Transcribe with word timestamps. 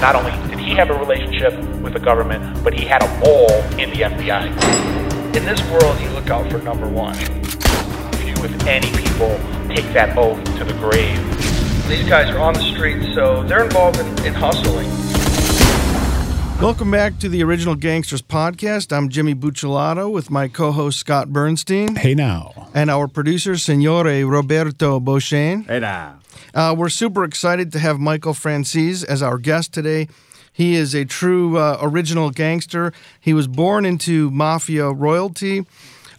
Not 0.00 0.14
only 0.14 0.30
did 0.48 0.60
he 0.60 0.76
have 0.76 0.90
a 0.90 0.94
relationship 0.94 1.58
with 1.82 1.92
the 1.92 1.98
government, 1.98 2.62
but 2.62 2.72
he 2.72 2.84
had 2.84 3.02
a 3.02 3.08
mole 3.18 3.50
in 3.80 3.90
the 3.90 4.02
FBI. 4.02 4.46
In 5.34 5.44
this 5.44 5.60
world, 5.70 6.00
you 6.00 6.08
look 6.10 6.30
out 6.30 6.48
for 6.50 6.58
number 6.58 6.86
one. 6.86 7.16
Few, 7.16 8.34
if 8.44 8.66
any, 8.66 8.90
people 8.92 9.36
take 9.68 9.92
that 9.94 10.16
oath 10.16 10.42
to 10.56 10.64
the 10.64 10.74
grave. 10.74 11.18
These 11.88 12.08
guys 12.08 12.30
are 12.30 12.38
on 12.38 12.54
the 12.54 12.62
street, 12.74 13.12
so 13.14 13.42
they're 13.42 13.64
involved 13.64 13.98
in, 13.98 14.06
in 14.26 14.34
hustling. 14.34 14.88
Welcome 16.60 16.90
back 16.90 17.20
to 17.20 17.28
the 17.28 17.44
Original 17.44 17.76
Gangsters 17.76 18.20
podcast. 18.20 18.92
I'm 18.94 19.10
Jimmy 19.10 19.32
Buccellato 19.32 20.10
with 20.10 20.28
my 20.28 20.48
co-host 20.48 20.98
Scott 20.98 21.32
Bernstein. 21.32 21.94
Hey 21.94 22.16
now. 22.16 22.68
And 22.74 22.90
our 22.90 23.06
producer, 23.06 23.52
Signore 23.52 24.28
Roberto 24.28 24.98
Beauchesne. 24.98 25.64
Hey 25.66 25.78
now. 25.78 26.18
Uh, 26.52 26.74
we're 26.76 26.88
super 26.88 27.22
excited 27.22 27.70
to 27.72 27.78
have 27.78 28.00
Michael 28.00 28.34
Franzese 28.34 29.04
as 29.04 29.22
our 29.22 29.38
guest 29.38 29.72
today. 29.72 30.08
He 30.52 30.74
is 30.74 30.96
a 30.96 31.04
true 31.04 31.56
uh, 31.58 31.78
original 31.80 32.30
gangster. 32.30 32.92
He 33.20 33.32
was 33.32 33.46
born 33.46 33.86
into 33.86 34.28
mafia 34.32 34.90
royalty, 34.90 35.64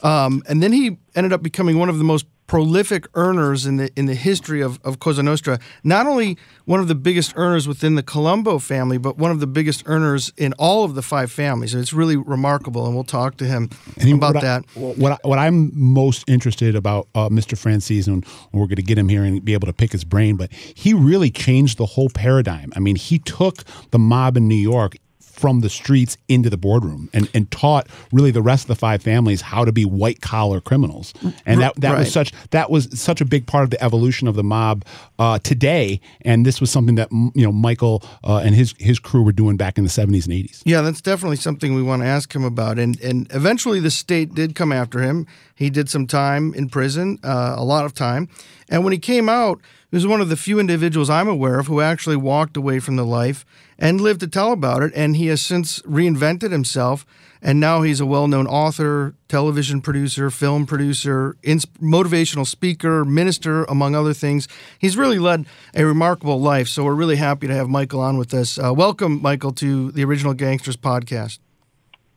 um, 0.03 0.41
and 0.47 0.63
then 0.63 0.71
he 0.71 0.97
ended 1.15 1.33
up 1.33 1.43
becoming 1.43 1.77
one 1.77 1.89
of 1.89 1.97
the 1.97 2.05
most 2.05 2.25
prolific 2.49 3.07
earners 3.13 3.67
in 3.67 3.77
the 3.77 3.91
in 3.95 4.07
the 4.07 4.15
history 4.15 4.59
of, 4.59 4.79
of 4.83 4.99
Cosa 4.99 5.21
Nostra. 5.21 5.59
Not 5.83 6.07
only 6.07 6.35
one 6.65 6.79
of 6.79 6.87
the 6.87 6.95
biggest 6.95 7.33
earners 7.35 7.67
within 7.67 7.93
the 7.93 8.01
Colombo 8.03 8.57
family, 8.57 8.97
but 8.97 9.17
one 9.17 9.29
of 9.29 9.39
the 9.39 9.47
biggest 9.47 9.83
earners 9.85 10.33
in 10.35 10.53
all 10.53 10.83
of 10.83 10.95
the 10.95 11.03
five 11.03 11.31
families. 11.31 11.73
And 11.73 11.81
it's 11.81 11.93
really 11.93 12.17
remarkable, 12.17 12.87
and 12.87 12.95
we'll 12.95 13.03
talk 13.03 13.37
to 13.37 13.45
him 13.45 13.69
And 13.97 14.13
about 14.13 14.33
what 14.33 14.41
that. 14.41 14.65
I, 14.75 14.79
what, 14.79 15.11
I, 15.11 15.17
what 15.27 15.39
I'm 15.39 15.71
most 15.73 16.27
interested 16.27 16.75
about 16.75 17.07
uh, 17.13 17.29
Mr. 17.29 17.55
Franzese, 17.55 18.07
and 18.07 18.25
we're 18.51 18.65
going 18.65 18.77
to 18.77 18.81
get 18.81 18.97
him 18.97 19.09
here 19.09 19.23
and 19.23 19.45
be 19.45 19.53
able 19.53 19.67
to 19.67 19.73
pick 19.73 19.91
his 19.91 20.03
brain, 20.03 20.35
but 20.35 20.51
he 20.51 20.93
really 20.93 21.29
changed 21.29 21.77
the 21.77 21.85
whole 21.85 22.09
paradigm. 22.09 22.73
I 22.75 22.79
mean, 22.79 22.95
he 22.95 23.19
took 23.19 23.63
the 23.91 23.99
mob 23.99 24.35
in 24.35 24.47
New 24.47 24.55
York 24.55 24.95
from 25.39 25.61
the 25.61 25.69
streets 25.69 26.17
into 26.27 26.49
the 26.49 26.57
boardroom 26.57 27.09
and, 27.13 27.29
and 27.33 27.49
taught 27.51 27.87
really 28.11 28.31
the 28.31 28.41
rest 28.41 28.63
of 28.65 28.67
the 28.67 28.75
five 28.75 29.01
families 29.01 29.41
how 29.41 29.63
to 29.65 29.71
be 29.71 29.85
white 29.85 30.21
collar 30.21 30.59
criminals. 30.61 31.13
And 31.45 31.61
that, 31.61 31.75
that 31.77 31.91
Right. 31.91 31.99
was 31.99 32.11
such 32.11 32.31
that 32.51 32.69
was 32.69 32.87
such 32.99 33.21
a 33.21 33.25
big 33.25 33.45
part 33.47 33.63
of 33.63 33.69
the 33.69 33.81
evolution 33.83 34.27
of 34.27 34.35
the 34.35 34.43
mob 34.43 34.83
uh, 35.17 35.39
today. 35.39 36.01
And 36.21 36.45
this 36.45 36.59
was 36.61 36.69
something 36.69 36.95
that 36.95 37.09
you 37.11 37.45
know 37.45 37.51
Michael 37.51 38.03
uh, 38.23 38.41
and 38.45 38.53
his 38.55 38.73
his 38.79 38.99
crew 38.99 39.23
were 39.23 39.31
doing 39.31 39.55
back 39.57 39.77
in 39.77 39.83
the 39.85 39.89
70s 39.89 40.25
and 40.25 40.33
80s. 40.33 40.61
Yeah, 40.65 40.81
that's 40.81 41.01
definitely 41.01 41.37
something 41.37 41.73
we 41.73 41.83
want 41.83 42.01
to 42.01 42.07
ask 42.07 42.33
him 42.35 42.43
about. 42.43 42.77
And 42.79 42.99
and 43.01 43.27
eventually 43.33 43.79
the 43.79 43.91
state 43.91 44.33
did 44.35 44.55
come 44.55 44.71
after 44.71 45.01
him. 45.01 45.25
He 45.55 45.69
did 45.69 45.89
some 45.89 46.05
time 46.07 46.53
in 46.53 46.69
prison, 46.69 47.19
uh, 47.23 47.55
a 47.57 47.63
lot 47.63 47.85
of 47.85 47.93
time. 47.93 48.27
And 48.69 48.83
when 48.83 48.93
he 48.93 48.99
came 48.99 49.27
out, 49.29 49.59
he 49.89 49.95
was 49.97 50.05
one 50.07 50.21
of 50.21 50.29
the 50.29 50.37
few 50.37 50.59
individuals 50.59 51.09
I'm 51.09 51.27
aware 51.27 51.59
of 51.59 51.67
who 51.67 51.81
actually 51.81 52.15
walked 52.17 52.55
away 52.55 52.79
from 52.79 52.95
the 52.95 53.05
life 53.05 53.45
and 53.79 53.99
lived 53.99 54.19
to 54.19 54.27
tell 54.27 54.51
about 54.51 54.83
it. 54.83 54.91
And 54.93 55.15
he 55.15 55.27
has 55.27 55.41
since 55.41 55.81
reinvented 55.83 56.51
himself. 56.51 57.05
And 57.41 57.59
now 57.59 57.81
he's 57.83 58.01
a 58.01 58.05
well 58.05 58.27
known 58.27 58.45
author, 58.45 59.15
television 59.29 59.79
producer, 59.79 60.29
film 60.29 60.65
producer, 60.65 61.37
ins- 61.41 61.65
motivational 61.81 62.45
speaker, 62.45 63.05
minister, 63.05 63.63
among 63.63 63.95
other 63.95 64.13
things. 64.13 64.47
He's 64.77 64.97
really 64.97 65.19
led 65.19 65.45
a 65.73 65.85
remarkable 65.85 66.41
life. 66.41 66.67
So 66.67 66.83
we're 66.83 66.95
really 66.95 67.15
happy 67.15 67.47
to 67.47 67.55
have 67.55 67.69
Michael 67.69 68.01
on 68.01 68.17
with 68.17 68.33
us. 68.33 68.59
Uh, 68.59 68.73
welcome, 68.73 69.21
Michael, 69.21 69.53
to 69.53 69.91
the 69.91 70.03
Original 70.03 70.33
Gangsters 70.33 70.75
podcast. 70.75 71.39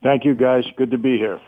Thank 0.03 0.25
you, 0.25 0.35
guys. 0.35 0.65
Good 0.75 0.91
to 0.91 0.97
be 0.97 1.17
here. 1.17 1.39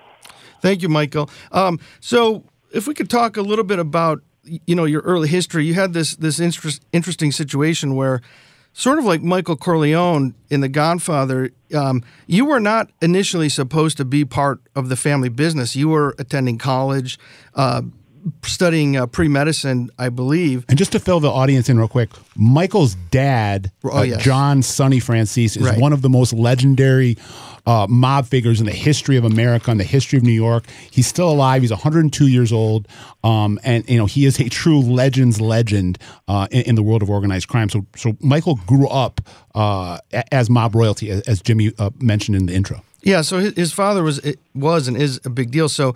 Thank 0.62 0.82
you, 0.82 0.88
Michael. 0.88 1.30
Um, 1.52 1.80
so, 2.00 2.46
if 2.72 2.88
we 2.88 2.94
could 2.94 3.10
talk 3.10 3.38
a 3.38 3.42
little 3.42 3.66
bit 3.66 3.80
about 3.80 4.22
you 4.44 4.76
know 4.76 4.86
your 4.86 5.02
early 5.02 5.28
history, 5.28 5.66
you 5.66 5.74
had 5.74 5.94
this 5.94 6.16
this 6.16 6.40
interest, 6.40 6.82
interesting 6.94 7.32
situation 7.32 7.96
where, 7.96 8.22
sort 8.76 9.00
of 9.00 9.06
like 9.06 9.24
Michael 9.24 9.56
Corleone 9.56 10.36
in 10.50 10.60
The 10.60 10.68
Godfather, 10.68 11.52
um, 11.74 12.04
you 12.28 12.46
were 12.46 12.60
not 12.60 12.92
initially 13.02 13.48
supposed 13.48 13.96
to 13.98 14.06
be 14.06 14.26
part 14.26 14.60
of 14.76 14.90
the 14.90 14.98
family 14.98 15.30
business. 15.30 15.78
You 15.78 15.88
were 15.88 16.14
attending 16.20 16.58
college. 16.58 17.18
Uh, 17.56 17.84
Studying 18.44 18.98
uh, 18.98 19.06
pre 19.06 19.28
medicine, 19.28 19.92
I 20.00 20.10
believe. 20.10 20.66
And 20.68 20.78
just 20.78 20.92
to 20.94 21.00
fill 21.00 21.20
the 21.20 21.30
audience 21.30 21.70
in 21.70 21.78
real 21.78 21.88
quick, 21.88 22.10
Michael's 22.36 22.96
dad, 23.12 23.72
Oh, 23.84 24.00
uh, 24.00 24.02
yes. 24.02 24.24
John 24.24 24.64
Sonny 24.64 25.00
Franzese, 25.00 25.58
is 25.58 25.60
Right. 25.60 25.80
one 25.80 25.94
of 25.94 26.02
the 26.02 26.10
most 26.10 26.34
legendary 26.34 27.18
uh, 27.68 27.86
mob 27.88 28.26
figures 28.26 28.60
in 28.60 28.66
the 28.66 28.72
history 28.72 29.18
of 29.18 29.26
America 29.26 29.70
and 29.70 29.80
the 29.80 29.84
history 29.84 30.18
of 30.18 30.24
New 30.24 30.32
York. 30.32 30.66
He's 30.90 31.06
still 31.08 31.30
alive. 31.30 31.62
He's 31.62 31.72
102 31.72 32.28
years 32.28 32.52
old, 32.52 32.88
um, 33.24 33.60
and 33.64 33.88
you 33.88 33.98
know 33.98 34.06
he 34.08 34.26
is 34.26 34.40
a 34.40 34.50
true 34.50 34.80
legend's 34.82 35.40
legend 35.40 36.00
uh, 36.28 36.48
in, 36.50 36.62
in 36.64 36.76
the 36.76 36.84
world 36.84 37.04
of 37.04 37.10
organized 37.12 37.48
crime. 37.48 37.70
So, 37.70 37.86
so 37.96 38.18
Michael 38.22 38.56
grew 38.66 38.88
up 38.88 39.22
uh, 39.54 40.00
as 40.32 40.50
mob 40.50 40.74
royalty, 40.74 41.12
as, 41.12 41.22
as 41.22 41.42
Jimmy 41.42 41.74
uh, 41.78 41.92
mentioned 42.00 42.38
in 42.38 42.48
the 42.48 42.54
intro. 42.54 42.82
Yeah, 43.04 43.22
so 43.22 43.38
his, 43.38 43.54
his 43.54 43.72
father 43.72 44.02
was 44.02 44.18
it 44.20 44.40
was 44.56 44.88
and 44.88 44.98
is 44.98 45.20
a 45.26 45.30
big 45.30 45.52
deal. 45.52 45.70
So 45.70 45.94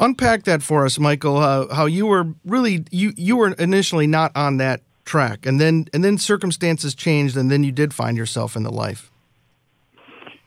unpack 0.00 0.44
that 0.44 0.62
for 0.62 0.84
us, 0.84 0.98
Michael. 0.98 1.36
Uh, 1.36 1.72
how 1.72 1.86
you 1.86 2.06
were 2.06 2.34
really 2.44 2.84
you 2.90 3.12
you 3.16 3.36
were 3.36 3.52
initially 3.52 4.06
not 4.06 4.32
on 4.34 4.56
that 4.56 4.82
track, 5.04 5.46
and 5.46 5.60
then 5.60 5.86
and 5.94 6.02
then 6.02 6.18
circumstances 6.18 6.94
changed, 6.94 7.36
and 7.36 7.50
then 7.50 7.62
you 7.62 7.72
did 7.72 7.94
find 7.94 8.16
yourself 8.16 8.56
in 8.56 8.62
the 8.64 8.72
life. 8.72 9.10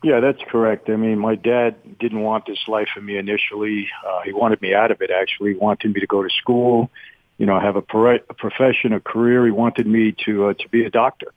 Yeah, 0.04 0.20
that's 0.20 0.42
correct. 0.50 0.90
I 0.90 0.98
mean, 0.98 1.18
my 1.18 1.36
dad 1.36 1.98
didn't 1.98 2.22
want 2.22 2.46
this 2.46 2.60
life 2.68 2.90
for 2.94 3.00
me 3.00 3.18
initially. 3.18 3.88
Uh, 4.06 4.20
he 4.26 4.34
wanted 4.34 4.62
me 4.62 4.74
out 4.74 4.92
of 4.92 5.02
it, 5.02 5.10
actually. 5.10 5.54
He 5.54 5.58
wanted 5.58 5.94
me 5.94 6.02
to 6.02 6.08
go 6.08 6.22
to 6.22 6.30
school, 6.30 6.92
you 7.38 7.46
know, 7.46 7.58
have 7.58 7.78
a, 7.78 7.82
pro- 7.82 8.16
a 8.16 8.34
profession, 8.34 8.92
a 8.92 9.00
career. 9.00 9.46
He 9.46 9.52
wanted 9.52 9.88
me 9.88 10.14
to 10.26 10.48
uh, 10.48 10.54
to 10.56 10.68
be 10.70 10.84
a 10.84 10.90
doctor. 10.90 11.32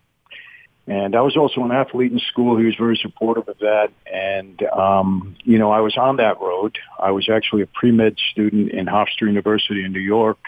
And 0.88 1.16
I 1.16 1.20
was 1.22 1.36
also 1.36 1.64
an 1.64 1.72
athlete 1.72 2.12
in 2.12 2.20
school. 2.20 2.56
He 2.56 2.64
was 2.64 2.76
very 2.76 2.96
supportive 2.96 3.48
of 3.48 3.58
that. 3.58 3.90
And, 4.12 4.62
um, 4.62 5.36
you 5.42 5.58
know, 5.58 5.72
I 5.72 5.80
was 5.80 5.96
on 5.96 6.16
that 6.16 6.40
road. 6.40 6.78
I 6.98 7.10
was 7.10 7.28
actually 7.28 7.62
a 7.62 7.66
pre-med 7.66 8.16
student 8.30 8.70
in 8.70 8.86
Hofstra 8.86 9.22
University 9.22 9.84
in 9.84 9.92
New 9.92 9.98
York. 9.98 10.38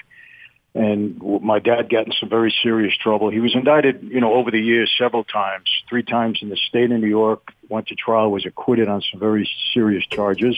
And 0.75 1.21
my 1.43 1.59
dad 1.59 1.91
got 1.91 2.07
in 2.07 2.13
some 2.13 2.29
very 2.29 2.55
serious 2.63 2.97
trouble. 2.97 3.31
He 3.31 3.41
was 3.41 3.55
indicted, 3.55 4.03
you 4.03 4.21
know, 4.21 4.35
over 4.35 4.53
the 4.53 4.61
years 4.61 4.95
several 4.97 5.25
times, 5.25 5.69
three 5.89 6.05
times 6.05 6.39
in 6.41 6.51
the 6.51 6.57
state 6.57 6.93
of 6.93 7.01
New 7.01 7.09
York, 7.09 7.53
went 7.69 7.89
to 7.89 7.97
trial, 7.97 8.31
was 8.31 8.47
acquitted 8.47 8.87
on 8.87 9.03
some 9.11 9.19
very 9.19 9.51
serious 9.75 10.07
charges. 10.07 10.57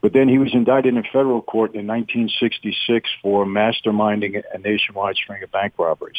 But 0.00 0.14
then 0.14 0.28
he 0.28 0.38
was 0.38 0.54
indicted 0.54 0.96
in 0.96 1.02
federal 1.02 1.42
court 1.42 1.74
in 1.74 1.86
1966 1.86 3.10
for 3.20 3.44
masterminding 3.44 4.42
a 4.54 4.58
nationwide 4.58 5.16
string 5.16 5.42
of 5.42 5.50
bank 5.50 5.74
robberies. 5.76 6.16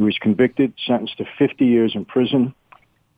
He 0.00 0.04
was 0.04 0.16
convicted, 0.16 0.72
sentenced 0.86 1.18
to 1.18 1.26
50 1.38 1.66
years 1.66 1.92
in 1.94 2.06
prison. 2.06 2.54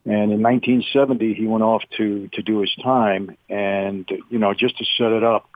And 0.05 0.33
in 0.33 0.43
1970, 0.43 1.33
he 1.33 1.47
went 1.47 1.63
off 1.63 1.85
to, 1.97 2.29
to 2.33 2.43
do 2.43 2.59
his 2.59 2.75
time. 2.83 3.37
And, 3.49 4.11
you 4.31 4.41
know, 4.41 4.53
just 4.53 4.79
to 4.79 4.85
set 4.99 5.13
it 5.13 5.23
up, 5.23 5.49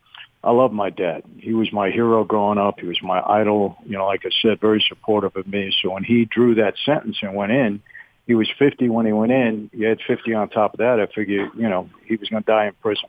I 0.44 0.52
love 0.52 0.70
my 0.70 0.88
dad. 0.88 1.24
He 1.38 1.52
was 1.52 1.72
my 1.72 1.90
hero 1.90 2.22
growing 2.22 2.58
up. 2.58 2.78
He 2.78 2.86
was 2.86 3.02
my 3.02 3.20
idol. 3.20 3.76
You 3.84 3.98
know, 3.98 4.06
like 4.06 4.20
I 4.24 4.30
said, 4.40 4.60
very 4.60 4.80
supportive 4.88 5.34
of 5.34 5.48
me. 5.48 5.74
So 5.82 5.90
when 5.90 6.04
he 6.04 6.26
drew 6.26 6.54
that 6.54 6.74
sentence 6.84 7.16
and 7.20 7.34
went 7.34 7.50
in, 7.50 7.82
he 8.28 8.36
was 8.36 8.48
50 8.56 8.88
when 8.88 9.04
he 9.04 9.12
went 9.12 9.32
in. 9.32 9.68
You 9.72 9.88
had 9.88 9.98
50 10.06 10.32
on 10.32 10.48
top 10.48 10.74
of 10.74 10.78
that. 10.78 11.00
I 11.00 11.12
figured, 11.12 11.50
you 11.56 11.68
know, 11.68 11.90
he 12.04 12.14
was 12.14 12.28
going 12.28 12.44
to 12.44 12.46
die 12.46 12.68
in 12.68 12.74
prison. 12.74 13.08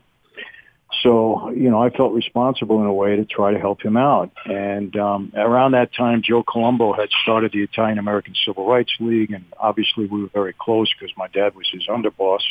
So, 1.08 1.52
you 1.52 1.70
know, 1.70 1.82
I 1.82 1.90
felt 1.90 2.12
responsible 2.12 2.82
in 2.82 2.86
a 2.86 2.92
way 2.92 3.16
to 3.16 3.24
try 3.24 3.54
to 3.54 3.60
help 3.60 3.82
him 3.82 3.96
out. 3.96 4.30
And 4.44 4.94
um, 4.98 5.32
around 5.38 5.72
that 5.72 5.94
time, 5.94 6.22
Joe 6.22 6.44
Colombo 6.44 6.92
had 6.92 7.08
started 7.24 7.54
the 7.54 7.64
Italian 7.64 7.98
American 7.98 8.36
Civil 8.46 8.68
Rights 8.68 8.92
League, 9.00 9.32
and 9.32 9.46
obviously 9.58 10.06
we 10.06 10.22
were 10.24 10.30
very 10.34 10.54
close 10.60 10.94
because 10.94 11.16
my 11.16 11.30
dad 11.30 11.56
was 11.56 11.70
his 11.72 11.88
underboss. 11.88 12.42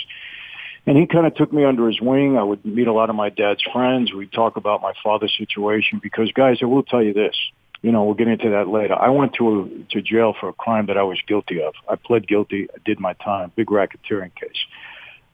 And 0.86 0.96
he 0.96 1.06
kind 1.06 1.26
of 1.26 1.34
took 1.34 1.52
me 1.52 1.66
under 1.66 1.86
his 1.86 2.00
wing. 2.00 2.38
I 2.38 2.44
would 2.44 2.64
meet 2.64 2.86
a 2.86 2.94
lot 2.94 3.10
of 3.10 3.16
my 3.16 3.28
dad's 3.28 3.62
friends. 3.74 4.14
We'd 4.14 4.32
talk 4.32 4.56
about 4.56 4.80
my 4.80 4.94
father's 5.04 5.34
situation 5.36 6.00
because, 6.02 6.32
guys, 6.32 6.56
I 6.62 6.64
will 6.64 6.82
tell 6.82 7.02
you 7.02 7.12
this. 7.12 7.36
You 7.82 7.92
know, 7.92 8.04
we'll 8.04 8.14
get 8.14 8.28
into 8.28 8.48
that 8.48 8.68
later. 8.68 8.94
I 8.94 9.10
went 9.10 9.34
to 9.34 9.60
a, 9.60 9.92
to 9.92 10.00
jail 10.00 10.34
for 10.40 10.48
a 10.48 10.54
crime 10.54 10.86
that 10.86 10.96
I 10.96 11.02
was 11.02 11.20
guilty 11.28 11.60
of. 11.60 11.74
I 11.90 11.96
pled 11.96 12.26
guilty. 12.26 12.68
I 12.74 12.78
did 12.86 13.00
my 13.00 13.12
time. 13.22 13.52
Big 13.54 13.66
racketeering 13.66 14.34
case. 14.34 14.64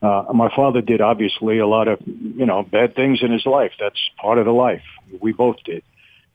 Uh, 0.03 0.25
my 0.35 0.55
father 0.55 0.81
did 0.81 1.01
obviously 1.01 1.59
a 1.59 1.67
lot 1.67 1.87
of, 1.87 2.01
you 2.07 2.45
know, 2.45 2.65
bad 2.65 2.97
things 2.97 3.23
in 3.23 3.31
his 3.31 3.47
life. 3.47 3.73
That's 3.79 3.99
part 4.21 4.39
of 4.39 4.45
the 4.45 4.53
life. 4.53 4.83
We 5.21 5.33
both 5.33 5.57
did. 5.65 5.85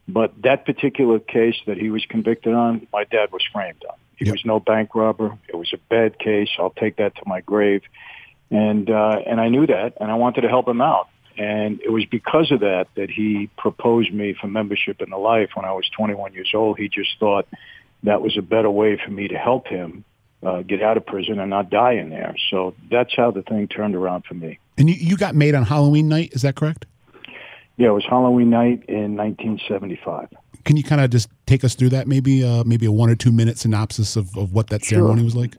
But 0.07 0.41
that 0.43 0.65
particular 0.65 1.19
case 1.19 1.57
that 1.65 1.77
he 1.77 1.89
was 1.89 2.05
convicted 2.05 2.53
on, 2.53 2.87
my 2.93 3.03
dad 3.03 3.31
was 3.33 3.43
framed 3.51 3.83
on. 3.89 3.95
He 4.15 4.25
Yep. 4.25 4.31
was 4.31 4.45
no 4.45 4.59
bank 4.61 4.95
robber. 4.95 5.37
It 5.49 5.57
was 5.57 5.73
a 5.73 5.77
bad 5.89 6.17
case. 6.17 6.49
I'll 6.57 6.69
take 6.69 6.95
that 6.95 7.15
to 7.15 7.21
my 7.25 7.41
grave. 7.41 7.83
And, 8.49 8.89
uh, 8.89 9.19
and 9.25 9.41
I 9.41 9.49
knew 9.49 9.67
that 9.67 9.95
and 9.99 10.09
I 10.09 10.15
wanted 10.15 10.41
to 10.41 10.47
help 10.47 10.67
him 10.67 10.81
out. 10.81 11.09
And 11.37 11.81
it 11.81 11.89
was 11.91 12.05
because 12.05 12.51
of 12.51 12.61
that 12.61 12.87
that 12.95 13.11
he 13.11 13.49
proposed 13.57 14.13
me 14.13 14.33
for 14.33 14.47
membership 14.47 15.01
in 15.01 15.09
the 15.09 15.17
life 15.17 15.49
when 15.55 15.65
I 15.65 15.73
was 15.73 15.87
21 15.89 16.33
years 16.33 16.51
old. 16.53 16.79
He 16.79 16.87
just 16.87 17.19
thought 17.19 17.47
that 18.03 18.21
was 18.21 18.37
a 18.37 18.41
better 18.41 18.71
way 18.71 18.97
for 18.97 19.11
me 19.11 19.27
to 19.27 19.37
help 19.37 19.67
him 19.67 20.05
uh, 20.43 20.61
get 20.61 20.81
out 20.81 20.97
of 20.97 21.05
prison 21.05 21.39
and 21.39 21.49
not 21.49 21.69
die 21.69 21.93
in 21.93 22.09
there. 22.09 22.35
So 22.49 22.75
that's 22.91 23.15
how 23.15 23.31
the 23.31 23.41
thing 23.41 23.67
turned 23.67 23.95
around 23.95 24.25
for 24.25 24.33
me. 24.35 24.59
And 24.77 24.89
you, 24.89 24.95
you 24.95 25.17
got 25.17 25.35
made 25.35 25.55
on 25.55 25.63
Halloween 25.63 26.07
night, 26.07 26.33
is 26.33 26.43
that 26.43 26.55
correct? 26.55 26.85
Yeah, 27.77 27.89
it 27.89 27.91
was 27.91 28.05
Halloween 28.05 28.49
night 28.49 28.83
in 28.87 29.15
1975. 29.15 30.29
Can 30.65 30.77
you 30.77 30.83
kind 30.83 30.99
of 31.01 31.09
just 31.09 31.29
take 31.45 31.63
us 31.63 31.75
through 31.75 31.89
that? 31.89 32.07
Maybe 32.07 32.43
uh, 32.43 32.63
maybe 32.65 32.85
a 32.85 32.91
one 32.91 33.09
or 33.09 33.15
two 33.15 33.31
minute 33.31 33.57
synopsis 33.57 34.15
of, 34.15 34.35
of 34.35 34.51
what 34.51 34.67
that 34.67 34.83
Sure. 34.83 34.97
ceremony 34.99 35.23
was 35.23 35.35
like. 35.35 35.55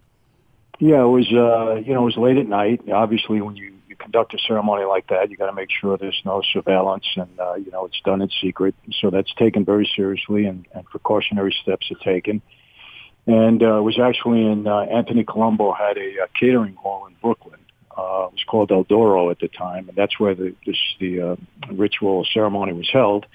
Yeah, 0.80 1.02
it 1.02 1.08
was. 1.08 1.26
Uh, 1.32 1.76
you 1.76 1.94
know, 1.94 2.02
it 2.02 2.04
was 2.04 2.16
late 2.16 2.36
at 2.36 2.46
night. 2.46 2.82
Obviously, 2.92 3.40
when 3.40 3.56
you, 3.56 3.72
you 3.88 3.96
conduct 3.96 4.34
a 4.34 4.38
ceremony 4.38 4.84
like 4.84 5.08
that, 5.08 5.30
you 5.30 5.36
got 5.36 5.46
to 5.46 5.52
make 5.52 5.70
sure 5.70 5.96
there's 5.96 6.20
no 6.24 6.42
surveillance, 6.52 7.06
and 7.16 7.28
uh, 7.40 7.54
you 7.54 7.70
know 7.70 7.84
it's 7.86 8.00
done 8.04 8.20
in 8.20 8.28
secret. 8.40 8.74
So 9.00 9.10
that's 9.10 9.32
taken 9.34 9.64
very 9.64 9.88
seriously, 9.96 10.44
and, 10.46 10.66
and 10.74 10.84
precautionary 10.84 11.56
steps 11.62 11.90
are 11.90 12.04
taken. 12.04 12.42
And 13.28 13.62
uh, 13.62 13.80
was 13.82 13.98
actually 13.98 14.44
in 14.44 14.66
uh, 14.66 14.80
Anthony 14.80 15.22
Colombo 15.22 15.72
had 15.72 15.96
a, 15.96 16.24
a 16.24 16.28
catering 16.38 16.74
hall 16.74 17.06
in 17.06 17.14
Brooklyn. 17.22 17.60
Uh, 17.96 18.26
it 18.26 18.32
was 18.32 18.44
called 18.46 18.72
El 18.72 18.84
Doro 18.84 19.30
at 19.30 19.38
the 19.38 19.48
time, 19.48 19.88
and 19.88 19.96
that's 19.96 20.18
where 20.18 20.34
the 20.34 20.54
this, 20.66 20.78
the 20.98 21.20
uh, 21.20 21.36
ritual 21.70 22.26
ceremony 22.32 22.72
was 22.72 22.88
held. 22.92 23.26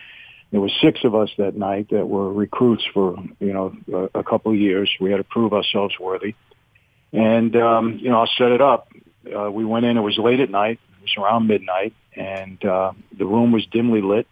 There 0.51 0.61
were 0.61 0.71
six 0.81 1.03
of 1.03 1.15
us 1.15 1.29
that 1.37 1.55
night 1.55 1.89
that 1.91 2.07
were 2.07 2.31
recruits 2.31 2.83
for 2.93 3.17
you 3.39 3.53
know 3.53 3.75
a, 3.93 4.19
a 4.19 4.23
couple 4.23 4.51
of 4.51 4.57
years. 4.57 4.89
We 4.99 5.11
had 5.11 5.17
to 5.17 5.23
prove 5.23 5.53
ourselves 5.53 5.95
worthy. 5.99 6.35
And, 7.13 7.55
um, 7.55 7.99
you 8.01 8.09
know, 8.09 8.19
I'll 8.19 8.31
set 8.37 8.51
it 8.51 8.61
up. 8.61 8.91
Uh, 9.25 9.49
we 9.51 9.63
went 9.63 9.85
in, 9.85 9.97
it 9.97 10.01
was 10.01 10.17
late 10.17 10.39
at 10.39 10.49
night. 10.49 10.79
It 10.97 11.03
was 11.03 11.13
around 11.17 11.47
midnight 11.47 11.93
and, 12.15 12.63
uh, 12.65 12.91
the 13.17 13.25
room 13.25 13.51
was 13.51 13.65
dimly 13.67 14.01
lit. 14.01 14.27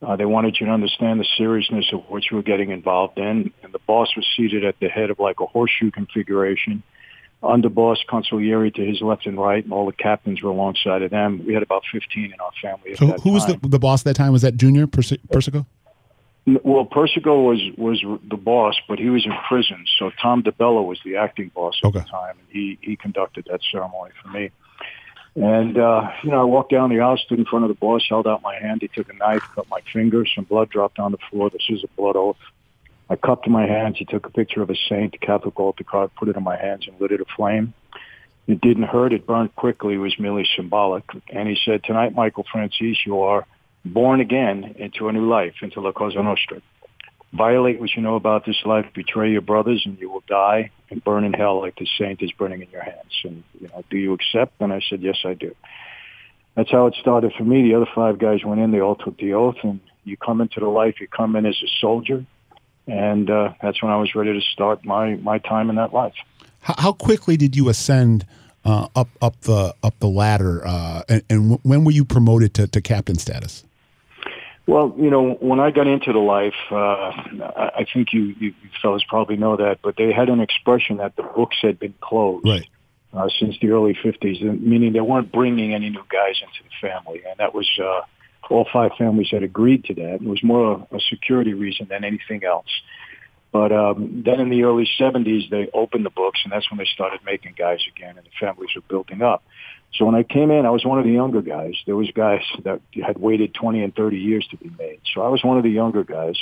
Uh, 0.00 0.14
they 0.14 0.24
wanted 0.24 0.56
you 0.60 0.66
to 0.66 0.72
understand 0.72 1.18
the 1.18 1.26
seriousness 1.36 1.86
of 1.92 2.04
what 2.08 2.22
you 2.30 2.36
were 2.36 2.42
getting 2.42 2.70
involved 2.70 3.18
in. 3.18 3.52
And 3.62 3.72
the 3.72 3.80
boss 3.80 4.14
was 4.16 4.26
seated 4.36 4.64
at 4.64 4.78
the 4.80 4.88
head 4.88 5.10
of 5.10 5.18
like 5.18 5.40
a 5.40 5.46
horseshoe 5.46 5.90
configuration. 5.90 6.82
Under 7.42 7.68
boss 7.68 7.98
consigliere 8.08 8.74
to 8.74 8.84
his 8.84 9.00
left 9.00 9.26
and 9.26 9.38
right, 9.38 9.62
and 9.62 9.72
all 9.72 9.86
the 9.86 9.92
captains 9.92 10.42
were 10.42 10.50
alongside 10.50 11.02
of 11.02 11.10
them. 11.10 11.44
We 11.46 11.54
had 11.54 11.62
about 11.62 11.82
15 11.92 12.24
in 12.24 12.32
our 12.40 12.50
family. 12.60 12.96
so 12.96 13.06
who 13.22 13.32
was 13.32 13.46
the, 13.46 13.58
the 13.62 13.78
boss 13.78 14.00
at 14.00 14.04
that 14.06 14.16
time? 14.16 14.32
Was 14.32 14.42
that 14.42 14.56
Junior 14.56 14.88
Persico? 14.88 15.66
Well, 16.64 16.84
Persico 16.86 17.42
was 17.42 17.60
was 17.76 18.02
the 18.28 18.36
boss, 18.36 18.76
but 18.88 18.98
he 18.98 19.10
was 19.10 19.26
in 19.26 19.32
prison. 19.48 19.84
So 19.98 20.10
Tom 20.20 20.42
DiBella 20.42 20.84
was 20.84 20.98
the 21.04 21.16
acting 21.16 21.50
boss 21.54 21.78
at 21.84 21.88
okay. 21.88 21.98
the 22.00 22.04
time, 22.06 22.36
and 22.38 22.48
he 22.50 22.78
he 22.80 22.96
conducted 22.96 23.46
that 23.50 23.60
ceremony 23.70 24.12
for 24.22 24.30
me. 24.30 24.50
And 25.40 25.78
uh, 25.78 26.10
you 26.24 26.30
know, 26.30 26.40
I 26.40 26.44
walked 26.44 26.72
down 26.72 26.90
the 26.90 27.00
aisle, 27.00 27.16
stood 27.16 27.38
in 27.38 27.44
front 27.44 27.64
of 27.64 27.68
the 27.68 27.74
boss, 27.74 28.04
held 28.08 28.26
out 28.26 28.42
my 28.42 28.58
hand. 28.58 28.82
He 28.82 28.88
took 28.88 29.08
a 29.08 29.16
knife, 29.16 29.42
cut 29.54 29.68
my 29.70 29.80
fingers. 29.92 30.32
Some 30.34 30.44
blood 30.44 30.68
dropped 30.68 30.98
on 30.98 31.12
the 31.12 31.18
floor. 31.30 31.48
This 31.48 31.66
is 31.68 31.84
a 31.84 31.88
blood 31.96 32.16
oath. 32.16 32.36
I 33.08 33.16
cupped 33.16 33.48
my 33.48 33.66
hands. 33.66 33.96
He 33.98 34.04
took 34.04 34.26
a 34.26 34.30
picture 34.30 34.62
of 34.62 34.70
a 34.70 34.76
saint, 34.88 35.14
a 35.14 35.18
Catholic 35.18 35.58
altar 35.60 35.84
card, 35.84 36.10
put 36.16 36.28
it 36.28 36.36
in 36.36 36.42
my 36.42 36.56
hands, 36.56 36.86
and 36.88 37.00
lit 37.00 37.12
it 37.12 37.20
aflame. 37.20 37.72
It 38.48 38.60
didn't 38.60 38.84
hurt. 38.84 39.12
It 39.12 39.26
burned 39.26 39.54
quickly. 39.54 39.94
It 39.94 39.98
was 39.98 40.18
merely 40.18 40.46
symbolic. 40.56 41.04
And 41.30 41.48
he 41.48 41.56
said, 41.64 41.84
"Tonight, 41.84 42.14
Michael 42.14 42.44
Franzese, 42.52 43.06
you 43.06 43.20
are." 43.20 43.46
born 43.84 44.20
again 44.20 44.74
into 44.78 45.08
a 45.08 45.12
new 45.12 45.28
life, 45.28 45.54
into 45.62 45.80
La 45.80 45.92
Cosa 45.92 46.22
Nostra. 46.22 46.60
Violate 47.32 47.78
what 47.78 47.90
you 47.94 48.02
know 48.02 48.16
about 48.16 48.46
this 48.46 48.56
life, 48.64 48.86
betray 48.94 49.30
your 49.30 49.42
brothers, 49.42 49.82
and 49.84 49.98
you 49.98 50.10
will 50.10 50.24
die 50.26 50.70
and 50.90 51.04
burn 51.04 51.24
in 51.24 51.34
hell 51.34 51.60
like 51.60 51.76
the 51.76 51.86
saint 51.98 52.22
is 52.22 52.32
burning 52.32 52.62
in 52.62 52.70
your 52.70 52.82
hands. 52.82 53.20
And, 53.22 53.44
you 53.60 53.68
know, 53.68 53.84
do 53.90 53.98
you 53.98 54.14
accept? 54.14 54.54
And 54.60 54.72
I 54.72 54.80
said, 54.88 55.02
yes, 55.02 55.18
I 55.24 55.34
do. 55.34 55.54
That's 56.54 56.70
how 56.70 56.86
it 56.86 56.94
started 57.00 57.32
for 57.36 57.44
me. 57.44 57.62
The 57.62 57.74
other 57.74 57.88
five 57.94 58.18
guys 58.18 58.44
went 58.44 58.60
in, 58.60 58.72
they 58.72 58.80
all 58.80 58.96
took 58.96 59.18
the 59.18 59.34
oath, 59.34 59.56
and 59.62 59.80
you 60.04 60.16
come 60.16 60.40
into 60.40 60.58
the 60.58 60.66
life, 60.66 61.00
you 61.00 61.06
come 61.06 61.36
in 61.36 61.46
as 61.46 61.56
a 61.62 61.68
soldier, 61.80 62.24
and 62.86 63.30
uh, 63.30 63.52
that's 63.62 63.82
when 63.82 63.92
I 63.92 63.96
was 63.96 64.14
ready 64.14 64.32
to 64.32 64.40
start 64.40 64.84
my, 64.84 65.16
my 65.16 65.38
time 65.38 65.70
in 65.70 65.76
that 65.76 65.92
life. 65.92 66.14
How, 66.60 66.92
quickly 66.92 67.36
did 67.36 67.54
you 67.54 67.68
ascend 67.68 68.26
uh, 68.64 68.88
up 68.96 69.08
up 69.22 69.40
the 69.42 69.74
up 69.82 69.98
the 70.00 70.08
ladder, 70.08 70.66
uh, 70.66 71.02
and, 71.08 71.22
and, 71.30 71.58
when 71.62 71.84
were 71.84 71.92
you 71.92 72.04
promoted 72.04 72.52
to, 72.54 72.66
to 72.66 72.80
captain 72.80 73.16
status? 73.16 73.64
Well, 74.68 74.94
you 74.98 75.08
know, 75.08 75.30
when 75.40 75.60
I 75.60 75.70
got 75.70 75.86
into 75.86 76.12
the 76.12 76.18
life, 76.18 76.52
uh, 76.70 76.76
I 76.76 77.86
think 77.94 78.12
you, 78.12 78.34
you 78.38 78.54
fellas 78.82 79.02
probably 79.08 79.36
know 79.36 79.56
that, 79.56 79.78
but 79.82 79.96
they 79.96 80.12
had 80.12 80.28
an 80.28 80.40
expression 80.40 80.98
that 80.98 81.16
the 81.16 81.22
books 81.22 81.56
had 81.62 81.78
been 81.78 81.94
closed. 82.02 82.46
Right. 82.46 82.68
Uh, 83.10 83.30
since 83.40 83.56
the 83.62 83.70
early 83.70 83.94
50s, 83.94 84.60
meaning 84.60 84.92
they 84.92 85.00
weren't 85.00 85.32
bringing 85.32 85.72
any 85.72 85.88
new 85.88 86.04
guys 86.12 86.42
into 86.42 86.62
the 86.62 86.86
family. 86.86 87.22
And 87.26 87.38
that 87.38 87.54
was, 87.54 87.66
uh, 87.82 88.02
all 88.50 88.68
five 88.70 88.90
families 88.98 89.28
had 89.30 89.42
agreed 89.42 89.84
to 89.84 89.94
that. 89.94 90.16
It 90.16 90.22
was 90.22 90.42
more 90.42 90.86
a, 90.92 90.96
a 90.96 91.00
security 91.08 91.54
reason 91.54 91.86
than 91.88 92.04
anything 92.04 92.44
else. 92.44 92.68
But 93.50 93.72
um, 93.72 94.22
then 94.26 94.40
in 94.40 94.50
the 94.50 94.64
early 94.64 94.86
70s, 95.00 95.48
they 95.48 95.70
opened 95.72 96.04
the 96.04 96.10
books, 96.10 96.40
and 96.44 96.52
that's 96.52 96.70
when 96.70 96.76
they 96.76 96.84
started 96.92 97.20
making 97.24 97.54
guys 97.56 97.80
again, 97.88 98.18
and 98.18 98.26
the 98.26 98.30
families 98.38 98.70
were 98.76 98.82
building 98.86 99.22
up. 99.22 99.42
So 99.94 100.04
when 100.04 100.14
I 100.14 100.22
came 100.22 100.50
in, 100.50 100.66
I 100.66 100.70
was 100.70 100.84
one 100.84 100.98
of 100.98 101.04
the 101.04 101.12
younger 101.12 101.42
guys. 101.42 101.74
There 101.86 101.96
was 101.96 102.10
guys 102.14 102.42
that 102.64 102.80
had 103.04 103.18
waited 103.18 103.54
20 103.54 103.82
and 103.82 103.94
30 103.94 104.18
years 104.18 104.46
to 104.50 104.56
be 104.56 104.70
made. 104.78 105.00
So 105.14 105.22
I 105.22 105.28
was 105.28 105.42
one 105.42 105.56
of 105.56 105.64
the 105.64 105.70
younger 105.70 106.04
guys. 106.04 106.36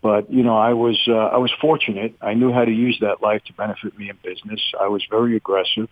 But, 0.00 0.32
you 0.32 0.42
know, 0.42 0.56
I 0.56 0.74
was, 0.74 0.98
uh, 1.08 1.12
I 1.12 1.38
was 1.38 1.52
fortunate. 1.60 2.14
I 2.20 2.34
knew 2.34 2.52
how 2.52 2.64
to 2.64 2.70
use 2.70 2.98
that 3.00 3.20
life 3.20 3.42
to 3.46 3.52
benefit 3.52 3.98
me 3.98 4.10
in 4.10 4.16
business. 4.22 4.60
I 4.80 4.88
was 4.88 5.04
very 5.10 5.36
aggressive. 5.36 5.88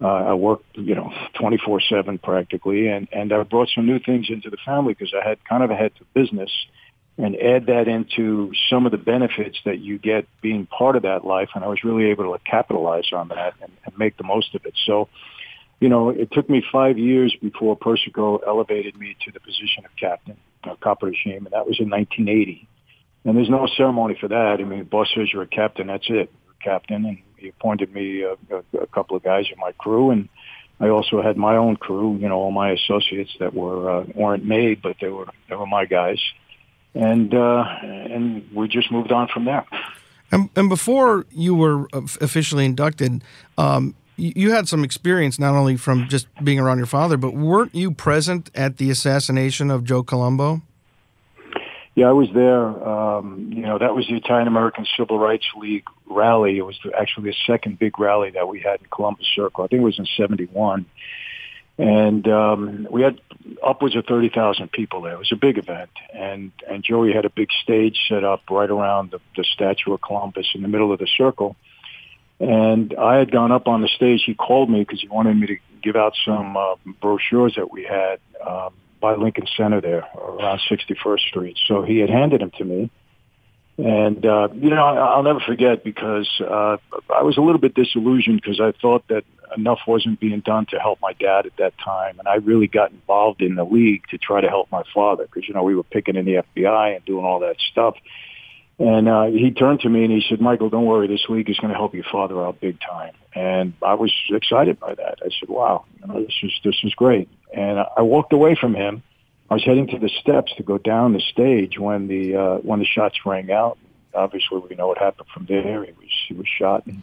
Uh, 0.00 0.08
I 0.08 0.34
worked, 0.34 0.76
you 0.76 0.94
know, 0.94 1.12
24-7 1.34 2.22
practically. 2.22 2.88
And, 2.88 3.08
and 3.12 3.32
I 3.32 3.42
brought 3.42 3.68
some 3.74 3.86
new 3.86 3.98
things 3.98 4.26
into 4.30 4.50
the 4.50 4.56
family 4.64 4.94
because 4.94 5.14
I 5.14 5.26
had 5.26 5.44
kind 5.44 5.62
of 5.62 5.70
a 5.70 5.76
head 5.76 5.92
to 5.96 6.04
business 6.14 6.50
and 7.18 7.36
add 7.36 7.66
that 7.66 7.88
into 7.88 8.52
some 8.68 8.84
of 8.84 8.92
the 8.92 8.98
benefits 8.98 9.58
that 9.64 9.78
you 9.78 9.98
get 9.98 10.26
being 10.42 10.66
part 10.66 10.96
of 10.96 11.02
that 11.02 11.24
life. 11.24 11.50
And 11.54 11.64
I 11.64 11.68
was 11.68 11.84
really 11.84 12.06
able 12.10 12.36
to 12.36 12.42
capitalize 12.44 13.10
on 13.12 13.28
that 13.28 13.54
and, 13.62 13.72
and 13.84 13.98
make 13.98 14.16
the 14.16 14.24
most 14.24 14.54
of 14.54 14.64
it. 14.66 14.74
So, 14.86 15.08
you 15.80 15.88
know, 15.88 16.08
it 16.10 16.32
took 16.32 16.48
me 16.48 16.62
five 16.72 16.98
years 16.98 17.34
before 17.40 17.76
Persico 17.76 18.38
elevated 18.38 18.96
me 18.98 19.16
to 19.24 19.32
the 19.32 19.40
position 19.40 19.84
of 19.84 19.90
captain, 19.98 20.36
uh, 20.64 20.74
Caporegime, 20.76 21.38
and 21.38 21.50
that 21.52 21.66
was 21.66 21.78
in 21.78 21.90
1980. 21.90 22.66
And 23.24 23.36
there's 23.36 23.50
no 23.50 23.66
ceremony 23.76 24.16
for 24.18 24.28
that. 24.28 24.58
I 24.60 24.64
mean, 24.64 24.84
boss 24.84 25.08
says 25.14 25.32
you're 25.32 25.42
a 25.42 25.46
captain, 25.46 25.88
that's 25.88 26.06
it. 26.08 26.30
You're 26.44 26.54
a 26.60 26.64
captain, 26.64 27.04
and 27.04 27.18
he 27.36 27.48
appointed 27.48 27.92
me 27.92 28.24
uh, 28.24 28.36
a, 28.50 28.78
a 28.78 28.86
couple 28.86 29.16
of 29.16 29.22
guys 29.22 29.46
in 29.52 29.58
my 29.58 29.72
crew, 29.72 30.10
and 30.10 30.28
I 30.80 30.88
also 30.88 31.22
had 31.22 31.36
my 31.36 31.56
own 31.56 31.76
crew. 31.76 32.16
You 32.16 32.28
know, 32.28 32.36
all 32.36 32.50
my 32.50 32.70
associates 32.70 33.32
that 33.40 33.54
were 33.54 33.90
uh, 33.90 34.04
weren't 34.14 34.44
made, 34.44 34.80
but 34.82 34.96
they 35.00 35.08
were 35.08 35.26
they 35.48 35.56
were 35.56 35.66
my 35.66 35.86
guys, 35.86 36.20
and 36.94 37.34
uh, 37.34 37.64
and 37.82 38.48
we 38.54 38.68
just 38.68 38.90
moved 38.90 39.12
on 39.12 39.28
from 39.28 39.44
there. 39.44 39.66
And, 40.32 40.50
and 40.56 40.68
before 40.68 41.24
you 41.30 41.54
were 41.54 41.86
officially 41.92 42.64
inducted, 42.64 43.22
um, 43.58 43.94
you 44.16 44.50
had 44.50 44.68
some 44.68 44.82
experience 44.82 45.38
not 45.38 45.54
only 45.54 45.76
from 45.76 46.08
just 46.08 46.26
being 46.42 46.58
around 46.58 46.78
your 46.78 46.86
father, 46.86 47.16
but 47.16 47.34
weren't 47.34 47.74
you 47.74 47.90
present 47.90 48.50
at 48.54 48.78
the 48.78 48.90
assassination 48.90 49.70
of 49.70 49.84
Joe 49.84 50.02
Colombo? 50.02 50.62
Yeah, 51.94 52.08
I 52.08 52.12
was 52.12 52.28
there. 52.34 52.66
Um, 52.86 53.50
you 53.54 53.62
know, 53.62 53.78
that 53.78 53.94
was 53.94 54.06
the 54.06 54.16
Italian 54.16 54.48
American 54.48 54.86
Civil 54.98 55.18
Rights 55.18 55.46
League 55.56 55.86
rally. 56.06 56.58
It 56.58 56.62
was 56.62 56.78
actually 56.98 57.30
the 57.30 57.36
second 57.46 57.78
big 57.78 57.98
rally 57.98 58.30
that 58.30 58.48
we 58.48 58.60
had 58.60 58.80
in 58.80 58.86
Columbus 58.90 59.26
Circle. 59.34 59.64
I 59.64 59.68
think 59.68 59.80
it 59.80 59.84
was 59.84 59.98
in 59.98 60.06
'71, 60.16 60.84
and 61.78 62.28
um, 62.28 62.86
we 62.90 63.00
had 63.00 63.18
upwards 63.66 63.96
of 63.96 64.04
thirty 64.04 64.28
thousand 64.28 64.72
people 64.72 65.00
there. 65.00 65.14
It 65.14 65.18
was 65.18 65.32
a 65.32 65.36
big 65.36 65.56
event, 65.56 65.90
and 66.12 66.52
and 66.68 66.84
Joey 66.84 67.14
had 67.14 67.24
a 67.24 67.30
big 67.30 67.48
stage 67.62 67.98
set 68.10 68.24
up 68.24 68.42
right 68.50 68.70
around 68.70 69.12
the, 69.12 69.20
the 69.34 69.44
statue 69.44 69.94
of 69.94 70.02
Columbus 70.02 70.48
in 70.54 70.60
the 70.60 70.68
middle 70.68 70.92
of 70.92 70.98
the 70.98 71.08
circle 71.16 71.56
and 72.38 72.94
I 72.98 73.16
had 73.16 73.30
gone 73.30 73.52
up 73.52 73.66
on 73.66 73.82
the 73.82 73.88
stage. 73.88 74.22
He 74.24 74.34
called 74.34 74.70
me 74.70 74.80
because 74.80 75.00
he 75.00 75.08
wanted 75.08 75.36
me 75.36 75.46
to 75.46 75.56
give 75.82 75.96
out 75.96 76.14
some 76.24 76.56
uh, 76.56 76.74
brochures 77.00 77.54
that 77.56 77.70
we 77.70 77.84
had 77.84 78.18
um, 78.46 78.74
by 79.00 79.14
Lincoln 79.14 79.46
Center 79.56 79.80
there 79.80 80.04
around 80.16 80.60
61st 80.70 81.20
Street. 81.20 81.58
So 81.66 81.82
he 81.82 81.98
had 81.98 82.10
handed 82.10 82.40
them 82.40 82.50
to 82.58 82.64
me. 82.64 82.90
And, 83.78 84.24
uh, 84.24 84.48
you 84.54 84.70
know, 84.70 84.76
I'll 84.76 85.22
never 85.22 85.40
forget 85.40 85.84
because 85.84 86.28
uh, 86.40 86.78
I 87.14 87.22
was 87.22 87.36
a 87.36 87.42
little 87.42 87.60
bit 87.60 87.74
disillusioned 87.74 88.40
because 88.40 88.58
I 88.58 88.72
thought 88.72 89.06
that 89.08 89.24
enough 89.56 89.80
wasn't 89.86 90.18
being 90.18 90.40
done 90.40 90.66
to 90.70 90.78
help 90.78 90.98
my 91.02 91.12
dad 91.12 91.44
at 91.44 91.56
that 91.58 91.74
time. 91.78 92.18
And 92.18 92.26
I 92.26 92.36
really 92.36 92.68
got 92.68 92.90
involved 92.90 93.42
in 93.42 93.54
the 93.54 93.64
league 93.64 94.02
to 94.08 94.18
try 94.18 94.40
to 94.40 94.48
help 94.48 94.70
my 94.72 94.82
father 94.94 95.24
because, 95.26 95.46
you 95.46 95.54
know, 95.54 95.62
we 95.62 95.74
were 95.74 95.82
picking 95.82 96.16
in 96.16 96.24
the 96.24 96.42
FBI 96.56 96.96
and 96.96 97.04
doing 97.04 97.24
all 97.24 97.40
that 97.40 97.56
stuff. 97.70 97.96
And 98.78 99.08
uh, 99.08 99.24
he 99.26 99.50
turned 99.52 99.80
to 99.80 99.88
me 99.88 100.04
and 100.04 100.12
he 100.12 100.22
said, 100.28 100.40
Michael, 100.40 100.68
don't 100.68 100.84
worry, 100.84 101.06
this 101.08 101.24
league 101.28 101.48
is 101.48 101.58
going 101.58 101.72
to 101.72 101.78
help 101.78 101.94
your 101.94 102.04
father 102.12 102.44
out 102.44 102.60
big 102.60 102.78
time. 102.80 103.14
And 103.34 103.72
I 103.82 103.94
was 103.94 104.12
excited 104.30 104.78
by 104.78 104.94
that. 104.94 105.18
I 105.22 105.28
said, 105.40 105.48
wow, 105.48 105.86
you 106.00 106.06
know, 106.06 106.22
this 106.22 106.34
is, 106.42 106.52
this 106.62 106.76
is 106.84 106.94
great. 106.94 107.28
And 107.54 107.78
I 107.78 108.02
walked 108.02 108.32
away 108.32 108.54
from 108.54 108.74
him. 108.74 109.02
I 109.48 109.54
was 109.54 109.64
heading 109.64 109.86
to 109.88 109.98
the 109.98 110.10
steps 110.20 110.52
to 110.56 110.62
go 110.62 110.76
down 110.76 111.12
the 111.12 111.20
stage 111.20 111.78
when 111.78 112.08
the, 112.08 112.36
uh, 112.36 112.56
when 112.58 112.80
the 112.80 112.84
shots 112.84 113.18
rang 113.24 113.50
out. 113.50 113.78
Obviously, 114.12 114.58
we 114.58 114.76
know 114.76 114.88
what 114.88 114.98
happened 114.98 115.28
from 115.32 115.46
there. 115.46 115.84
He 115.84 115.92
was, 115.92 116.10
he 116.28 116.34
was 116.34 116.46
shot 116.46 116.84
and, 116.86 117.02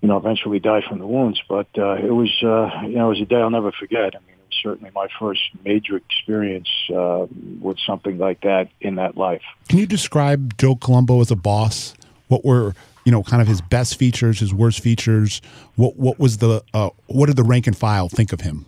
you 0.00 0.08
know, 0.08 0.16
eventually 0.16 0.58
died 0.58 0.84
from 0.88 0.98
the 0.98 1.06
wounds. 1.06 1.40
But, 1.48 1.68
uh, 1.76 1.94
it 1.94 2.12
was, 2.12 2.32
uh, 2.42 2.86
you 2.86 2.96
know, 2.96 3.06
it 3.06 3.10
was 3.10 3.20
a 3.20 3.26
day 3.26 3.36
I'll 3.36 3.50
never 3.50 3.72
forget. 3.72 4.16
I 4.16 4.20
mean, 4.26 4.39
certainly 4.62 4.90
my 4.94 5.08
first 5.18 5.42
major 5.64 5.96
experience 5.96 6.68
uh, 6.94 7.26
with 7.60 7.78
something 7.86 8.18
like 8.18 8.40
that 8.42 8.68
in 8.80 8.96
that 8.96 9.16
life. 9.16 9.42
Can 9.68 9.78
you 9.78 9.86
describe 9.86 10.56
Joe 10.58 10.76
Colombo 10.76 11.20
as 11.20 11.30
a 11.30 11.36
boss? 11.36 11.94
What 12.28 12.44
were 12.44 12.74
you 13.04 13.12
know 13.12 13.22
kind 13.22 13.42
of 13.42 13.48
his 13.48 13.60
best 13.60 13.96
features, 13.96 14.40
his 14.40 14.54
worst 14.54 14.80
features? 14.80 15.40
What 15.76 15.96
what 15.96 16.18
was 16.18 16.38
the 16.38 16.62
uh, 16.74 16.90
what 17.06 17.26
did 17.26 17.36
the 17.36 17.44
rank 17.44 17.66
and 17.66 17.76
file 17.76 18.08
think 18.08 18.32
of 18.32 18.40
him? 18.40 18.66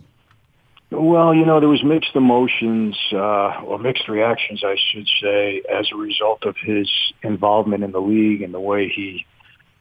Well, 0.93 1.33
you 1.33 1.43
know, 1.43 1.59
there 1.59 1.69
was 1.69 1.83
mixed 1.83 2.15
emotions 2.15 2.95
uh, 3.11 3.61
or 3.65 3.79
mixed 3.79 4.07
reactions, 4.07 4.63
I 4.63 4.75
should 4.91 5.07
say, 5.19 5.63
as 5.71 5.87
a 5.91 5.95
result 5.95 6.43
of 6.45 6.55
his 6.57 6.87
involvement 7.23 7.83
in 7.83 7.91
the 7.91 8.01
league 8.01 8.43
and 8.43 8.53
the 8.53 8.59
way 8.59 8.89
he 8.89 9.25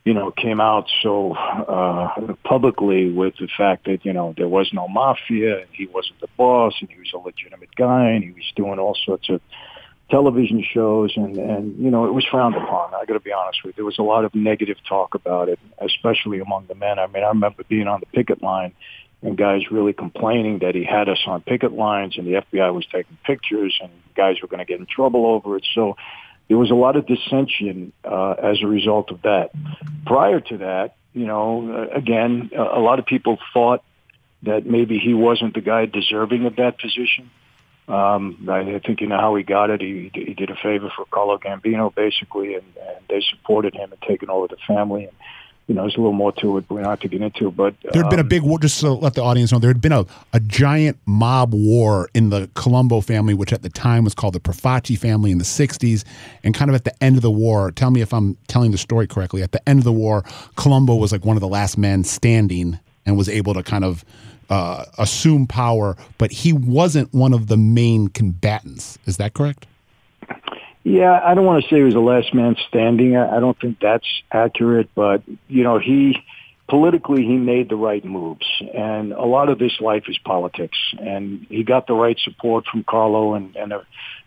you 0.04 0.14
know, 0.14 0.32
came 0.32 0.60
out 0.60 0.86
so 1.02 1.32
uh, 1.32 2.34
publicly 2.44 3.10
with 3.12 3.34
the 3.38 3.48
fact 3.56 3.84
that 3.84 4.04
you 4.04 4.12
know 4.12 4.34
there 4.36 4.48
was 4.48 4.70
no 4.72 4.88
mafia 4.88 5.60
and 5.60 5.68
he 5.72 5.86
wasn't 5.86 6.20
the 6.20 6.28
boss 6.36 6.74
and 6.80 6.90
he 6.90 6.98
was 6.98 7.12
a 7.14 7.18
legitimate 7.18 7.74
guy 7.76 8.10
and 8.10 8.24
he 8.24 8.30
was 8.30 8.50
doing 8.56 8.78
all 8.78 8.96
sorts 9.04 9.28
of 9.28 9.40
television 10.10 10.62
shows 10.62 11.12
and 11.16 11.36
and 11.38 11.78
you 11.78 11.90
know 11.90 12.04
it 12.06 12.12
was 12.12 12.26
frowned 12.30 12.56
upon. 12.56 12.92
I 12.94 13.04
got 13.04 13.14
to 13.14 13.20
be 13.20 13.32
honest 13.32 13.60
with 13.64 13.74
you. 13.74 13.82
There 13.82 13.84
was 13.84 13.98
a 13.98 14.02
lot 14.02 14.24
of 14.24 14.34
negative 14.34 14.76
talk 14.88 15.14
about 15.14 15.48
it, 15.48 15.60
especially 15.78 16.40
among 16.40 16.66
the 16.66 16.74
men. 16.74 16.98
I 16.98 17.06
mean, 17.06 17.22
I 17.22 17.28
remember 17.28 17.62
being 17.68 17.86
on 17.86 18.00
the 18.00 18.06
picket 18.06 18.42
line 18.42 18.72
and 19.22 19.38
guys 19.38 19.62
really 19.70 19.92
complaining 19.92 20.58
that 20.58 20.74
he 20.74 20.84
had 20.84 21.08
us 21.08 21.20
on 21.26 21.42
picket 21.42 21.72
lines 21.72 22.18
and 22.18 22.26
the 22.26 22.42
FBI 22.42 22.74
was 22.74 22.84
taking 22.86 23.16
pictures 23.24 23.78
and 23.80 23.90
guys 24.16 24.36
were 24.42 24.48
going 24.48 24.58
to 24.58 24.64
get 24.64 24.80
in 24.80 24.86
trouble 24.86 25.26
over 25.26 25.56
it. 25.56 25.66
So 25.74 25.96
there 26.48 26.58
was 26.58 26.70
a 26.70 26.74
lot 26.74 26.96
of 26.96 27.06
dissension 27.06 27.92
uh, 28.04 28.32
as 28.32 28.62
a 28.62 28.66
result 28.66 29.10
of 29.10 29.22
that. 29.22 29.50
Prior 30.06 30.40
to 30.40 30.58
that, 30.58 30.96
you 31.12 31.26
know, 31.26 31.88
uh, 31.90 31.96
again, 31.96 32.50
a 32.56 32.80
lot 32.80 32.98
of 32.98 33.06
people 33.06 33.38
thought 33.52 33.82
that 34.42 34.66
maybe 34.66 34.98
he 34.98 35.14
wasn't 35.14 35.54
the 35.54 35.60
guy 35.60 35.86
deserving 35.86 36.46
of 36.46 36.56
that 36.56 36.78
position. 36.78 37.30
Um, 37.88 38.48
I 38.50 38.80
think 38.84 39.00
you 39.00 39.08
know 39.08 39.18
how 39.18 39.34
he 39.34 39.42
got 39.42 39.70
it. 39.70 39.80
He, 39.80 40.10
he 40.14 40.34
did 40.34 40.50
a 40.50 40.54
favor 40.54 40.90
for 40.94 41.04
Carlo 41.10 41.38
Gambino, 41.38 41.94
basically, 41.94 42.54
and, 42.54 42.64
and 42.76 43.04
they 43.08 43.22
supported 43.30 43.74
him 43.74 43.92
and 43.92 44.00
taken 44.02 44.30
over 44.30 44.48
the 44.48 44.56
family. 44.66 45.04
And 45.04 45.12
you 45.68 45.74
know, 45.74 45.82
there's 45.82 45.94
a 45.94 45.98
little 45.98 46.12
more 46.12 46.32
to 46.32 46.58
it, 46.58 46.66
but 46.68 46.74
we 46.74 46.80
don't 46.82 46.90
have 46.90 47.00
to 47.00 47.08
get 47.08 47.22
into. 47.22 47.50
But 47.50 47.74
there 47.92 48.02
had 48.02 48.10
been 48.10 48.18
a 48.18 48.22
um, 48.22 48.28
big 48.28 48.42
war. 48.42 48.58
Just 48.58 48.80
to 48.80 48.92
let 48.92 49.14
the 49.14 49.22
audience 49.22 49.52
know, 49.52 49.58
there 49.58 49.70
had 49.70 49.80
been 49.80 49.92
a, 49.92 50.04
a 50.32 50.40
giant 50.40 50.98
mob 51.06 51.54
war 51.54 52.08
in 52.14 52.30
the 52.30 52.50
Colombo 52.54 53.00
family, 53.00 53.32
which 53.32 53.52
at 53.52 53.62
the 53.62 53.68
time 53.68 54.04
was 54.04 54.14
called 54.14 54.34
the 54.34 54.40
Profaci 54.40 54.98
family 54.98 55.30
in 55.30 55.38
the 55.38 55.44
'60s. 55.44 56.04
And 56.42 56.54
kind 56.54 56.70
of 56.70 56.74
at 56.74 56.84
the 56.84 57.02
end 57.02 57.16
of 57.16 57.22
the 57.22 57.30
war, 57.30 57.70
tell 57.70 57.90
me 57.90 58.00
if 58.00 58.12
I'm 58.12 58.36
telling 58.48 58.72
the 58.72 58.78
story 58.78 59.06
correctly. 59.06 59.42
At 59.42 59.52
the 59.52 59.66
end 59.68 59.78
of 59.78 59.84
the 59.84 59.92
war, 59.92 60.24
Colombo 60.56 60.96
was 60.96 61.12
like 61.12 61.24
one 61.24 61.36
of 61.36 61.40
the 61.40 61.48
last 61.48 61.78
men 61.78 62.04
standing 62.04 62.78
and 63.06 63.16
was 63.16 63.28
able 63.28 63.54
to 63.54 63.62
kind 63.62 63.84
of 63.84 64.04
uh, 64.50 64.84
assume 64.98 65.46
power, 65.46 65.96
but 66.18 66.30
he 66.30 66.52
wasn't 66.52 67.12
one 67.14 67.32
of 67.32 67.46
the 67.46 67.56
main 67.56 68.08
combatants. 68.08 68.98
Is 69.06 69.16
that 69.16 69.32
correct? 69.34 69.66
Yeah, 70.84 71.20
I 71.24 71.34
don't 71.34 71.44
want 71.44 71.62
to 71.62 71.70
say 71.70 71.76
he 71.76 71.82
was 71.82 71.94
the 71.94 72.00
last 72.00 72.34
man 72.34 72.56
standing. 72.68 73.16
I 73.16 73.36
I 73.36 73.40
don't 73.40 73.58
think 73.58 73.78
that's 73.80 74.06
accurate, 74.32 74.90
but 74.94 75.22
you 75.48 75.62
know, 75.62 75.78
he 75.78 76.16
politically 76.68 77.22
he 77.22 77.36
made 77.36 77.68
the 77.68 77.76
right 77.76 78.04
moves, 78.04 78.46
and 78.74 79.12
a 79.12 79.24
lot 79.24 79.48
of 79.48 79.58
this 79.58 79.80
life 79.80 80.04
is 80.08 80.18
politics, 80.18 80.78
and 80.98 81.46
he 81.48 81.62
got 81.62 81.86
the 81.86 81.94
right 81.94 82.18
support 82.18 82.64
from 82.66 82.82
Carlo 82.82 83.34
and 83.34 83.54
and 83.54 83.72
uh, 83.72 83.82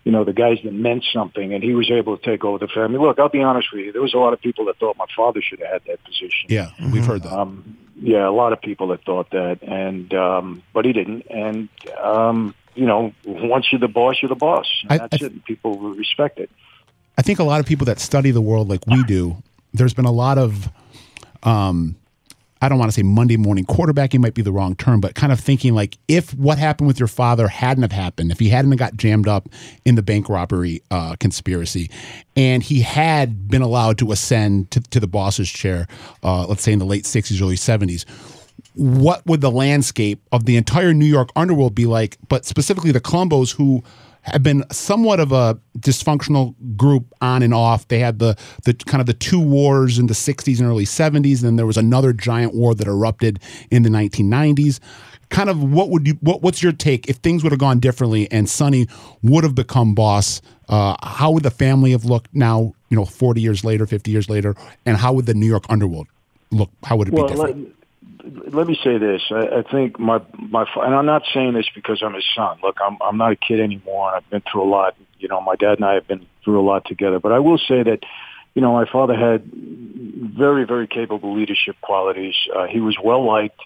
you 0.05 0.13
know 0.13 0.23
the 0.23 0.31
guys 0.31 0.59
that 0.63 0.73
meant 0.73 1.03
something, 1.11 1.53
and 1.53 1.61
he 1.61 1.73
was 1.73 1.91
able 1.91 2.17
to 2.17 2.23
take 2.23 2.45
over 2.45 2.57
the 2.57 2.67
family. 2.67 2.99
Look, 2.99 3.19
I'll 3.19 3.29
be 3.29 3.41
honest 3.41 3.67
with 3.73 3.85
you, 3.85 3.91
there 3.91 4.01
was 4.01 4.13
a 4.13 4.17
lot 4.17 4.31
of 4.31 4.39
people 4.39 4.65
that 4.65 4.77
thought 4.77 4.95
my 4.95 5.07
father 5.15 5.41
should 5.41 5.59
have 5.59 5.71
had 5.71 5.81
that 5.87 6.03
position. 6.05 6.47
Yeah, 6.47 6.69
we've 6.91 7.05
heard 7.05 7.23
that. 7.23 7.33
Um, 7.33 7.77
yeah, 7.99 8.27
a 8.27 8.31
lot 8.31 8.53
of 8.53 8.61
people 8.61 8.89
that 8.89 9.03
thought 9.03 9.31
that, 9.31 9.61
and 9.61 10.13
um, 10.13 10.63
but 10.73 10.85
he 10.85 10.93
didn't, 10.93 11.25
and 11.29 11.69
um, 12.01 12.53
you 12.75 12.85
know, 12.85 13.13
once 13.25 13.67
you're 13.71 13.79
the 13.79 13.87
boss, 13.87 14.17
you're 14.21 14.29
the 14.29 14.35
boss. 14.35 14.65
I- 14.89 14.97
that's 14.99 15.21
I- 15.21 15.25
it. 15.27 15.45
People 15.45 15.77
will 15.77 15.93
respect 15.93 16.39
it. 16.39 16.49
I 17.17 17.21
think 17.21 17.39
a 17.39 17.43
lot 17.43 17.59
of 17.61 17.65
people 17.65 17.85
that 17.85 17.99
study 17.99 18.31
the 18.31 18.41
world 18.41 18.69
like 18.69 18.85
we 18.87 19.01
do, 19.03 19.37
there's 19.73 19.93
been 19.93 20.05
a 20.05 20.11
lot 20.11 20.37
of, 20.37 20.69
um, 21.43 21.95
I 22.61 22.67
don't 22.67 22.77
want 22.79 22.91
to 22.91 22.95
say 22.95 23.03
Monday 23.03 23.37
morning 23.37 23.63
quarterbacking 23.65 24.19
might 24.19 24.33
be 24.33 24.41
the 24.41 24.51
wrong 24.51 24.75
term, 24.75 24.99
but 24.99 25.15
kind 25.15 25.31
of 25.31 25.39
thinking 25.39 25.73
like 25.75 25.97
if 26.07 26.33
what 26.33 26.57
happened 26.57 26.87
with 26.87 26.99
your 26.99 27.07
father 27.07 27.47
hadn't 27.47 27.83
have 27.83 27.91
happened, 27.91 28.31
if 28.31 28.39
he 28.39 28.49
hadn't 28.49 28.71
have 28.71 28.79
got 28.79 28.97
jammed 28.97 29.27
up 29.27 29.47
in 29.85 29.95
the 29.95 30.01
bank 30.01 30.27
robbery 30.27 30.81
uh, 30.91 31.15
conspiracy, 31.19 31.89
and 32.35 32.63
he 32.63 32.81
had 32.81 33.47
been 33.49 33.61
allowed 33.61 33.97
to 33.99 34.11
ascend 34.11 34.71
to, 34.71 34.81
to 34.81 34.99
the 34.99 35.07
boss's 35.07 35.49
chair, 35.49 35.87
uh, 36.23 36.45
let's 36.47 36.63
say 36.63 36.73
in 36.73 36.79
the 36.79 36.85
late 36.85 37.03
'60s, 37.05 37.41
early 37.41 37.55
'70s, 37.55 38.03
what 38.75 39.25
would 39.25 39.41
the 39.41 39.51
landscape 39.51 40.21
of 40.31 40.45
the 40.45 40.57
entire 40.57 40.93
New 40.93 41.05
York 41.05 41.29
underworld 41.35 41.75
be 41.75 41.85
like? 41.85 42.17
But 42.27 42.45
specifically 42.45 42.91
the 42.91 43.01
Colombos 43.01 43.55
who 43.55 43.83
have 44.25 44.41
been 44.41 44.63
somewhat 44.71 45.19
of 45.19 45.31
a 45.31 45.57
dysfunctional 45.79 46.55
group 46.75 47.05
on 47.21 47.43
and 47.43 47.53
off. 47.53 47.87
They 47.87 47.99
had 47.99 48.19
the 48.19 48.35
the 48.63 48.73
kind 48.73 48.99
of 48.99 49.07
the 49.07 49.13
two 49.13 49.39
wars 49.39 49.99
in 49.99 50.07
the 50.07 50.13
60s 50.13 50.59
and 50.59 50.67
early 50.67 50.85
70s, 50.85 51.37
and 51.37 51.43
then 51.43 51.55
there 51.55 51.65
was 51.65 51.77
another 51.77 52.11
giant 52.11 52.55
war 52.55 52.73
that 52.75 52.87
erupted 52.87 53.39
in 53.69 53.83
the 53.83 53.89
1990s. 53.89 54.79
Kind 55.29 55.49
of 55.49 55.61
what 55.61 55.89
would 55.89 56.07
you 56.07 56.17
what 56.21 56.41
what's 56.41 56.63
your 56.63 56.71
take 56.71 57.07
if 57.07 57.17
things 57.17 57.43
would 57.43 57.51
have 57.51 57.59
gone 57.59 57.79
differently 57.79 58.29
and 58.31 58.49
Sonny 58.49 58.87
would 59.21 59.43
have 59.43 59.55
become 59.55 59.93
boss? 59.93 60.41
Uh, 60.69 60.95
how 61.03 61.31
would 61.31 61.43
the 61.43 61.51
family 61.51 61.91
have 61.91 62.05
looked 62.05 62.33
now? 62.33 62.73
You 62.89 62.97
know, 62.97 63.05
40 63.05 63.41
years 63.41 63.63
later, 63.63 63.85
50 63.85 64.09
years 64.09 64.29
later, 64.29 64.55
and 64.85 64.97
how 64.97 65.13
would 65.13 65.25
the 65.25 65.33
New 65.33 65.47
York 65.47 65.65
underworld 65.69 66.07
look? 66.51 66.69
How 66.83 66.95
would 66.95 67.09
it 67.09 67.13
Well, 67.13 67.27
be 67.27 67.33
different? 67.33 67.75
Let 68.25 68.67
me 68.67 68.77
say 68.83 68.97
this. 68.97 69.21
I, 69.31 69.59
I 69.59 69.61
think 69.63 69.99
my 69.99 70.21
my 70.37 70.65
and 70.77 70.95
I'm 70.95 71.05
not 71.05 71.23
saying 71.33 71.53
this 71.53 71.67
because 71.73 72.01
I'm 72.03 72.13
his 72.13 72.25
son. 72.35 72.57
Look, 72.63 72.77
I'm 72.83 72.97
I'm 73.01 73.17
not 73.17 73.31
a 73.31 73.35
kid 73.35 73.59
anymore. 73.59 74.09
and 74.09 74.17
I've 74.17 74.29
been 74.29 74.43
through 74.51 74.63
a 74.63 74.69
lot. 74.69 74.95
You 75.19 75.27
know, 75.27 75.41
my 75.41 75.55
dad 75.55 75.77
and 75.77 75.85
I 75.85 75.93
have 75.93 76.07
been 76.07 76.25
through 76.43 76.59
a 76.59 76.65
lot 76.65 76.85
together. 76.85 77.19
But 77.19 77.31
I 77.31 77.39
will 77.39 77.57
say 77.57 77.83
that, 77.83 77.99
you 78.53 78.61
know, 78.61 78.73
my 78.73 78.85
father 78.91 79.15
had 79.15 79.43
very 79.53 80.65
very 80.65 80.87
capable 80.87 81.35
leadership 81.35 81.75
qualities. 81.81 82.35
Uh, 82.55 82.65
he 82.65 82.79
was 82.79 82.97
well 83.01 83.25
liked 83.25 83.59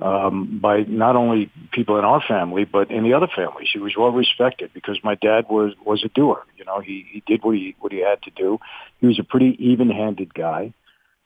um, 0.00 0.58
by 0.60 0.80
not 0.82 1.16
only 1.16 1.50
people 1.72 1.98
in 1.98 2.04
our 2.04 2.22
family 2.26 2.64
but 2.64 2.90
in 2.90 3.04
the 3.04 3.14
other 3.14 3.28
families. 3.34 3.68
He 3.72 3.78
was 3.78 3.96
well 3.96 4.12
respected 4.12 4.72
because 4.72 4.98
my 5.04 5.14
dad 5.14 5.46
was 5.48 5.74
was 5.84 6.04
a 6.04 6.08
doer. 6.08 6.44
You 6.56 6.64
know, 6.64 6.80
he 6.80 7.06
he 7.10 7.22
did 7.26 7.44
what 7.44 7.54
he 7.56 7.76
what 7.80 7.92
he 7.92 8.00
had 8.00 8.22
to 8.22 8.30
do. 8.30 8.58
He 9.00 9.06
was 9.06 9.18
a 9.18 9.24
pretty 9.24 9.56
even-handed 9.58 10.34
guy. 10.34 10.72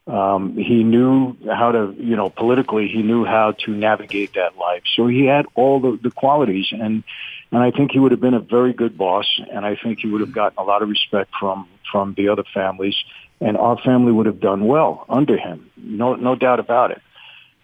Um, 0.06 0.54
he 0.56 0.84
knew 0.84 1.34
how 1.50 1.72
to, 1.72 1.94
you 1.98 2.14
know, 2.14 2.28
politically, 2.28 2.88
he 2.88 3.02
knew 3.02 3.24
how 3.24 3.52
to 3.64 3.70
navigate 3.70 4.34
that 4.34 4.58
life. 4.58 4.82
So 4.94 5.06
he 5.06 5.24
had 5.24 5.46
all 5.54 5.80
the, 5.80 5.98
the 6.02 6.10
qualities, 6.10 6.66
and 6.72 7.02
and 7.50 7.62
I 7.62 7.70
think 7.70 7.92
he 7.92 7.98
would 8.00 8.10
have 8.10 8.20
been 8.20 8.34
a 8.34 8.40
very 8.40 8.72
good 8.72 8.98
boss, 8.98 9.40
and 9.50 9.64
I 9.64 9.76
think 9.76 10.00
he 10.00 10.08
would 10.08 10.20
have 10.20 10.32
gotten 10.32 10.58
a 10.58 10.62
lot 10.62 10.82
of 10.82 10.90
respect 10.90 11.30
from 11.40 11.66
from 11.90 12.14
the 12.14 12.28
other 12.28 12.44
families, 12.52 12.96
and 13.40 13.56
our 13.56 13.78
family 13.78 14.12
would 14.12 14.26
have 14.26 14.40
done 14.40 14.66
well 14.66 15.06
under 15.08 15.38
him. 15.38 15.70
No, 15.78 16.16
no 16.16 16.34
doubt 16.34 16.60
about 16.60 16.90
it. 16.90 17.00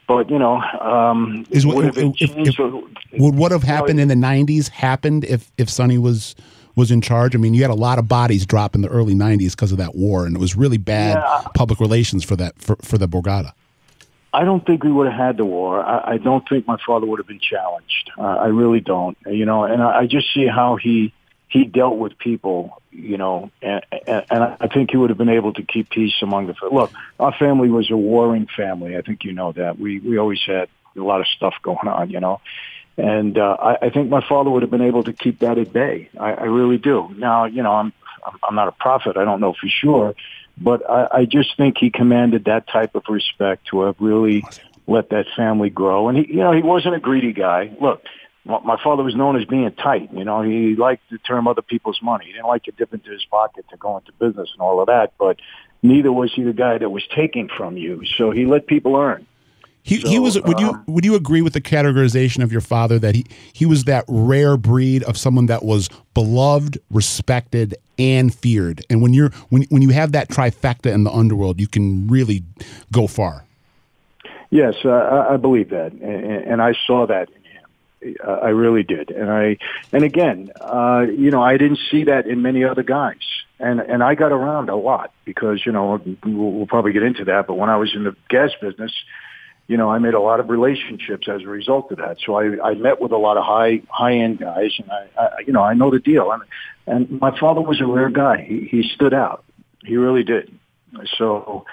But 0.09 0.31
you 0.31 0.39
know, 0.39 0.61
um, 0.63 1.45
Is 1.51 1.67
what- 1.67 1.77
would 1.77 1.85
have 1.87 1.99
it 1.99 2.15
if- 2.21 2.59
if- 2.59 2.59
Would 3.21 3.37
what 3.37 3.53
have 3.53 3.65
happened 3.65 4.01
in 4.01 4.09
the 4.09 4.15
'90s 4.17 4.69
happened 4.69 5.25
if 5.25 5.53
if 5.59 5.69
Sonny 5.69 5.99
was 5.99 6.35
was 6.77 6.91
in 6.91 7.01
charge? 7.01 7.35
I 7.35 7.39
mean, 7.39 7.55
you 7.55 7.63
had 7.63 7.71
a 7.71 7.75
lot 7.75 7.99
of 7.99 8.09
bodies 8.09 8.47
drop 8.47 8.75
in 8.75 8.81
the 8.83 8.89
early 8.89 9.15
'90s 9.15 9.53
because 9.53 9.73
of 9.73 9.79
that 9.79 9.95
war, 9.95 10.27
and 10.27 10.37
it 10.37 10.39
was 10.39 10.57
really 10.57 10.79
bad 10.79 11.17
Yeah. 11.17 11.43
public 11.55 11.81
relations 11.81 12.25
for 12.25 12.37
that 12.37 12.59
for, 12.61 12.77
for 12.83 12.99
the 12.99 13.09
Borgata. 13.09 13.53
I 14.33 14.45
don't 14.45 14.65
think 14.65 14.85
we 14.85 14.93
would 14.93 15.09
have 15.09 15.17
had 15.19 15.37
the 15.39 15.45
war. 15.45 15.83
I, 15.83 16.13
I 16.13 16.19
don't 16.19 16.49
think 16.49 16.67
my 16.67 16.77
father 16.87 17.05
would 17.07 17.19
have 17.19 17.27
been 17.27 17.41
challenged. 17.41 18.13
Uh, 18.17 18.23
I 18.23 18.47
really 18.47 18.79
don't. 18.81 19.19
You 19.27 19.45
know, 19.45 19.65
and 19.65 19.83
I, 19.83 20.01
I 20.01 20.07
just 20.07 20.33
see 20.33 20.47
how 20.47 20.77
he 20.77 21.13
he 21.49 21.65
dealt 21.65 21.97
with 21.99 22.17
people. 22.19 22.81
You 22.93 23.17
know, 23.19 23.51
and, 23.63 23.85
and, 24.07 24.25
and 24.31 24.43
I 24.61 24.67
think 24.67 24.91
he 24.91 24.97
would 24.97 25.11
have 25.11 25.19
been 25.19 25.29
able 25.29 25.53
to 25.55 25.63
keep 25.63 25.91
peace 25.91 26.15
among 26.23 26.47
the. 26.49 26.55
Look, 26.71 26.93
our 27.19 27.33
family 27.33 27.71
was 27.71 27.91
a 27.91 27.97
warring 27.97 28.47
family. 28.57 28.97
I 28.97 29.03
think 29.03 29.25
you 29.25 29.33
know 29.33 29.53
that. 29.53 29.79
We 29.79 29.99
we 30.01 30.17
always 30.19 30.41
had 30.47 30.69
a 30.97 31.01
lot 31.01 31.21
of 31.21 31.27
stuff 31.27 31.55
going 31.63 31.89
on. 31.89 32.11
You 32.11 32.21
know. 32.21 32.41
And 32.97 33.39
uh, 33.39 33.57
I, 33.61 33.87
I 33.87 33.91
think 33.91 34.11
my 34.11 34.27
father 34.27 34.51
would 34.51 34.63
have 34.63 34.71
been 34.71 34.83
able 34.83 35.05
to 35.05 35.13
keep 35.13 35.39
that 35.41 35.59
at 35.59 35.73
bay. 35.73 36.11
I, 36.19 36.33
I 36.33 36.45
really 36.45 36.79
do. 36.79 37.15
Now, 37.17 37.47
you 37.47 37.63
know, 37.63 37.73
I'm 37.73 37.93
I'm 38.43 38.55
not 38.55 38.69
a 38.69 38.73
prophet. 38.73 39.17
I 39.17 39.25
don't 39.25 39.41
know 39.41 39.55
for 39.55 39.69
sure, 39.69 40.15
but 40.59 40.89
I, 40.89 41.09
I 41.13 41.25
just 41.25 41.57
think 41.57 41.79
he 41.79 41.91
commanded 41.91 42.45
that 42.45 42.69
type 42.69 42.95
of 42.95 43.05
respect 43.09 43.69
to 43.69 43.83
have 43.83 43.97
really 44.01 44.45
let 44.87 45.11
that 45.11 45.27
family 45.37 45.71
grow. 45.71 46.09
And 46.09 46.19
he, 46.19 46.35
you 46.35 46.41
know, 46.41 46.53
he 46.53 46.63
wasn't 46.63 46.97
a 46.97 47.01
greedy 47.01 47.33
guy. 47.33 47.71
Look, 47.81 48.03
my, 48.45 48.61
my 48.61 48.83
father 48.83 49.03
was 49.03 49.15
known 49.15 49.41
as 49.41 49.45
being 49.47 49.71
tight. 49.73 50.13
You 50.13 50.25
know, 50.25 50.43
he 50.43 50.75
liked 50.77 51.09
to 51.11 51.19
term 51.19 51.49
other 51.49 51.63
people's 51.63 52.01
money. 52.03 52.27
He 52.27 52.33
didn't 52.33 52.49
like 52.49 52.65
to 52.65 52.73
dip 52.73 52.93
into 52.93 53.11
his 53.11 53.25
pocket 53.25 53.65
to 53.71 53.77
go 53.77 53.97
into 53.97 54.13
business 54.13 54.51
and 54.53 54.61
all 54.61 54.81
of 54.81 54.87
that. 54.87 55.13
But 55.19 55.39
neither 55.83 56.13
was 56.13 56.33
he 56.35 56.43
the 56.43 56.53
guy 56.53 56.79
that 56.79 56.91
was 56.91 57.05
taking 57.15 57.49
from 57.49 57.77
you. 57.77 58.03
So 58.19 58.31
he 58.31 58.47
let 58.47 58.67
people 58.67 58.97
earn. 58.97 59.27
He, 59.83 59.97
he 60.01 60.19
was. 60.19 60.41
Would 60.41 60.61
you 60.61 60.69
um, 60.69 60.85
would 60.87 61.05
you 61.05 61.15
agree 61.15 61.41
with 61.43 61.55
the 61.55 61.61
categorization 61.61 62.43
of 62.43 62.53
your 62.53 62.61
father 62.61 62.99
that 62.99 63.15
he 63.15 63.25
he 63.53 63.65
was 63.65 63.85
that 63.85 64.05
rare 64.09 64.57
breed 64.57 65.03
of 65.05 65.17
someone 65.17 65.47
that 65.47 65.65
was 65.65 65.89
beloved, 66.13 66.79
respected, 66.91 67.77
and 67.99 68.35
feared? 68.35 68.85
And 68.91 69.01
when 69.01 69.15
you're 69.15 69.31
when 69.49 69.63
when 69.71 69.81
you 69.81 69.91
have 69.91 70.13
that 70.13 70.29
trifecta 70.29 70.93
in 70.93 71.05
the 71.05 71.11
underworld, 71.11 71.61
you 71.61 71.67
can 71.67 72.07
really 72.09 72.45
go 72.93 73.07
far. 73.07 73.45
Yes, 74.51 74.75
uh, 74.85 74.91
I 74.91 75.35
I 75.35 75.37
believe 75.39 75.71
that, 75.71 75.93
and, 75.93 76.03
and 76.03 76.63
I 76.63 76.75
saw 76.87 77.07
that 77.07 77.31
in 77.31 77.43
him. 77.43 78.17
Uh, 78.27 78.33
I 78.33 78.49
really 78.49 78.83
did, 78.83 79.11
and 79.11 79.31
I, 79.31 79.57
and 79.93 80.05
again, 80.05 80.51
uh, 80.61 81.07
you 81.09 81.31
know, 81.31 81.43
I 81.43 81.57
didn't 81.57 81.79
see 81.91 82.05
that 82.05 82.27
in 82.27 82.43
many 82.43 82.65
other 82.65 82.83
guys, 82.83 83.23
and 83.59 83.81
and 83.81 84.03
I 84.03 84.15
got 84.15 84.33
around 84.33 84.69
a 84.69 84.77
lot 84.77 85.13
because 85.25 85.65
you 85.65 85.73
know 85.73 86.03
we'll, 86.25 86.51
we'll 86.53 86.67
probably 86.67 86.93
get 86.93 87.03
into 87.03 87.25
that, 87.27 87.47
but 87.47 87.55
when 87.55 87.71
I 87.71 87.77
was 87.77 87.95
in 87.95 88.05
the 88.05 88.17
gas 88.29 88.51
business, 88.61 88.93
you 89.71 89.77
know, 89.77 89.89
I 89.89 89.99
made 90.01 90.15
a 90.15 90.21
lot 90.21 90.41
of 90.41 90.51
relationships 90.51 91.29
as 91.29 91.43
a 91.43 91.47
result 91.47 91.93
of 91.93 91.99
that. 91.99 92.17
So 92.27 92.35
I, 92.35 92.71
I 92.71 92.75
met 92.75 93.01
with 93.01 93.13
a 93.13 93.17
lot 93.27 93.37
of 93.37 93.45
high 93.45 93.83
high 93.89 94.15
end 94.15 94.41
guys, 94.41 94.73
and 94.81 94.91
I, 94.91 95.03
I, 95.17 95.29
you 95.47 95.53
know, 95.53 95.63
I 95.63 95.75
know 95.75 95.91
the 95.93 96.01
deal. 96.01 96.33
And 96.33 96.43
and 96.89 97.21
my 97.21 97.39
father 97.39 97.61
was 97.61 97.81
a 97.81 97.87
rare 97.87 98.11
guy. 98.11 98.43
He 98.43 98.67
he 98.69 98.83
stood 98.97 99.15
out. 99.15 99.45
He 99.85 99.97
really 99.97 100.25
did. 100.25 100.47
So 101.17 101.65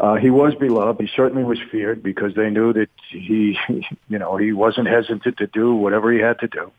Uh, 0.00 0.14
he 0.24 0.30
was 0.30 0.54
beloved. 0.54 1.00
He 1.00 1.08
certainly 1.20 1.42
was 1.42 1.58
feared 1.72 2.02
because 2.02 2.32
they 2.34 2.50
knew 2.50 2.72
that 2.72 2.90
he, 3.10 3.58
you 4.12 4.18
know, 4.22 4.36
he 4.36 4.52
wasn't 4.52 4.86
hesitant 4.86 5.36
to 5.38 5.46
do 5.60 5.74
whatever 5.74 6.12
he 6.12 6.20
had 6.20 6.38
to 6.38 6.48
do, 6.58 6.70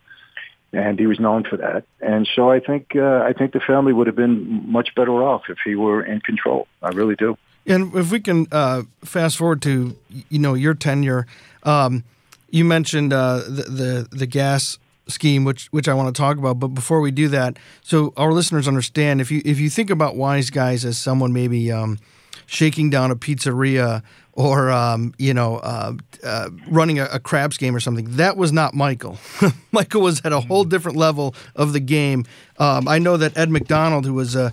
and 0.71 0.97
he 0.97 1.07
was 1.07 1.19
known 1.19 1.43
for 1.49 1.57
that. 1.57 1.83
And 1.99 2.29
so 2.35 2.49
I 2.49 2.59
think 2.67 2.83
uh, 2.95 3.21
I 3.29 3.33
think 3.33 3.51
the 3.51 3.65
family 3.71 3.93
would 3.97 4.07
have 4.07 4.15
been 4.15 4.71
much 4.71 4.89
better 4.95 5.15
off 5.29 5.43
if 5.49 5.57
he 5.65 5.75
were 5.75 6.01
in 6.13 6.21
control. 6.21 6.67
I 6.81 6.89
really 6.89 7.15
do. 7.15 7.37
And 7.69 7.95
if 7.95 8.11
we 8.11 8.19
can 8.19 8.47
uh, 8.51 8.83
fast 9.05 9.37
forward 9.37 9.61
to 9.61 9.95
you 10.29 10.39
know 10.39 10.55
your 10.55 10.73
tenure, 10.73 11.27
um, 11.63 12.03
you 12.49 12.65
mentioned 12.65 13.13
uh, 13.13 13.37
the, 13.47 14.07
the 14.11 14.17
the 14.17 14.25
gas 14.25 14.79
scheme, 15.07 15.43
which 15.45 15.67
which 15.67 15.87
I 15.87 15.93
want 15.93 16.13
to 16.13 16.19
talk 16.19 16.37
about. 16.37 16.59
But 16.59 16.69
before 16.69 16.99
we 16.99 17.11
do 17.11 17.27
that, 17.29 17.57
so 17.81 18.13
our 18.17 18.33
listeners 18.33 18.67
understand, 18.67 19.21
if 19.21 19.31
you 19.31 19.41
if 19.45 19.59
you 19.59 19.69
think 19.69 19.89
about 19.89 20.15
wise 20.15 20.49
guys 20.49 20.83
as 20.83 20.97
someone 20.97 21.31
maybe 21.31 21.71
um, 21.71 21.99
shaking 22.47 22.89
down 22.89 23.11
a 23.11 23.15
pizzeria 23.15 24.01
or 24.33 24.71
um, 24.71 25.13
you 25.17 25.33
know 25.33 25.57
uh, 25.57 25.93
uh, 26.23 26.49
running 26.67 26.99
a, 26.99 27.05
a, 27.05 27.19
craps 27.19 27.57
game 27.57 27.75
or 27.75 27.79
something. 27.79 28.15
That 28.15 28.37
was 28.37 28.51
not 28.51 28.73
Michael. 28.73 29.19
Michael 29.71 30.01
was 30.01 30.21
at 30.25 30.31
a 30.31 30.39
whole 30.39 30.63
different 30.63 30.97
level 30.97 31.35
of 31.55 31.73
the 31.73 31.79
game. 31.79 32.25
Um, 32.57 32.87
I 32.87 32.99
know 32.99 33.17
that 33.17 33.37
Ed 33.37 33.49
McDonald, 33.49 34.05
who 34.05 34.13
was 34.13 34.35
a 34.35 34.51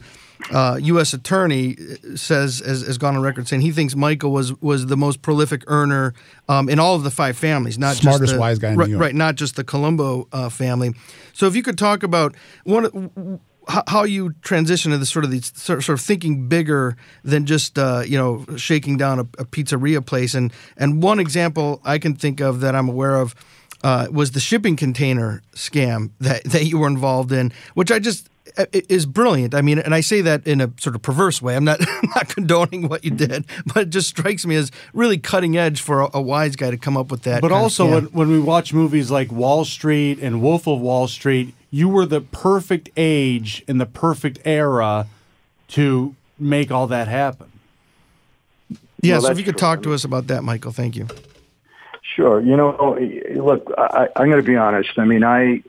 uh, 0.53 0.79
U.S. 0.83 1.13
attorney, 1.13 1.77
says 2.15 2.61
has, 2.61 2.83
has, 2.83 2.99
gone 2.99 3.17
on 3.17 3.23
record 3.23 3.49
saying 3.49 3.63
he 3.63 3.73
thinks 3.73 3.97
Michael 3.97 4.33
was 4.33 4.55
was 4.61 4.87
the 4.87 4.97
most 4.97 5.23
prolific 5.23 5.63
earner 5.67 6.15
um, 6.49 6.69
in 6.69 6.79
all 6.79 6.95
of 6.95 7.03
the 7.03 7.11
five 7.11 7.37
families, 7.37 7.79
not 7.79 7.97
smartest 7.97 8.25
just 8.25 8.35
the, 8.35 8.41
wise 8.41 8.59
guy, 8.59 8.75
right, 8.75 8.91
right, 8.91 9.15
not 9.15 9.35
just 9.35 9.57
the 9.57 9.65
Colombo 9.65 10.29
uh, 10.33 10.49
family. 10.49 10.95
So 11.33 11.47
if 11.47 11.57
you 11.57 11.63
could 11.63 11.79
talk 11.79 12.03
about 12.03 12.35
one 12.65 13.41
how 13.87 14.05
you 14.05 14.33
transition 14.43 14.93
to 14.93 14.99
this 14.99 15.11
sort 15.11 15.25
of 15.25 15.31
these 15.31 15.53
sort 15.61 15.89
of 15.89 16.01
thinking 16.01 16.49
bigger 16.49 16.97
than 17.25 17.47
just 17.47 17.79
uh, 17.79 18.03
you 18.07 18.17
know 18.17 18.45
shaking 18.57 18.97
down 18.97 19.19
a, 19.19 19.23
a, 19.39 19.45
pizzeria 19.45 20.05
place 20.05 20.35
and 20.35 20.53
and 20.77 21.03
one 21.03 21.19
example 21.19 21.81
I 21.85 21.99
can 21.99 22.15
think 22.15 22.41
of 22.41 22.61
that 22.61 22.77
I'm 22.77 22.89
aware 22.89 23.17
of 23.17 23.35
uh, 23.83 24.07
was 24.11 24.33
the 24.33 24.41
shipping 24.41 24.77
container 24.77 25.43
scam 25.55 26.11
that 26.21 26.45
that 26.45 26.65
you 26.65 26.79
were 26.79 26.89
involved 26.89 27.33
in, 27.33 27.53
which 27.75 27.91
I 27.91 27.99
just 27.99 28.27
uh, 28.27 28.31
Uh, 28.59 28.65
is 28.73 29.05
brilliant. 29.05 29.55
I 29.55 29.61
mean, 29.61 29.79
and 29.79 29.95
I 29.95 30.01
say 30.01 30.23
that 30.23 30.47
in 30.47 30.61
a 30.63 30.73
sort 30.79 30.97
of 30.97 31.03
perverse 31.03 31.43
way. 31.43 31.57
I'm 31.57 31.65
not 31.65 31.81
not 32.15 32.29
condoning 32.29 32.89
what 32.89 33.05
you 33.05 33.11
did, 33.11 33.45
but 33.67 33.83
it 33.85 33.91
just 33.91 34.09
strikes 34.09 34.47
me 34.47 34.57
as 34.57 34.71
really 34.95 35.19
cutting 35.19 35.57
edge 35.57 35.83
for 35.83 36.01
a, 36.01 36.11
a 36.15 36.21
wise 36.21 36.57
guy 36.57 36.71
to 36.71 36.79
come 36.79 36.97
up 36.97 37.11
with 37.11 37.23
that. 37.23 37.43
But 37.43 37.53
also, 37.53 37.91
when, 37.91 38.05
when 38.07 38.29
we 38.29 38.41
watch 38.41 38.73
movies 38.73 39.11
like 39.11 39.31
Wall 39.31 39.65
Street 39.65 40.19
and 40.21 40.41
Wolf 40.41 40.67
of 40.67 40.81
Wall 40.81 41.07
Street, 41.07 41.55
you 41.71 41.89
were 41.89 42.07
the 42.07 42.21
perfect 42.21 42.89
age 42.97 43.63
in 43.69 43.79
the 43.79 43.87
perfect 43.87 44.39
era 44.45 45.07
to 45.69 46.15
make 46.39 46.71
all 46.71 46.87
that 46.87 47.09
happen. 47.09 47.53
Yeah, 49.03 49.15
well, 49.15 49.23
so 49.23 49.31
if 49.33 49.39
you 49.39 49.45
could 49.45 49.59
true. 49.59 49.69
talk 49.69 49.83
to 49.83 49.93
us 49.93 50.05
about 50.05 50.29
that, 50.29 50.43
Michael, 50.43 50.73
thank 50.73 50.97
you. 50.97 51.07
Sure. 52.15 52.41
You 52.41 52.57
know, 52.57 52.99
look, 53.35 53.71
I, 53.77 54.09
I'm 54.17 54.31
going 54.31 54.43
to 54.43 54.47
be 54.47 54.57
honest. 54.57 54.99
I 54.99 55.05
mean, 55.05 55.23
I 55.23 55.63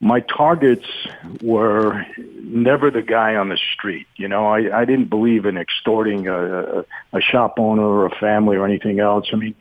my 0.00 0.20
targets 0.20 0.86
were 1.42 2.06
never 2.18 2.90
the 2.90 3.02
guy 3.02 3.36
on 3.36 3.50
the 3.50 3.58
street. 3.74 4.06
You 4.16 4.28
know, 4.28 4.46
I, 4.46 4.80
I 4.80 4.84
didn't 4.84 5.10
believe 5.10 5.44
in 5.44 5.56
extorting 5.56 6.26
a, 6.26 6.84
a 7.12 7.20
shop 7.20 7.58
owner 7.58 7.82
or 7.82 8.06
a 8.06 8.16
family 8.16 8.56
or 8.56 8.64
anything 8.64 8.98
else. 9.00 9.28
I 9.32 9.36
mean, 9.36 9.54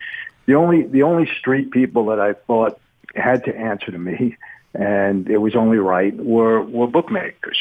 the 0.46 0.56
only 0.56 0.84
the 0.84 1.04
only 1.04 1.30
street 1.40 1.72
people 1.72 2.08
that 2.08 2.20
I 2.20 2.34
thought 2.34 2.80
had 3.16 3.44
to 3.46 3.56
answer 3.56 3.92
to 3.92 4.00
me 4.00 4.38
and 4.74 5.30
it 5.30 5.38
was 5.38 5.56
only 5.56 5.78
right, 5.78 6.16
were, 6.16 6.62
were 6.62 6.88
bookmakers. 6.88 7.58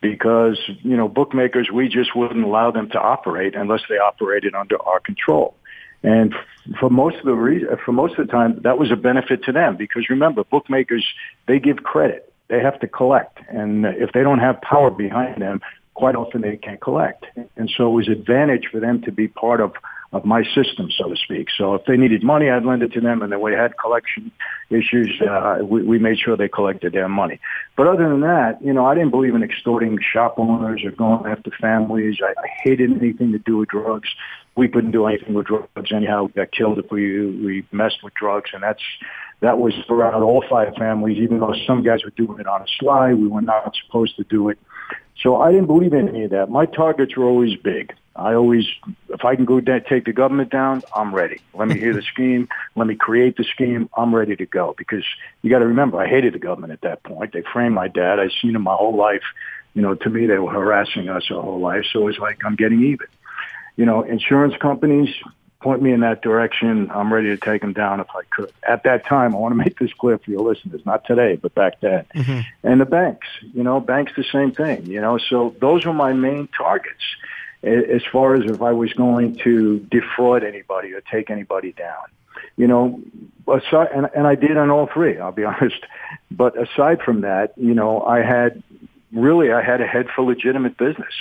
Because, 0.00 0.58
you 0.82 0.96
know, 0.96 1.08
bookmakers, 1.08 1.70
we 1.70 1.88
just 1.88 2.16
wouldn't 2.16 2.44
allow 2.44 2.72
them 2.72 2.90
to 2.90 3.00
operate 3.00 3.54
unless 3.54 3.82
they 3.88 3.98
operated 3.98 4.54
under 4.54 4.80
our 4.82 4.98
control. 4.98 5.54
And 6.02 6.34
for 6.78 6.90
most 6.90 7.16
of 7.16 7.24
the 7.24 7.34
re- 7.34 7.66
for 7.84 7.92
most 7.92 8.18
of 8.18 8.26
the 8.26 8.32
time, 8.32 8.60
that 8.62 8.78
was 8.78 8.90
a 8.90 8.96
benefit 8.96 9.44
to 9.44 9.52
them 9.52 9.76
because 9.76 10.08
remember, 10.08 10.44
bookmakers 10.44 11.06
they 11.46 11.58
give 11.58 11.78
credit, 11.78 12.32
they 12.48 12.60
have 12.60 12.78
to 12.80 12.88
collect, 12.88 13.38
and 13.48 13.84
if 13.86 14.12
they 14.12 14.22
don't 14.22 14.38
have 14.38 14.60
power 14.60 14.90
behind 14.90 15.42
them, 15.42 15.60
quite 15.94 16.14
often 16.14 16.40
they 16.40 16.56
can't 16.56 16.80
collect. 16.80 17.26
And 17.56 17.70
so 17.76 17.88
it 17.88 17.94
was 17.94 18.08
advantage 18.08 18.68
for 18.70 18.80
them 18.80 19.02
to 19.02 19.12
be 19.12 19.28
part 19.28 19.60
of 19.60 19.72
of 20.12 20.26
my 20.26 20.44
system, 20.54 20.90
so 20.90 21.08
to 21.08 21.16
speak. 21.16 21.48
So 21.56 21.74
if 21.74 21.86
they 21.86 21.96
needed 21.96 22.22
money, 22.22 22.50
I'd 22.50 22.64
lend 22.64 22.82
it 22.82 22.92
to 22.92 23.00
them, 23.00 23.22
and 23.22 23.32
then 23.32 23.40
we 23.40 23.52
had 23.52 23.78
collection 23.78 24.30
issues. 24.68 25.20
Uh, 25.22 25.60
we, 25.62 25.82
we 25.82 25.98
made 25.98 26.18
sure 26.18 26.36
they 26.36 26.48
collected 26.48 26.92
their 26.92 27.08
money. 27.08 27.40
But 27.76 27.86
other 27.86 28.08
than 28.08 28.20
that, 28.20 28.58
you 28.62 28.74
know, 28.74 28.84
I 28.84 28.94
didn't 28.94 29.10
believe 29.10 29.34
in 29.34 29.42
extorting 29.42 29.98
shop 30.12 30.34
owners 30.38 30.82
or 30.84 30.90
going 30.90 31.24
after 31.32 31.50
families. 31.58 32.18
I, 32.22 32.34
I 32.38 32.48
hated 32.62 32.90
anything 32.92 33.32
to 33.32 33.38
do 33.38 33.56
with 33.56 33.70
drugs. 33.70 34.08
We 34.54 34.68
couldn't 34.68 34.90
do 34.90 35.06
anything 35.06 35.34
with 35.34 35.46
drugs 35.46 35.92
anyhow. 35.92 36.24
We 36.24 36.32
got 36.32 36.52
killed 36.52 36.78
if 36.78 36.90
we 36.90 37.26
we 37.26 37.66
messed 37.72 38.02
with 38.02 38.14
drugs, 38.14 38.50
and 38.52 38.62
that's 38.62 38.82
that 39.40 39.58
was 39.58 39.74
throughout 39.86 40.22
all 40.22 40.44
five 40.48 40.74
families. 40.76 41.18
Even 41.18 41.40
though 41.40 41.54
some 41.66 41.82
guys 41.82 42.04
were 42.04 42.10
doing 42.10 42.38
it 42.38 42.46
on 42.46 42.62
a 42.62 42.66
sly, 42.78 43.14
we 43.14 43.28
were 43.28 43.42
not 43.42 43.74
supposed 43.86 44.16
to 44.16 44.24
do 44.24 44.50
it. 44.50 44.58
So 45.22 45.40
I 45.40 45.52
didn't 45.52 45.66
believe 45.66 45.92
in 45.92 46.08
any 46.08 46.24
of 46.24 46.30
that. 46.30 46.50
My 46.50 46.66
targets 46.66 47.16
were 47.16 47.24
always 47.24 47.56
big. 47.56 47.94
I 48.14 48.34
always, 48.34 48.66
if 49.08 49.24
I 49.24 49.36
can 49.36 49.44
go 49.44 49.60
down, 49.60 49.82
take 49.88 50.04
the 50.04 50.12
government 50.12 50.50
down, 50.50 50.82
I'm 50.94 51.14
ready. 51.14 51.40
Let 51.54 51.68
me 51.68 51.78
hear 51.78 51.94
the 51.94 52.02
scheme. 52.12 52.48
Let 52.76 52.86
me 52.86 52.94
create 52.94 53.36
the 53.36 53.44
scheme. 53.44 53.88
I'm 53.96 54.14
ready 54.14 54.36
to 54.36 54.46
go 54.46 54.74
because 54.76 55.04
you 55.40 55.50
got 55.50 55.60
to 55.60 55.66
remember, 55.66 55.98
I 55.98 56.08
hated 56.08 56.34
the 56.34 56.38
government 56.38 56.72
at 56.72 56.82
that 56.82 57.02
point. 57.04 57.32
They 57.32 57.42
framed 57.52 57.74
my 57.74 57.88
dad. 57.88 58.18
I'd 58.20 58.32
seen 58.42 58.54
him 58.54 58.62
my 58.62 58.74
whole 58.74 58.96
life. 58.96 59.22
You 59.74 59.80
know, 59.80 59.94
to 59.94 60.10
me, 60.10 60.26
they 60.26 60.38
were 60.38 60.52
harassing 60.52 61.08
us 61.08 61.24
our 61.30 61.40
whole 61.40 61.60
life. 61.60 61.84
So 61.92 62.08
it's 62.08 62.18
like 62.18 62.44
I'm 62.44 62.56
getting 62.56 62.82
even. 62.82 63.06
You 63.76 63.86
know, 63.86 64.02
insurance 64.02 64.54
companies 64.60 65.08
point 65.60 65.80
me 65.80 65.92
in 65.92 66.00
that 66.00 66.22
direction. 66.22 66.90
I'm 66.90 67.12
ready 67.12 67.28
to 67.28 67.36
take 67.36 67.60
them 67.60 67.72
down 67.72 68.00
if 68.00 68.08
I 68.10 68.22
could. 68.30 68.52
At 68.68 68.82
that 68.82 69.06
time, 69.06 69.34
I 69.34 69.38
want 69.38 69.52
to 69.52 69.56
make 69.56 69.78
this 69.78 69.92
clear 69.94 70.18
for 70.18 70.30
your 70.30 70.40
listeners. 70.40 70.84
Not 70.84 71.06
today, 71.06 71.36
but 71.36 71.54
back 71.54 71.80
then. 71.80 72.04
Mm-hmm. 72.14 72.40
And 72.64 72.80
the 72.80 72.84
banks. 72.84 73.28
You 73.54 73.62
know, 73.62 73.80
banks 73.80 74.12
the 74.16 74.24
same 74.24 74.52
thing. 74.52 74.86
You 74.86 75.00
know, 75.00 75.18
so 75.18 75.54
those 75.60 75.86
were 75.86 75.94
my 75.94 76.12
main 76.12 76.48
targets 76.48 77.02
as 77.62 78.02
far 78.10 78.34
as 78.34 78.50
if 78.50 78.60
I 78.60 78.72
was 78.72 78.92
going 78.92 79.36
to 79.44 79.78
defraud 79.90 80.42
anybody 80.42 80.92
or 80.92 81.00
take 81.00 81.30
anybody 81.30 81.72
down. 81.72 82.02
You 82.56 82.66
know, 82.66 83.00
aside, 83.46 83.88
and, 83.94 84.08
and 84.14 84.26
I 84.26 84.34
did 84.34 84.56
on 84.56 84.70
all 84.70 84.88
three, 84.92 85.18
I'll 85.18 85.32
be 85.32 85.44
honest. 85.52 85.84
But 86.30 86.60
aside 86.60 87.02
from 87.02 87.20
that, 87.20 87.56
you 87.56 87.74
know, 87.74 88.02
I 88.02 88.22
had 88.22 88.62
really, 89.12 89.52
I 89.52 89.62
had 89.62 89.80
a 89.80 89.86
head 89.86 90.08
for 90.14 90.22
legitimate 90.22 90.76
business. 90.76 91.14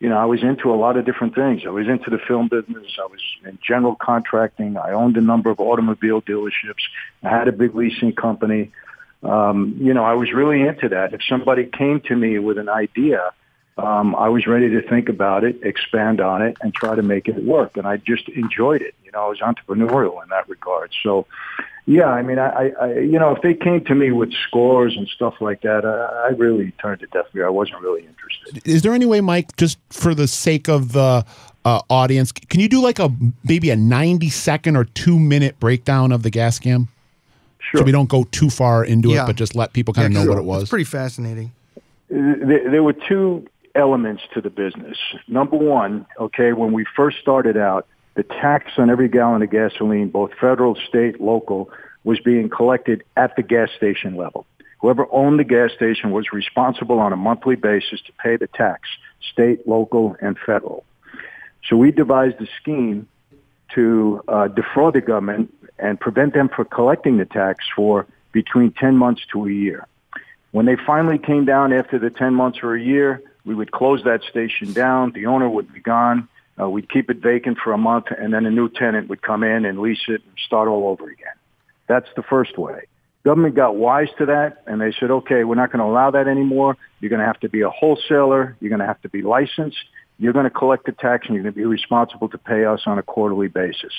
You 0.00 0.08
know, 0.08 0.16
I 0.16 0.24
was 0.24 0.42
into 0.42 0.72
a 0.72 0.76
lot 0.76 0.96
of 0.96 1.04
different 1.04 1.34
things. 1.34 1.62
I 1.66 1.70
was 1.70 1.86
into 1.86 2.08
the 2.08 2.18
film 2.18 2.48
business. 2.48 2.98
I 2.98 3.06
was 3.06 3.20
in 3.44 3.58
general 3.66 3.94
contracting. 3.94 4.76
I 4.78 4.92
owned 4.92 5.16
a 5.18 5.20
number 5.20 5.50
of 5.50 5.60
automobile 5.60 6.22
dealerships. 6.22 6.82
I 7.22 7.28
had 7.28 7.48
a 7.48 7.52
big 7.52 7.74
leasing 7.74 8.14
company. 8.14 8.72
Um, 9.22 9.76
you 9.78 9.92
know, 9.92 10.02
I 10.02 10.14
was 10.14 10.32
really 10.32 10.62
into 10.62 10.88
that. 10.88 11.12
If 11.12 11.20
somebody 11.28 11.66
came 11.66 12.00
to 12.08 12.16
me 12.16 12.38
with 12.38 12.56
an 12.56 12.70
idea, 12.70 13.32
um, 13.76 14.14
I 14.16 14.28
was 14.28 14.46
ready 14.46 14.70
to 14.70 14.82
think 14.82 15.08
about 15.08 15.44
it, 15.44 15.60
expand 15.62 16.20
on 16.20 16.42
it, 16.42 16.56
and 16.60 16.74
try 16.74 16.94
to 16.94 17.02
make 17.02 17.28
it 17.28 17.36
work. 17.44 17.76
And 17.76 17.86
I 17.86 17.98
just 17.98 18.28
enjoyed 18.30 18.82
it. 18.82 18.94
You 19.04 19.12
know, 19.12 19.26
I 19.26 19.28
was 19.28 19.40
entrepreneurial 19.40 20.22
in 20.22 20.28
that 20.30 20.48
regard. 20.48 20.92
So, 21.02 21.26
yeah, 21.86 22.06
I 22.06 22.22
mean, 22.22 22.38
I, 22.38 22.70
I 22.80 22.98
you 22.98 23.18
know, 23.18 23.34
if 23.34 23.42
they 23.42 23.54
came 23.54 23.84
to 23.86 23.94
me 23.94 24.10
with 24.10 24.32
scores 24.46 24.96
and 24.96 25.08
stuff 25.08 25.34
like 25.40 25.62
that, 25.62 25.84
I, 25.84 26.28
I 26.28 26.30
really 26.36 26.72
turned 26.80 27.02
a 27.02 27.06
deaf 27.08 27.26
ear. 27.34 27.46
I 27.46 27.50
wasn't 27.50 27.80
really 27.80 28.06
interested. 28.06 28.66
Is 28.66 28.82
there 28.82 28.92
any 28.92 29.06
way, 29.06 29.20
Mike, 29.20 29.56
just 29.56 29.78
for 29.90 30.14
the 30.14 30.28
sake 30.28 30.68
of 30.68 30.92
the 30.92 31.24
uh, 31.64 31.80
audience, 31.90 32.32
can 32.32 32.60
you 32.60 32.68
do 32.68 32.80
like 32.80 32.98
a 32.98 33.12
maybe 33.44 33.70
a 33.70 33.76
ninety 33.76 34.30
second 34.30 34.76
or 34.76 34.84
two 34.84 35.18
minute 35.18 35.58
breakdown 35.60 36.12
of 36.12 36.22
the 36.22 36.30
gas 36.30 36.58
scam? 36.58 36.88
Sure. 37.58 37.80
So 37.80 37.84
we 37.84 37.92
don't 37.92 38.08
go 38.08 38.24
too 38.24 38.50
far 38.50 38.84
into 38.84 39.10
yeah. 39.10 39.24
it, 39.24 39.26
but 39.26 39.36
just 39.36 39.54
let 39.54 39.72
people 39.72 39.94
kind 39.94 40.06
of 40.06 40.12
know 40.12 40.22
sure. 40.22 40.30
what 40.30 40.38
it 40.38 40.44
was. 40.44 40.62
It's 40.62 40.70
pretty 40.70 40.84
fascinating. 40.84 41.52
There, 42.08 42.70
there 42.70 42.82
were 42.82 42.94
two 42.94 43.46
elements 43.74 44.22
to 44.34 44.40
the 44.40 44.50
business. 44.50 44.96
Number 45.28 45.56
one, 45.56 46.06
okay, 46.18 46.52
when 46.52 46.72
we 46.72 46.84
first 46.96 47.18
started 47.20 47.56
out, 47.56 47.86
the 48.20 48.34
tax 48.34 48.72
on 48.76 48.90
every 48.90 49.08
gallon 49.08 49.40
of 49.40 49.48
gasoline, 49.48 50.10
both 50.10 50.32
federal, 50.38 50.74
state, 50.74 51.22
local, 51.22 51.70
was 52.04 52.20
being 52.20 52.50
collected 52.50 53.02
at 53.16 53.34
the 53.34 53.42
gas 53.42 53.70
station 53.74 54.14
level. 54.14 54.44
Whoever 54.82 55.06
owned 55.10 55.38
the 55.38 55.44
gas 55.44 55.72
station 55.72 56.10
was 56.10 56.30
responsible 56.30 56.98
on 56.98 57.14
a 57.14 57.16
monthly 57.16 57.56
basis 57.56 58.02
to 58.02 58.12
pay 58.22 58.36
the 58.36 58.46
tax, 58.46 58.90
state, 59.32 59.66
local, 59.66 60.18
and 60.20 60.36
federal. 60.38 60.84
So 61.66 61.78
we 61.78 61.92
devised 61.92 62.38
a 62.42 62.46
scheme 62.60 63.08
to 63.74 64.22
uh, 64.28 64.48
defraud 64.48 64.92
the 64.92 65.00
government 65.00 65.54
and 65.78 65.98
prevent 65.98 66.34
them 66.34 66.50
from 66.50 66.66
collecting 66.66 67.16
the 67.16 67.24
tax 67.24 67.64
for 67.74 68.06
between 68.32 68.72
10 68.72 68.98
months 68.98 69.22
to 69.32 69.46
a 69.46 69.50
year. 69.50 69.86
When 70.50 70.66
they 70.66 70.76
finally 70.76 71.16
came 71.16 71.46
down 71.46 71.72
after 71.72 71.98
the 71.98 72.10
10 72.10 72.34
months 72.34 72.58
or 72.62 72.74
a 72.74 72.82
year, 72.82 73.22
we 73.46 73.54
would 73.54 73.72
close 73.72 74.04
that 74.04 74.22
station 74.24 74.74
down. 74.74 75.12
The 75.12 75.24
owner 75.24 75.48
would 75.48 75.72
be 75.72 75.80
gone. 75.80 76.28
Uh, 76.60 76.68
we'd 76.68 76.90
keep 76.90 77.10
it 77.10 77.18
vacant 77.18 77.58
for 77.62 77.72
a 77.72 77.78
month, 77.78 78.06
and 78.16 78.34
then 78.34 78.44
a 78.44 78.50
new 78.50 78.68
tenant 78.68 79.08
would 79.08 79.22
come 79.22 79.42
in 79.42 79.64
and 79.64 79.78
lease 79.78 80.04
it 80.08 80.22
and 80.26 80.34
start 80.44 80.68
all 80.68 80.88
over 80.88 81.08
again. 81.08 81.32
That's 81.88 82.08
the 82.16 82.22
first 82.22 82.58
way. 82.58 82.86
Government 83.24 83.54
got 83.54 83.76
wise 83.76 84.08
to 84.18 84.26
that, 84.26 84.62
and 84.66 84.80
they 84.80 84.92
said, 84.98 85.10
okay, 85.10 85.44
we're 85.44 85.54
not 85.54 85.70
going 85.72 85.80
to 85.80 85.90
allow 85.90 86.10
that 86.10 86.26
anymore. 86.26 86.76
You're 87.00 87.10
going 87.10 87.20
to 87.20 87.26
have 87.26 87.40
to 87.40 87.48
be 87.48 87.60
a 87.60 87.70
wholesaler. 87.70 88.56
You're 88.60 88.70
going 88.70 88.80
to 88.80 88.86
have 88.86 89.00
to 89.02 89.08
be 89.08 89.22
licensed. 89.22 89.78
you're 90.18 90.34
going 90.34 90.44
to 90.44 90.50
collect 90.50 90.84
the 90.84 90.92
tax 90.92 91.26
and 91.26 91.34
you're 91.34 91.42
going 91.42 91.54
to 91.54 91.58
be 91.58 91.64
responsible 91.64 92.28
to 92.28 92.38
pay 92.38 92.66
us 92.66 92.82
on 92.86 92.98
a 92.98 93.02
quarterly 93.02 93.48
basis. 93.48 93.92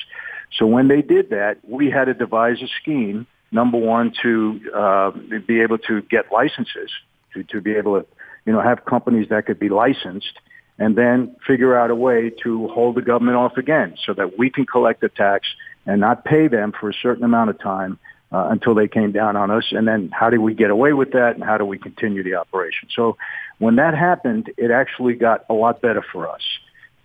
So 0.57 0.67
when 0.67 0.87
they 0.87 1.01
did 1.01 1.31
that, 1.31 1.57
we 1.67 1.89
had 1.89 2.05
to 2.05 2.13
devise 2.13 2.61
a 2.61 2.67
scheme, 2.79 3.25
number 3.51 3.77
one, 3.77 4.13
to 4.21 4.61
uh, 4.73 5.11
be 5.47 5.61
able 5.61 5.79
to 5.79 6.01
get 6.03 6.31
licenses, 6.31 6.91
to, 7.33 7.43
to 7.45 7.59
be 7.59 7.73
able 7.73 7.99
to, 7.99 8.05
you 8.45 8.53
know, 8.53 8.61
have 8.61 8.85
companies 8.85 9.29
that 9.29 9.47
could 9.47 9.59
be 9.59 9.69
licensed 9.69 10.39
and 10.81 10.95
then 10.95 11.35
figure 11.45 11.77
out 11.77 11.91
a 11.91 11.95
way 11.95 12.31
to 12.41 12.67
hold 12.69 12.95
the 12.95 13.03
government 13.03 13.37
off 13.37 13.55
again 13.55 13.95
so 14.03 14.15
that 14.15 14.39
we 14.39 14.49
can 14.49 14.65
collect 14.65 14.99
the 14.99 15.09
tax 15.09 15.47
and 15.85 16.01
not 16.01 16.25
pay 16.25 16.47
them 16.47 16.73
for 16.77 16.89
a 16.89 16.93
certain 16.93 17.23
amount 17.23 17.51
of 17.51 17.59
time 17.59 17.99
uh, 18.31 18.47
until 18.49 18.73
they 18.73 18.87
came 18.87 19.11
down 19.11 19.35
on 19.35 19.51
us. 19.51 19.65
And 19.69 19.87
then 19.87 20.09
how 20.11 20.31
do 20.31 20.41
we 20.41 20.55
get 20.55 20.71
away 20.71 20.93
with 20.93 21.11
that 21.11 21.35
and 21.35 21.43
how 21.43 21.59
do 21.59 21.65
we 21.65 21.77
continue 21.77 22.23
the 22.23 22.33
operation? 22.33 22.89
So 22.95 23.15
when 23.59 23.75
that 23.75 23.93
happened, 23.95 24.51
it 24.57 24.71
actually 24.71 25.13
got 25.13 25.45
a 25.51 25.53
lot 25.53 25.81
better 25.81 26.03
for 26.11 26.27
us. 26.27 26.41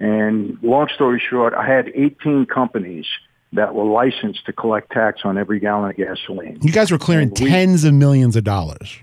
And 0.00 0.56
long 0.62 0.88
story 0.94 1.22
short, 1.28 1.52
I 1.52 1.66
had 1.66 1.90
18 1.94 2.46
companies 2.46 3.04
that 3.52 3.74
were 3.74 3.84
licensed 3.84 4.46
to 4.46 4.54
collect 4.54 4.90
tax 4.90 5.20
on 5.24 5.36
every 5.36 5.60
gallon 5.60 5.90
of 5.90 5.96
gasoline. 5.96 6.60
You 6.62 6.72
guys 6.72 6.90
were 6.90 6.98
clearing 6.98 7.28
we- 7.28 7.50
tens 7.50 7.84
of 7.84 7.92
millions 7.92 8.36
of 8.36 8.44
dollars. 8.44 9.00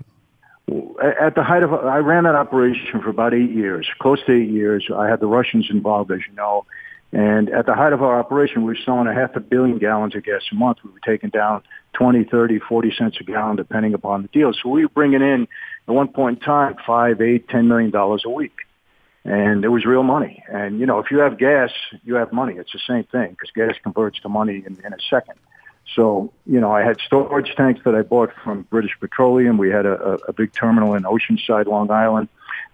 At 0.66 1.34
the 1.34 1.42
height 1.42 1.62
of, 1.62 1.74
I 1.74 1.98
ran 1.98 2.24
that 2.24 2.34
operation 2.34 3.02
for 3.02 3.10
about 3.10 3.34
eight 3.34 3.50
years, 3.50 3.86
close 4.00 4.24
to 4.24 4.32
eight 4.32 4.48
years. 4.48 4.88
I 4.94 5.08
had 5.08 5.20
the 5.20 5.26
Russians 5.26 5.66
involved, 5.70 6.10
as 6.10 6.20
you 6.28 6.34
know. 6.34 6.64
And 7.12 7.48
at 7.50 7.66
the 7.66 7.74
height 7.74 7.92
of 7.92 8.02
our 8.02 8.18
operation, 8.18 8.62
we 8.62 8.72
were 8.72 8.78
selling 8.84 9.06
a 9.06 9.14
half 9.14 9.36
a 9.36 9.40
billion 9.40 9.78
gallons 9.78 10.16
of 10.16 10.24
gas 10.24 10.42
a 10.50 10.54
month. 10.54 10.78
We 10.82 10.90
were 10.90 11.00
taking 11.04 11.30
down 11.30 11.62
20, 11.92 12.24
30, 12.24 12.58
40 12.58 12.94
cents 12.98 13.16
a 13.20 13.24
gallon, 13.24 13.56
depending 13.56 13.94
upon 13.94 14.22
the 14.22 14.28
deal. 14.28 14.52
So 14.52 14.68
we 14.68 14.84
were 14.84 14.88
bringing 14.88 15.22
in, 15.22 15.46
at 15.86 15.94
one 15.94 16.08
point 16.08 16.38
in 16.38 16.44
time, 16.44 16.76
five, 16.84 17.20
eight, 17.20 17.48
ten 17.48 17.68
million 17.68 17.90
dollars 17.90 18.24
a 18.26 18.30
week. 18.30 18.56
And 19.24 19.64
it 19.64 19.68
was 19.68 19.86
real 19.86 20.02
money. 20.02 20.42
And, 20.48 20.80
you 20.80 20.86
know, 20.86 20.98
if 20.98 21.10
you 21.10 21.18
have 21.18 21.38
gas, 21.38 21.70
you 22.04 22.16
have 22.16 22.32
money. 22.32 22.54
It's 22.54 22.72
the 22.72 22.80
same 22.86 23.04
thing 23.04 23.30
because 23.30 23.50
gas 23.54 23.76
converts 23.82 24.20
to 24.20 24.28
money 24.28 24.64
in, 24.66 24.78
in 24.84 24.92
a 24.92 24.98
second. 25.08 25.38
So, 25.94 26.32
you 26.46 26.60
know, 26.60 26.72
I 26.72 26.82
had 26.82 26.98
storage 27.00 27.54
tanks 27.56 27.82
that 27.84 27.94
I 27.94 28.02
bought 28.02 28.32
from 28.42 28.62
British 28.62 28.92
Petroleum. 28.98 29.58
We 29.58 29.70
had 29.70 29.86
a, 29.86 30.18
a, 30.28 30.32
big 30.32 30.52
terminal 30.52 30.94
in 30.94 31.02
Oceanside, 31.02 31.66
Long 31.66 31.90
Island. 31.90 32.28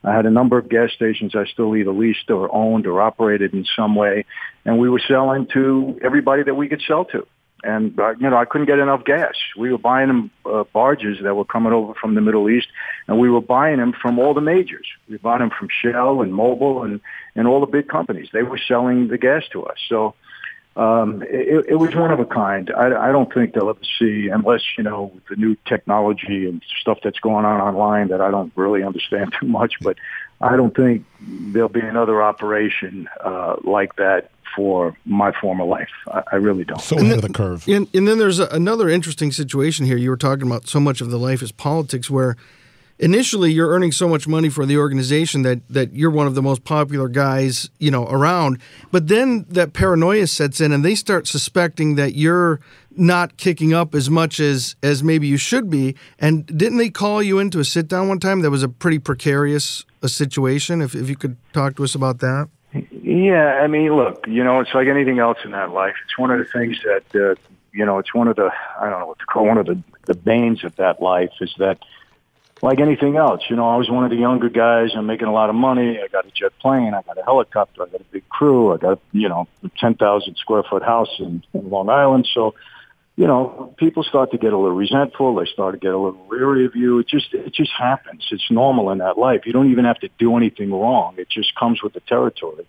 I 0.04 0.14
had 0.14 0.26
a 0.26 0.30
number 0.30 0.56
of 0.56 0.68
gas 0.68 0.92
stations 0.92 1.34
I 1.34 1.44
still 1.44 1.76
either 1.76 1.92
leased 1.92 2.30
or 2.30 2.54
owned 2.54 2.86
or 2.86 3.02
operated 3.02 3.52
in 3.52 3.66
some 3.76 3.94
way. 3.94 4.24
And 4.64 4.78
we 4.78 4.88
were 4.88 5.02
selling 5.06 5.46
to 5.52 5.98
everybody 6.02 6.44
that 6.44 6.54
we 6.54 6.68
could 6.68 6.82
sell 6.86 7.04
to. 7.06 7.26
And, 7.62 7.98
uh, 7.98 8.14
you 8.18 8.30
know, 8.30 8.36
I 8.36 8.46
couldn't 8.46 8.68
get 8.68 8.78
enough 8.78 9.04
gas. 9.04 9.34
We 9.56 9.70
were 9.70 9.78
buying 9.78 10.08
them 10.08 10.30
uh, 10.46 10.64
barges 10.72 11.18
that 11.22 11.34
were 11.34 11.44
coming 11.44 11.72
over 11.72 11.92
from 11.94 12.14
the 12.14 12.22
Middle 12.22 12.48
East, 12.48 12.68
and 13.06 13.18
we 13.18 13.28
were 13.28 13.42
buying 13.42 13.76
them 13.76 13.92
from 13.92 14.18
all 14.18 14.32
the 14.32 14.40
majors. 14.40 14.86
We 15.08 15.18
bought 15.18 15.40
them 15.40 15.50
from 15.50 15.68
Shell 15.82 16.22
and 16.22 16.32
Mobil 16.32 16.84
and, 16.84 17.00
and 17.34 17.46
all 17.46 17.60
the 17.60 17.66
big 17.66 17.88
companies. 17.88 18.28
They 18.32 18.42
were 18.42 18.58
selling 18.58 19.08
the 19.08 19.18
gas 19.18 19.42
to 19.52 19.64
us. 19.64 19.76
So, 19.88 20.14
um, 20.76 21.22
it, 21.22 21.66
it 21.68 21.76
was 21.76 21.94
one 21.94 22.12
of 22.12 22.20
a 22.20 22.24
kind. 22.24 22.70
I, 22.76 23.09
I 23.09 23.12
don't 23.12 23.33
think 23.33 23.54
they'll 23.54 23.68
ever 23.68 23.80
see, 23.98 24.28
unless 24.28 24.62
you 24.78 24.85
know 24.85 25.12
the 25.28 25.37
new 25.37 25.56
technology 25.66 26.48
and 26.48 26.62
stuff 26.80 26.98
that's 27.02 27.18
going 27.18 27.44
on 27.44 27.61
online 27.61 28.09
that 28.09 28.20
I 28.20 28.30
don't 28.30 28.52
really 28.54 28.83
understand 28.83 29.35
too 29.40 29.46
much. 29.46 29.74
But 29.80 29.96
I 30.40 30.56
don't 30.56 30.74
think 30.74 31.04
there'll 31.20 31.68
be 31.68 31.80
another 31.80 32.22
operation 32.22 33.09
uh, 33.24 33.56
like 33.64 33.96
that 33.96 34.30
for 34.54 34.96
my 35.04 35.33
former 35.40 35.64
life. 35.64 35.90
I, 36.09 36.22
I 36.33 36.37
really 36.37 36.64
don't. 36.64 36.80
So 36.80 36.98
ahead 36.98 37.16
of 37.16 37.22
the 37.22 37.33
curve. 37.33 37.66
And, 37.68 37.88
and 37.94 38.06
then 38.06 38.18
there's 38.18 38.38
a, 38.38 38.46
another 38.46 38.88
interesting 38.88 39.33
situation 39.33 39.87
here. 39.87 39.96
You 39.96 40.11
were 40.11 40.16
talking 40.16 40.46
about 40.46 40.68
so 40.68 40.80
much 40.80 41.00
of 41.00 41.11
the 41.11 41.18
life 41.18 41.42
is 41.42 41.52
politics, 41.52 42.11
where 42.11 42.37
initially 43.00 43.50
you're 43.52 43.70
earning 43.70 43.90
so 43.90 44.08
much 44.08 44.28
money 44.28 44.48
for 44.48 44.64
the 44.64 44.76
organization 44.76 45.42
that 45.42 45.66
that 45.68 45.94
you're 45.94 46.10
one 46.10 46.26
of 46.26 46.34
the 46.34 46.42
most 46.42 46.62
popular 46.64 47.08
guys 47.08 47.70
you 47.78 47.90
know 47.90 48.06
around. 48.06 48.60
But 48.92 49.08
then 49.08 49.46
that 49.48 49.72
paranoia 49.72 50.26
sets 50.28 50.60
in, 50.60 50.70
and 50.70 50.84
they 50.84 50.94
start 50.94 51.26
suspecting 51.26 51.96
that 51.96 52.14
you're 52.14 52.60
not 52.96 53.36
kicking 53.36 53.74
up 53.74 53.94
as 53.94 54.08
much 54.08 54.38
as 54.38 54.76
as 54.82 55.02
maybe 55.02 55.26
you 55.26 55.36
should 55.38 55.68
be. 55.68 55.96
And 56.18 56.46
didn't 56.46 56.78
they 56.78 56.90
call 56.90 57.22
you 57.22 57.38
into 57.38 57.58
a 57.58 57.64
sit 57.64 57.88
down 57.88 58.08
one 58.08 58.20
time? 58.20 58.42
That 58.42 58.50
was 58.50 58.62
a 58.62 58.68
pretty 58.68 58.98
precarious 58.98 59.84
a 60.02 60.08
situation. 60.08 60.80
If 60.80 60.94
if 60.94 61.08
you 61.08 61.16
could 61.16 61.36
talk 61.52 61.76
to 61.76 61.84
us 61.84 61.94
about 61.94 62.20
that. 62.20 62.48
Yeah, 63.02 63.60
I 63.60 63.66
mean, 63.66 63.96
look, 63.96 64.24
you 64.28 64.44
know, 64.44 64.60
it's 64.60 64.72
like 64.74 64.86
anything 64.86 65.18
else 65.18 65.38
in 65.44 65.50
that 65.50 65.70
life. 65.70 65.94
It's 66.04 66.16
one 66.16 66.30
of 66.30 66.38
the 66.38 66.44
things 66.44 66.78
that, 66.84 67.04
uh, 67.20 67.34
you 67.72 67.84
know, 67.84 67.98
it's 67.98 68.14
one 68.14 68.28
of 68.28 68.36
the, 68.36 68.52
I 68.78 68.88
don't 68.88 69.00
know 69.00 69.06
what 69.06 69.18
to 69.18 69.26
call 69.26 69.44
one 69.44 69.58
of 69.58 69.66
the, 69.66 69.82
the 70.06 70.14
banes 70.14 70.62
of 70.62 70.76
that 70.76 71.02
life 71.02 71.32
is 71.40 71.52
that, 71.58 71.78
like 72.62 72.78
anything 72.78 73.16
else, 73.16 73.42
you 73.48 73.56
know, 73.56 73.68
I 73.68 73.76
was 73.76 73.88
one 73.88 74.04
of 74.04 74.10
the 74.10 74.16
younger 74.16 74.50
guys. 74.50 74.90
I'm 74.94 75.06
making 75.06 75.28
a 75.28 75.32
lot 75.32 75.48
of 75.48 75.56
money. 75.56 75.98
I 75.98 76.08
got 76.08 76.26
a 76.26 76.30
jet 76.30 76.52
plane. 76.58 76.92
I 76.92 77.02
got 77.02 77.16
a 77.18 77.22
helicopter. 77.22 77.82
I 77.82 77.86
got 77.86 78.00
a 78.02 78.12
big 78.12 78.28
crew. 78.28 78.74
I 78.74 78.76
got, 78.76 79.00
you 79.12 79.28
know, 79.28 79.48
a 79.64 79.70
10,000 79.78 80.36
square 80.36 80.62
foot 80.68 80.82
house 80.82 81.08
in, 81.18 81.42
in 81.54 81.70
Long 81.70 81.88
Island. 81.88 82.28
So, 82.34 82.54
you 83.16 83.26
know, 83.26 83.74
people 83.78 84.02
start 84.02 84.30
to 84.32 84.38
get 84.38 84.52
a 84.52 84.58
little 84.58 84.76
resentful. 84.76 85.34
They 85.36 85.46
start 85.46 85.74
to 85.74 85.78
get 85.78 85.94
a 85.94 85.98
little 85.98 86.26
leery 86.28 86.66
of 86.66 86.76
you. 86.76 86.98
It 86.98 87.08
just, 87.08 87.32
it 87.32 87.54
just 87.54 87.72
happens. 87.78 88.26
It's 88.30 88.50
normal 88.50 88.90
in 88.90 88.98
that 88.98 89.16
life. 89.16 89.42
You 89.46 89.52
don't 89.52 89.70
even 89.70 89.86
have 89.86 89.98
to 90.00 90.10
do 90.18 90.36
anything 90.36 90.70
wrong. 90.70 91.14
It 91.16 91.30
just 91.30 91.54
comes 91.54 91.82
with 91.82 91.94
the 91.94 92.00
territory. 92.00 92.66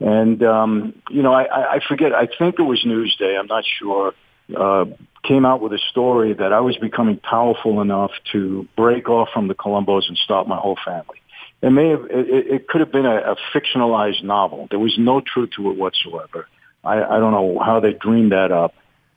And, 0.00 0.42
um, 0.42 0.94
you 1.10 1.22
know, 1.22 1.32
I, 1.32 1.44
I 1.44 1.74
I 1.74 1.80
forget, 1.86 2.14
I 2.14 2.26
think 2.26 2.58
it 2.58 2.62
was 2.62 2.82
Newsday, 2.84 3.38
I'm 3.38 3.46
not 3.46 3.64
sure, 3.78 4.14
uh, 4.56 4.84
came 5.22 5.44
out 5.44 5.60
with 5.60 5.72
a 5.72 5.78
story 5.90 6.32
that 6.32 6.52
I 6.52 6.60
was 6.60 6.76
becoming 6.76 7.18
powerful 7.18 7.80
enough 7.80 8.12
to 8.32 8.66
break 8.76 9.08
off 9.08 9.28
from 9.32 9.48
the 9.48 9.54
Colombos 9.54 10.08
and 10.08 10.16
start 10.16 10.48
my 10.48 10.56
whole 10.56 10.78
family. 10.84 11.20
It 11.62 11.70
may 11.70 11.90
have, 11.90 12.04
it, 12.04 12.46
it 12.46 12.68
could 12.68 12.80
have 12.80 12.90
been 12.90 13.06
a, 13.06 13.32
a 13.32 13.36
fictionalized 13.54 14.24
novel. 14.24 14.66
There 14.70 14.78
was 14.78 14.96
no 14.98 15.20
truth 15.20 15.50
to 15.56 15.70
it 15.70 15.76
whatsoever. 15.76 16.48
I, 16.82 17.02
I 17.02 17.18
don't 17.18 17.32
know 17.32 17.58
how 17.62 17.80
they 17.80 17.92
dreamed 17.92 18.32
that 18.32 18.50
up. 18.50 18.74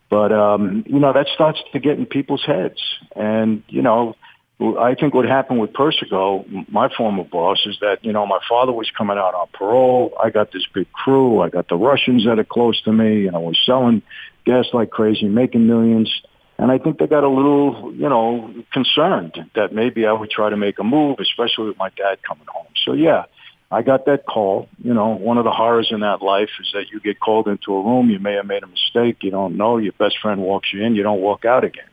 But, 0.09 0.31
um, 0.31 0.83
you 0.85 0.99
know, 0.99 1.11
that 1.13 1.27
starts 1.33 1.59
to 1.71 1.79
get 1.79 1.97
in 1.97 2.05
people's 2.05 2.43
heads. 2.45 2.79
And, 3.15 3.63
you 3.67 3.81
know, 3.81 4.15
I 4.63 4.95
think 4.95 5.13
what 5.13 5.25
happened 5.25 5.59
with 5.59 5.73
Persico, 5.73 6.45
my 6.69 6.89
former 6.95 7.23
boss, 7.23 7.65
is 7.65 7.77
that, 7.81 7.99
you 8.03 8.13
know, 8.13 8.25
my 8.25 8.39
father 8.47 8.71
was 8.71 8.89
coming 8.97 9.17
out 9.17 9.33
on 9.33 9.47
parole. 9.53 10.13
I 10.23 10.29
got 10.29 10.51
this 10.51 10.65
big 10.73 10.91
crew. 10.93 11.41
I 11.41 11.49
got 11.49 11.67
the 11.67 11.75
Russians 11.75 12.25
that 12.25 12.39
are 12.39 12.45
close 12.45 12.81
to 12.83 12.93
me. 12.93 13.21
You 13.21 13.31
know, 13.31 13.41
we're 13.41 13.53
selling 13.65 14.01
gas 14.45 14.67
like 14.71 14.89
crazy, 14.89 15.27
making 15.27 15.67
millions. 15.67 16.09
And 16.57 16.71
I 16.71 16.77
think 16.77 16.99
they 16.99 17.07
got 17.07 17.23
a 17.23 17.29
little, 17.29 17.93
you 17.93 18.07
know, 18.07 18.53
concerned 18.71 19.33
that 19.55 19.73
maybe 19.73 20.05
I 20.05 20.13
would 20.13 20.29
try 20.29 20.49
to 20.49 20.57
make 20.57 20.79
a 20.79 20.83
move, 20.83 21.17
especially 21.19 21.67
with 21.67 21.77
my 21.77 21.89
dad 21.97 22.19
coming 22.23 22.45
home. 22.47 22.67
So, 22.85 22.93
yeah, 22.93 23.25
I 23.71 23.81
got 23.81 24.05
that 24.05 24.25
call. 24.25 24.69
You 24.81 24.93
know, 24.93 25.09
one 25.09 25.37
of 25.37 25.45
the 25.45 25.51
horrors 25.51 25.89
in 25.91 26.01
that 26.01 26.21
life 26.21 26.51
is 26.61 26.71
that 26.73 26.89
you 26.91 26.99
get 26.99 27.19
called 27.19 27.47
into 27.47 27.73
a 27.73 27.83
room. 27.83 28.09
You 28.09 28.19
may 28.19 28.35
have 28.35 28.45
made 28.45 28.63
a 28.63 28.67
mistake. 28.67 29.23
You 29.23 29.31
don't 29.31 29.57
know. 29.57 29.77
Your 29.77 29.93
best 29.93 30.19
friend 30.21 30.41
walks 30.41 30.71
you 30.71 30.83
in. 30.83 30.95
You 30.95 31.03
don't 31.03 31.21
walk 31.21 31.43
out 31.43 31.63
again. 31.63 31.87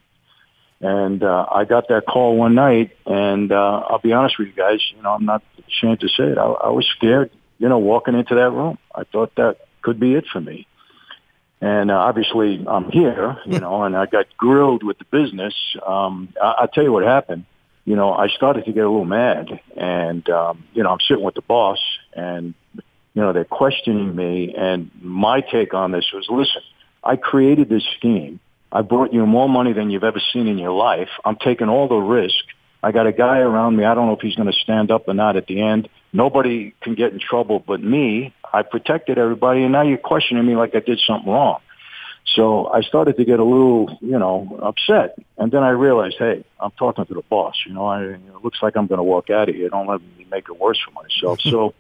And 0.80 1.22
uh, 1.22 1.46
I 1.50 1.64
got 1.64 1.88
that 1.88 2.06
call 2.06 2.36
one 2.36 2.54
night, 2.54 2.96
and 3.04 3.52
uh, 3.52 3.84
I'll 3.88 3.98
be 3.98 4.12
honest 4.12 4.38
with 4.38 4.48
you 4.48 4.54
guys. 4.54 4.80
You 4.96 5.02
know, 5.02 5.10
I'm 5.10 5.26
not 5.26 5.42
ashamed 5.68 6.00
to 6.00 6.08
say 6.08 6.24
it. 6.24 6.38
I, 6.38 6.44
I 6.44 6.70
was 6.70 6.86
scared. 6.96 7.30
You 7.58 7.68
know, 7.68 7.78
walking 7.78 8.14
into 8.14 8.34
that 8.36 8.50
room, 8.50 8.78
I 8.94 9.04
thought 9.04 9.34
that 9.36 9.58
could 9.82 10.00
be 10.00 10.14
it 10.14 10.24
for 10.32 10.40
me. 10.40 10.66
And 11.60 11.90
uh, 11.90 11.94
obviously, 11.94 12.64
I'm 12.66 12.90
here. 12.90 13.36
You 13.44 13.60
know, 13.60 13.82
and 13.82 13.94
I 13.94 14.06
got 14.06 14.26
grilled 14.38 14.82
with 14.82 14.98
the 14.98 15.04
business. 15.04 15.54
Um, 15.86 16.32
I, 16.42 16.54
I'll 16.60 16.68
tell 16.68 16.84
you 16.84 16.92
what 16.92 17.04
happened. 17.04 17.44
You 17.84 17.96
know, 17.96 18.12
I 18.12 18.28
started 18.28 18.64
to 18.64 18.72
get 18.72 18.84
a 18.84 18.88
little 18.88 19.04
mad, 19.04 19.60
and 19.76 20.28
um, 20.30 20.64
you 20.72 20.82
know, 20.82 20.90
I'm 20.90 21.00
sitting 21.00 21.24
with 21.24 21.34
the 21.34 21.42
boss, 21.42 21.78
and 22.14 22.54
you 22.74 23.22
know, 23.22 23.32
they're 23.32 23.44
questioning 23.44 24.14
me. 24.14 24.54
And 24.56 24.90
my 25.00 25.40
take 25.40 25.74
on 25.74 25.92
this 25.92 26.10
was, 26.12 26.26
listen, 26.30 26.62
I 27.02 27.16
created 27.16 27.68
this 27.68 27.84
scheme. 27.98 28.40
I 28.72 28.82
brought 28.82 29.12
you 29.12 29.26
more 29.26 29.48
money 29.48 29.72
than 29.72 29.90
you've 29.90 30.04
ever 30.04 30.20
seen 30.32 30.46
in 30.46 30.58
your 30.58 30.72
life. 30.72 31.08
I'm 31.24 31.36
taking 31.36 31.68
all 31.68 31.88
the 31.88 31.96
risk. 31.96 32.44
I 32.82 32.92
got 32.92 33.06
a 33.06 33.12
guy 33.12 33.38
around 33.38 33.76
me. 33.76 33.84
I 33.84 33.94
don't 33.94 34.06
know 34.06 34.14
if 34.14 34.20
he's 34.20 34.36
going 34.36 34.50
to 34.50 34.58
stand 34.58 34.90
up 34.90 35.08
or 35.08 35.14
not 35.14 35.36
at 35.36 35.46
the 35.46 35.60
end. 35.60 35.88
Nobody 36.12 36.74
can 36.80 36.94
get 36.94 37.12
in 37.12 37.20
trouble 37.20 37.58
but 37.58 37.82
me. 37.82 38.34
I 38.52 38.62
protected 38.62 39.18
everybody, 39.18 39.62
and 39.62 39.72
now 39.72 39.82
you're 39.82 39.98
questioning 39.98 40.44
me 40.46 40.56
like 40.56 40.74
I 40.74 40.80
did 40.80 41.00
something 41.06 41.30
wrong. 41.30 41.60
So 42.34 42.66
I 42.68 42.82
started 42.82 43.16
to 43.16 43.24
get 43.24 43.40
a 43.40 43.44
little, 43.44 43.98
you 44.00 44.18
know, 44.18 44.58
upset. 44.62 45.18
And 45.36 45.50
then 45.50 45.62
I 45.62 45.70
realized, 45.70 46.16
hey, 46.18 46.44
I'm 46.60 46.70
talking 46.72 47.04
to 47.04 47.14
the 47.14 47.22
boss. 47.22 47.56
You 47.66 47.72
know, 47.74 47.86
I, 47.86 48.02
it 48.02 48.20
looks 48.42 48.58
like 48.62 48.76
I'm 48.76 48.86
going 48.86 48.98
to 48.98 49.04
walk 49.04 49.30
out 49.30 49.48
of 49.48 49.54
here. 49.54 49.68
Don't 49.68 49.86
let 49.86 50.00
me 50.00 50.26
make 50.30 50.48
it 50.48 50.58
worse 50.58 50.78
for 50.80 50.92
myself. 50.92 51.40
so, 51.42 51.74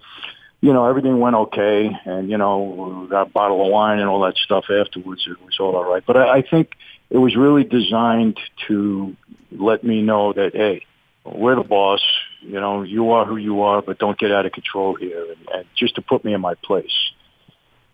you 0.60 0.72
know, 0.72 0.86
everything 0.86 1.18
went 1.18 1.36
okay. 1.36 1.90
And, 2.04 2.30
you 2.30 2.36
know, 2.36 3.06
that 3.10 3.32
bottle 3.32 3.64
of 3.64 3.72
wine 3.72 3.98
and 3.98 4.08
all 4.08 4.20
that 4.22 4.36
stuff 4.36 4.64
afterwards, 4.70 5.26
it 5.26 5.42
was 5.44 5.58
all 5.58 5.76
all 5.76 5.90
right. 5.90 6.02
But 6.06 6.16
I, 6.16 6.38
I 6.38 6.42
think 6.42 6.72
it 7.08 7.18
was 7.18 7.36
really 7.36 7.64
designed 7.64 8.38
to 8.68 9.16
let 9.50 9.82
me 9.82 10.02
know 10.02 10.32
that, 10.32 10.54
hey, 10.54 10.84
we're 11.24 11.56
the 11.56 11.64
boss. 11.64 12.02
You 12.42 12.60
know, 12.60 12.82
you 12.82 13.12
are 13.12 13.24
who 13.24 13.36
you 13.36 13.62
are, 13.62 13.82
but 13.82 13.98
don't 13.98 14.18
get 14.18 14.32
out 14.32 14.46
of 14.46 14.52
control 14.52 14.94
here. 14.94 15.32
And, 15.32 15.48
and 15.52 15.64
just 15.76 15.94
to 15.96 16.02
put 16.02 16.24
me 16.24 16.34
in 16.34 16.40
my 16.40 16.54
place. 16.54 17.12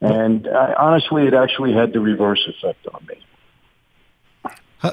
And 0.00 0.46
I, 0.46 0.74
honestly, 0.74 1.26
it 1.26 1.34
actually 1.34 1.72
had 1.72 1.92
the 1.92 2.00
reverse 2.00 2.46
effect 2.48 2.86
on 2.92 3.06
me. 3.06 3.16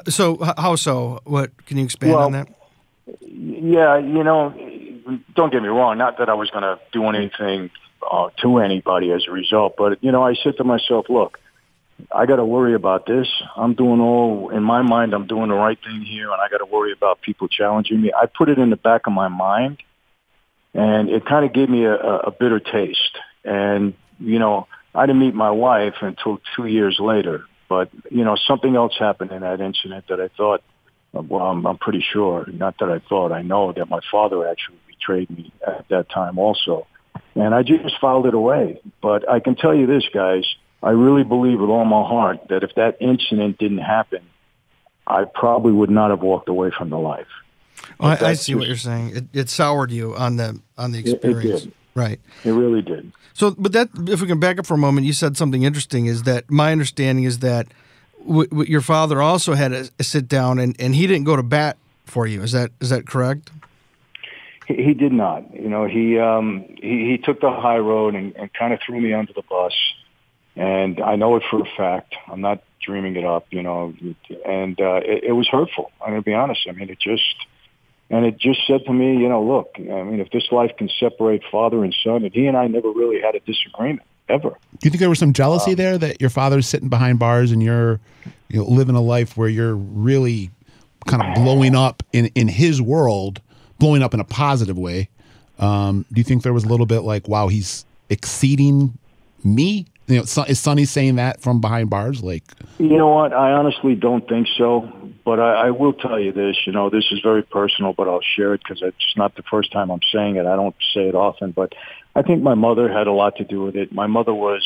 So 0.08 0.38
how 0.56 0.76
so? 0.76 1.20
What 1.24 1.66
can 1.66 1.76
you 1.76 1.84
expand 1.84 2.14
on 2.14 2.32
that? 2.32 2.48
Yeah, 3.20 3.98
you 3.98 4.24
know, 4.24 4.54
don't 5.34 5.52
get 5.52 5.62
me 5.62 5.68
wrong. 5.68 5.98
Not 5.98 6.18
that 6.18 6.28
I 6.28 6.34
was 6.34 6.50
going 6.50 6.62
to 6.62 6.78
do 6.92 7.06
anything 7.08 7.70
uh, 8.10 8.30
to 8.42 8.58
anybody 8.58 9.10
as 9.12 9.24
a 9.28 9.32
result. 9.32 9.74
But 9.76 10.02
you 10.02 10.12
know, 10.12 10.22
I 10.22 10.34
said 10.34 10.56
to 10.58 10.64
myself, 10.64 11.06
look, 11.08 11.38
I 12.12 12.26
got 12.26 12.36
to 12.36 12.44
worry 12.44 12.74
about 12.74 13.06
this. 13.06 13.28
I'm 13.56 13.74
doing 13.74 14.00
all 14.00 14.50
in 14.50 14.62
my 14.62 14.82
mind. 14.82 15.14
I'm 15.14 15.26
doing 15.26 15.48
the 15.48 15.54
right 15.54 15.78
thing 15.82 16.02
here, 16.02 16.30
and 16.30 16.40
I 16.40 16.48
got 16.48 16.58
to 16.58 16.66
worry 16.66 16.92
about 16.92 17.20
people 17.22 17.48
challenging 17.48 18.00
me. 18.00 18.12
I 18.14 18.26
put 18.26 18.48
it 18.48 18.58
in 18.58 18.70
the 18.70 18.76
back 18.76 19.06
of 19.06 19.12
my 19.12 19.28
mind, 19.28 19.78
and 20.72 21.08
it 21.08 21.24
kind 21.24 21.44
of 21.44 21.52
gave 21.52 21.68
me 21.68 21.84
a, 21.84 21.94
a 21.94 22.30
bitter 22.30 22.60
taste. 22.60 23.18
And 23.44 23.94
you 24.18 24.38
know, 24.38 24.66
I 24.94 25.06
didn't 25.06 25.20
meet 25.20 25.34
my 25.34 25.50
wife 25.50 25.94
until 26.00 26.40
two 26.56 26.66
years 26.66 26.98
later. 26.98 27.44
But 27.68 27.90
you 28.10 28.24
know, 28.24 28.36
something 28.36 28.74
else 28.74 28.96
happened 28.98 29.32
in 29.32 29.40
that 29.42 29.60
incident 29.60 30.06
that 30.08 30.20
I 30.20 30.28
thought. 30.36 30.62
Well, 31.12 31.42
I'm, 31.42 31.64
I'm 31.64 31.78
pretty 31.78 32.04
sure. 32.12 32.44
Not 32.52 32.78
that 32.80 32.90
I 32.90 32.98
thought. 32.98 33.30
I 33.30 33.42
know 33.42 33.72
that 33.72 33.88
my 33.88 34.00
father 34.10 34.48
actually 34.48 34.78
betrayed 35.04 35.30
me 35.30 35.52
at 35.66 35.86
that 35.88 36.08
time 36.10 36.38
also, 36.38 36.86
and 37.34 37.54
I 37.54 37.62
just 37.62 37.98
filed 38.00 38.26
it 38.26 38.34
away. 38.34 38.80
But 39.02 39.28
I 39.28 39.40
can 39.40 39.56
tell 39.56 39.74
you 39.74 39.86
this, 39.86 40.04
guys 40.12 40.44
I 40.84 40.90
really 40.90 41.24
believe 41.24 41.60
with 41.60 41.70
all 41.70 41.86
my 41.86 42.06
heart 42.06 42.40
that 42.50 42.62
if 42.62 42.74
that 42.76 42.98
incident 43.00 43.56
didn't 43.58 43.78
happen, 43.78 44.20
I 45.06 45.24
probably 45.24 45.72
would 45.72 45.90
not 45.90 46.10
have 46.10 46.20
walked 46.20 46.48
away 46.50 46.70
from 46.76 46.90
the 46.90 46.98
life. 46.98 47.26
Oh, 47.98 48.06
I, 48.06 48.18
I, 48.20 48.32
see 48.34 48.54
what 48.54 48.66
you're 48.66 48.76
saying. 48.76 49.16
It, 49.16 49.24
it, 49.32 49.48
soured 49.48 49.90
you 49.90 50.14
on 50.14 50.36
the 50.36 50.60
on 50.76 50.92
the 50.92 50.98
experience. 50.98 51.62
It, 51.62 51.68
it 51.68 51.74
right. 51.94 52.20
It 52.44 52.50
really 52.50 52.82
did. 52.82 53.12
So, 53.32 53.52
but 53.52 53.72
that 53.72 53.88
if 54.08 54.20
we 54.20 54.26
can 54.26 54.38
back 54.38 54.58
up 54.58 54.66
for 54.66 54.74
a 54.74 54.78
moment, 54.78 55.06
you 55.06 55.12
said 55.12 55.36
something 55.36 55.62
interesting. 55.62 56.06
Is 56.06 56.24
that 56.24 56.50
my 56.50 56.70
understanding 56.70 57.24
is 57.24 57.38
that 57.40 57.68
w- 58.26 58.48
w- 58.48 58.70
your 58.70 58.80
father 58.80 59.20
also 59.22 59.54
had 59.54 59.72
a, 59.72 59.88
a, 59.98 60.04
sit 60.04 60.28
down 60.28 60.58
and, 60.58 60.76
and 60.78 60.94
he 60.94 61.06
didn't 61.06 61.24
go 61.24 61.36
to 61.36 61.42
bat 61.42 61.78
for 62.04 62.26
you. 62.26 62.42
Is 62.42 62.52
that 62.52 62.70
is 62.80 62.90
that 62.90 63.06
correct? 63.06 63.50
He, 64.66 64.82
he 64.82 64.94
did 64.94 65.12
not. 65.12 65.54
You 65.54 65.68
know, 65.68 65.86
he 65.86 66.18
um, 66.18 66.64
he, 66.80 67.10
he 67.10 67.18
took 67.18 67.40
the 67.40 67.50
high 67.50 67.78
road 67.78 68.14
and, 68.14 68.34
and 68.36 68.52
kind 68.52 68.72
of 68.72 68.80
threw 68.84 69.00
me 69.00 69.12
under 69.12 69.32
the 69.32 69.42
bus 69.42 69.72
and 70.56 71.00
I 71.00 71.16
know 71.16 71.36
it 71.36 71.42
for 71.50 71.60
a 71.60 71.68
fact. 71.76 72.14
I'm 72.28 72.40
not 72.40 72.62
dreaming 72.80 73.16
it 73.16 73.24
up, 73.24 73.46
you 73.50 73.62
know. 73.62 73.94
And 74.44 74.80
uh, 74.80 75.00
it, 75.04 75.24
it 75.24 75.32
was 75.32 75.48
hurtful. 75.48 75.90
I'm 76.00 76.10
going 76.12 76.22
to 76.22 76.24
be 76.24 76.34
honest. 76.34 76.66
I 76.68 76.72
mean, 76.72 76.90
it 76.90 77.00
just 77.00 77.34
and 78.10 78.24
it 78.24 78.38
just 78.38 78.60
said 78.66 78.84
to 78.86 78.92
me, 78.92 79.16
you 79.16 79.28
know, 79.28 79.42
look. 79.42 79.72
I 79.76 80.02
mean, 80.02 80.20
if 80.20 80.30
this 80.30 80.52
life 80.52 80.72
can 80.76 80.88
separate 81.00 81.42
father 81.50 81.82
and 81.82 81.94
son, 82.04 82.24
and 82.24 82.32
he 82.32 82.46
and 82.46 82.56
I 82.56 82.66
never 82.68 82.90
really 82.90 83.20
had 83.20 83.34
a 83.34 83.40
disagreement 83.40 84.06
ever. 84.28 84.50
Do 84.50 84.86
you 84.86 84.90
think 84.90 85.00
there 85.00 85.08
was 85.08 85.18
some 85.18 85.32
jealousy 85.32 85.72
um, 85.72 85.76
there 85.76 85.98
that 85.98 86.20
your 86.20 86.30
father's 86.30 86.68
sitting 86.68 86.88
behind 86.88 87.18
bars 87.18 87.50
and 87.50 87.62
you're, 87.62 88.00
you 88.48 88.58
know, 88.60 88.64
living 88.64 88.94
a 88.94 89.02
life 89.02 89.36
where 89.36 89.48
you're 89.48 89.74
really 89.74 90.50
kind 91.06 91.22
of 91.22 91.34
blowing 91.34 91.74
up 91.74 92.02
in 92.12 92.26
in 92.34 92.46
his 92.46 92.80
world, 92.80 93.40
blowing 93.78 94.02
up 94.02 94.14
in 94.14 94.20
a 94.20 94.24
positive 94.24 94.78
way? 94.78 95.08
Um, 95.58 96.04
do 96.12 96.20
you 96.20 96.24
think 96.24 96.42
there 96.42 96.52
was 96.52 96.64
a 96.64 96.68
little 96.68 96.86
bit 96.86 97.00
like, 97.00 97.28
wow, 97.28 97.48
he's 97.48 97.84
exceeding 98.10 98.98
me 99.42 99.86
you 100.06 100.16
know, 100.16 100.44
is 100.44 100.60
Sonny 100.60 100.84
saying 100.84 101.16
that 101.16 101.40
from 101.40 101.60
behind 101.60 101.88
bars? 101.88 102.22
Like, 102.22 102.44
you 102.78 102.98
know 102.98 103.08
what? 103.08 103.32
I 103.32 103.52
honestly 103.52 103.94
don't 103.94 104.28
think 104.28 104.48
so. 104.58 104.90
But 105.24 105.40
I, 105.40 105.68
I 105.68 105.70
will 105.70 105.94
tell 105.94 106.20
you 106.20 106.32
this. 106.32 106.56
You 106.66 106.72
know, 106.72 106.90
this 106.90 107.06
is 107.10 107.20
very 107.22 107.42
personal, 107.42 107.94
but 107.94 108.08
I'll 108.08 108.20
share 108.36 108.52
it 108.54 108.60
because 108.62 108.82
it's 108.82 109.16
not 109.16 109.34
the 109.36 109.42
first 109.50 109.72
time 109.72 109.90
I'm 109.90 110.00
saying 110.12 110.36
it. 110.36 110.46
I 110.46 110.56
don't 110.56 110.76
say 110.92 111.08
it 111.08 111.14
often, 111.14 111.52
but 111.52 111.74
I 112.14 112.22
think 112.22 112.42
my 112.42 112.54
mother 112.54 112.92
had 112.92 113.06
a 113.06 113.12
lot 113.12 113.36
to 113.36 113.44
do 113.44 113.62
with 113.62 113.76
it. 113.76 113.92
My 113.92 114.06
mother 114.06 114.34
was 114.34 114.62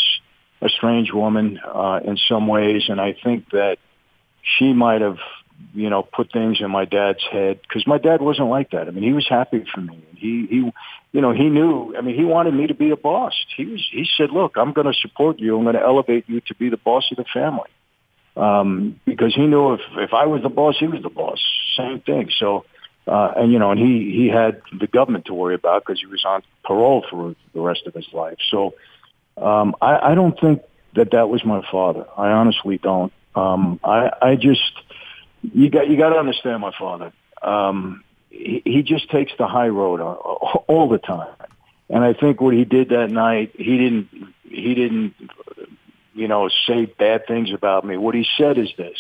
a 0.61 0.69
strange 0.69 1.13
woman 1.13 1.61
uh, 1.65 2.01
in 2.05 2.17
some 2.29 2.49
ways, 2.49 2.85
and 2.89 3.01
I 3.01 3.17
think 3.23 3.51
that 3.51 3.79
she 4.43 4.73
might 4.73 5.01
have, 5.03 5.19
you 5.75 5.91
know, 5.91 6.03
put 6.03 6.33
things 6.33 6.59
in 6.61 6.71
my 6.71 6.85
dad's 6.85 7.23
head 7.31 7.61
because 7.63 7.87
my 7.87 7.99
dad 7.99 8.21
wasn't 8.21 8.49
like 8.49 8.71
that. 8.71 8.89
I 8.89 8.91
mean, 8.91 9.05
he 9.05 9.13
was 9.13 9.27
happy 9.29 9.65
for 9.73 9.81
me. 9.81 10.03
He 10.17 10.47
he 10.49 10.73
you 11.13 11.21
know, 11.21 11.33
he 11.33 11.49
knew. 11.49 11.95
I 11.97 12.01
mean, 12.01 12.17
he 12.17 12.25
wanted 12.25 12.55
me 12.55 12.67
to 12.67 12.75
be 12.75 12.91
a 12.91 12.97
boss. 12.97 13.35
He 13.57 13.65
was. 13.65 13.87
He 13.91 14.07
said, 14.17 14.31
"Look, 14.31 14.57
I'm 14.57 14.73
going 14.73 14.87
to 14.87 14.99
support 14.99 15.39
you. 15.39 15.57
I'm 15.57 15.65
going 15.65 15.75
to 15.75 15.83
elevate 15.83 16.29
you 16.29 16.41
to 16.43 16.55
be 16.55 16.69
the 16.69 16.77
boss 16.77 17.11
of 17.11 17.17
the 17.17 17.25
family." 17.33 17.71
Um, 18.37 19.01
because 19.05 19.35
he 19.35 19.47
knew 19.47 19.75
if 19.75 19.81
if 19.97 20.15
I 20.15 20.27
was 20.27 20.43
the 20.43 20.49
boss, 20.49 20.77
he 20.79 20.87
was 20.87 21.03
the 21.03 21.11
boss. 21.11 21.43
Same 21.77 22.01
thing. 22.01 22.31
So, 22.39 22.65
uh, 23.07 23.33
and 23.37 23.53
you 23.53 23.59
know, 23.59 23.71
and 23.71 23.81
he 23.81 24.13
he 24.13 24.29
had 24.29 24.61
the 24.79 24.87
government 24.87 25.27
to 25.27 25.35
worry 25.35 25.55
about 25.55 25.85
because 25.85 26.01
he 26.01 26.07
was 26.07 26.25
on 26.25 26.43
parole 26.65 27.05
for 27.11 27.35
the 27.55 27.61
rest 27.61 27.87
of 27.87 27.95
his 27.95 28.07
life. 28.13 28.39
So, 28.51 28.75
um, 29.37 29.75
I, 29.81 30.13
I 30.13 30.15
don't 30.15 30.39
think 30.39 30.63
that 30.95 31.13
that 31.13 31.29
was 31.29 31.45
my 31.45 31.63
father. 31.71 32.05
I 32.17 32.31
honestly 32.31 32.79
don't. 32.79 33.13
Um, 33.35 33.81
I 33.83 34.11
I 34.23 34.37
just 34.37 34.73
you 35.43 35.71
got 35.71 35.89
you 35.89 35.97
got 35.97 36.11
to 36.11 36.17
understand 36.17 36.61
my 36.61 36.73
father. 36.79 37.13
Um, 37.43 38.05
he, 38.31 38.63
he 38.65 38.83
just 38.83 39.11
takes 39.11 39.33
the 39.39 39.47
high 39.47 39.69
road 39.69 40.01
all, 40.01 40.65
all 40.67 40.89
the 40.89 40.99
time. 40.99 41.35
And 41.89 42.05
I 42.05 42.13
think 42.13 42.41
what 42.41 42.55
he 42.55 42.65
did 42.65 42.91
that 42.91 43.11
night, 43.11 43.53
he 43.57 43.79
didn't, 43.79 44.09
he 44.45 44.75
didn't, 44.75 45.15
you 46.15 46.29
know, 46.29 46.49
say 46.67 46.85
bad 46.85 47.27
things 47.27 47.53
about 47.53 47.85
me. 47.85 47.97
What 47.97 48.15
he 48.15 48.27
said 48.37 48.59
is 48.59 48.69
this. 48.77 48.99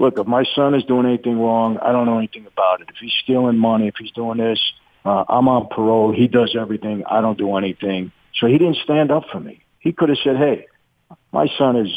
Look, 0.00 0.18
if 0.18 0.26
my 0.26 0.44
son 0.54 0.74
is 0.74 0.84
doing 0.84 1.06
anything 1.06 1.38
wrong, 1.40 1.78
I 1.78 1.92
don't 1.92 2.06
know 2.06 2.18
anything 2.18 2.46
about 2.46 2.80
it. 2.80 2.88
If 2.88 2.96
he's 2.96 3.12
stealing 3.22 3.58
money, 3.58 3.88
if 3.88 3.96
he's 3.98 4.12
doing 4.12 4.38
this, 4.38 4.60
uh, 5.04 5.24
I'm 5.28 5.48
on 5.48 5.68
parole. 5.68 6.12
He 6.12 6.28
does 6.28 6.56
everything. 6.58 7.04
I 7.06 7.20
don't 7.20 7.38
do 7.38 7.56
anything. 7.56 8.12
So 8.34 8.46
he 8.46 8.58
didn't 8.58 8.78
stand 8.84 9.10
up 9.10 9.24
for 9.30 9.40
me. 9.40 9.62
He 9.80 9.92
could 9.92 10.08
have 10.08 10.18
said, 10.22 10.36
hey, 10.36 10.66
my 11.32 11.46
son 11.58 11.76
is 11.76 11.90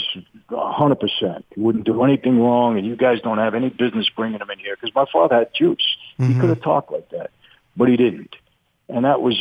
100%. 0.49 1.43
He 1.55 1.61
wouldn't 1.61 1.85
do 1.85 2.03
anything 2.03 2.39
wrong, 2.39 2.77
and 2.77 2.85
you 2.85 2.95
guys 2.95 3.21
don't 3.21 3.37
have 3.37 3.55
any 3.55 3.69
business 3.69 4.09
bringing 4.15 4.41
him 4.41 4.49
in 4.49 4.59
here 4.59 4.75
because 4.75 4.93
my 4.93 5.05
father 5.11 5.35
had 5.35 5.53
juice. 5.53 5.95
Mm-hmm. 6.19 6.33
He 6.33 6.39
could 6.39 6.49
have 6.49 6.61
talked 6.61 6.91
like 6.91 7.09
that, 7.09 7.31
but 7.77 7.87
he 7.87 7.95
didn't. 7.95 8.35
And 8.89 9.05
that 9.05 9.21
was 9.21 9.37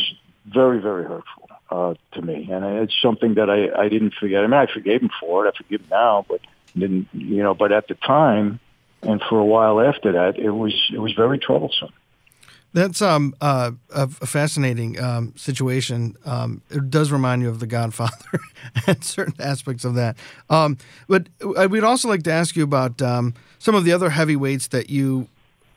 very, 0.47 0.81
very 0.81 1.05
hurtful 1.05 1.49
uh, 1.71 1.95
to 2.13 2.23
me. 2.23 2.49
And 2.51 2.65
it's 2.65 2.95
something 3.03 3.35
that 3.35 3.51
I, 3.51 3.85
I 3.85 3.89
didn't 3.89 4.15
forget. 4.15 4.45
I 4.45 4.47
mean, 4.47 4.55
I 4.55 4.67
forgave 4.67 5.03
him 5.03 5.11
for 5.21 5.47
it. 5.47 5.55
I 5.55 5.57
forgive 5.57 5.81
him 5.81 5.89
now, 5.91 6.25
but 6.29 6.41
didn't, 6.79 7.09
you 7.13 7.43
know, 7.43 7.55
but 7.55 7.73
at 7.73 7.89
the 7.89 7.95
time 7.95 8.61
and 9.03 9.21
for 9.29 9.39
a 9.39 9.45
while 9.45 9.81
after 9.81 10.13
that, 10.13 10.39
it 10.39 10.51
was, 10.51 10.75
it 10.93 10.99
was 10.99 11.13
very 11.13 11.39
troublesome. 11.39 11.93
That's 12.73 13.03
um, 13.03 13.35
uh, 13.41 13.73
a 13.93 14.07
fascinating 14.09 15.01
um, 15.01 15.35
situation. 15.37 16.17
Um, 16.25 16.63
it 16.71 16.89
does 16.89 17.11
remind 17.11 17.43
you 17.43 17.49
of 17.49 17.59
The 17.59 17.67
Godfather 17.67 18.41
and 18.87 19.03
certain 19.03 19.35
aspects 19.41 19.85
of 19.85 19.97
that. 19.97 20.17
Um, 20.49 20.79
but 21.09 21.27
uh, 21.43 21.67
we'd 21.69 21.83
also 21.83 22.09
like 22.09 22.23
to 22.25 22.33
ask 22.33 22.55
you 22.55 22.63
about 22.63 23.03
um, 23.03 23.35
some 23.59 23.75
of 23.75 23.85
the 23.85 23.93
other 23.93 24.11
heavyweights 24.11 24.69
that 24.69 24.89
you 24.89 25.27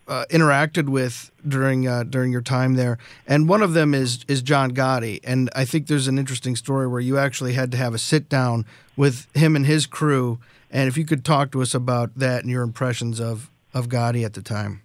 uh, 0.08 0.26
interacted 0.30 0.90
with 0.90 1.32
during 1.48 1.88
uh, 1.88 2.04
during 2.04 2.32
your 2.32 2.42
time 2.42 2.76
there, 2.76 2.98
and 3.26 3.48
one 3.48 3.62
of 3.62 3.74
them 3.74 3.94
is 3.94 4.26
is 4.28 4.42
John 4.42 4.72
Gotti. 4.72 5.20
And 5.24 5.50
I 5.56 5.66
think 5.66 5.88
there's 5.88 6.08
an 6.08 6.20
interesting 6.20 6.56
story 6.56 6.88
where 6.88 7.00
you 7.00 7.18
actually 7.18 7.54
had 7.54 7.72
to 7.72 7.78
have 7.78 7.94
a 7.94 7.98
sit 7.98 8.30
down 8.30 8.66
with 8.98 9.28
him 9.34 9.56
and 9.56 9.66
his 9.66 9.86
crew. 9.86 10.40
And 10.70 10.90
if 10.90 10.98
you 10.98 11.06
could 11.06 11.24
talk 11.24 11.52
to 11.52 11.62
us 11.62 11.74
about 11.74 12.12
that 12.18 12.42
and 12.42 12.52
your 12.52 12.64
impressions 12.64 13.20
of 13.20 13.50
of 13.74 13.88
Gotti 13.88 14.26
at 14.26 14.34
the 14.34 14.42
time. 14.42 14.83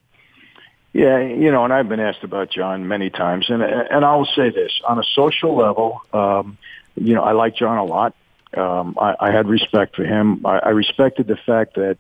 Yeah, 0.92 1.18
you 1.20 1.52
know, 1.52 1.64
and 1.64 1.72
I've 1.72 1.88
been 1.88 2.00
asked 2.00 2.24
about 2.24 2.50
John 2.50 2.88
many 2.88 3.10
times, 3.10 3.50
and 3.50 3.62
and 3.62 4.04
I 4.04 4.16
will 4.16 4.28
say 4.34 4.50
this 4.50 4.80
on 4.86 4.98
a 4.98 5.04
social 5.14 5.54
level, 5.54 6.00
um, 6.12 6.56
you 6.96 7.14
know, 7.14 7.22
I 7.22 7.32
like 7.32 7.56
John 7.56 7.78
a 7.78 7.84
lot. 7.84 8.14
Um, 8.56 8.96
I, 9.00 9.14
I 9.20 9.30
had 9.30 9.46
respect 9.46 9.96
for 9.96 10.04
him. 10.04 10.44
I, 10.46 10.58
I 10.58 10.68
respected 10.70 11.26
the 11.26 11.36
fact 11.36 11.74
that, 11.74 11.98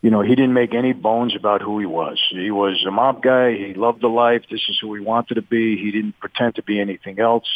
you 0.00 0.10
know, 0.10 0.22
he 0.22 0.34
didn't 0.34 0.54
make 0.54 0.74
any 0.74 0.92
bones 0.92 1.36
about 1.36 1.60
who 1.60 1.78
he 1.78 1.86
was. 1.86 2.18
He 2.30 2.50
was 2.50 2.84
a 2.86 2.90
mob 2.90 3.22
guy. 3.22 3.52
He 3.54 3.74
loved 3.74 4.00
the 4.00 4.08
life. 4.08 4.44
This 4.50 4.62
is 4.68 4.78
who 4.80 4.94
he 4.94 5.00
wanted 5.00 5.34
to 5.34 5.42
be. 5.42 5.76
He 5.76 5.90
didn't 5.90 6.18
pretend 6.18 6.54
to 6.54 6.62
be 6.62 6.80
anything 6.80 7.20
else. 7.20 7.48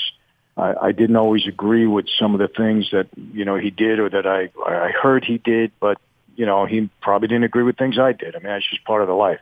I, 0.56 0.74
I 0.82 0.92
didn't 0.92 1.16
always 1.16 1.46
agree 1.46 1.86
with 1.86 2.06
some 2.18 2.34
of 2.34 2.40
the 2.40 2.48
things 2.48 2.90
that 2.92 3.08
you 3.16 3.46
know 3.46 3.56
he 3.56 3.70
did 3.70 3.98
or 3.98 4.10
that 4.10 4.26
I 4.26 4.50
I 4.62 4.90
heard 4.90 5.24
he 5.24 5.38
did, 5.38 5.72
but 5.80 5.98
you 6.36 6.44
know 6.44 6.66
he 6.66 6.90
probably 7.00 7.28
didn't 7.28 7.44
agree 7.44 7.62
with 7.62 7.78
things 7.78 7.98
I 7.98 8.12
did. 8.12 8.36
I 8.36 8.38
mean, 8.38 8.48
that's 8.48 8.68
just 8.68 8.84
part 8.84 9.00
of 9.00 9.08
the 9.08 9.14
life. 9.14 9.40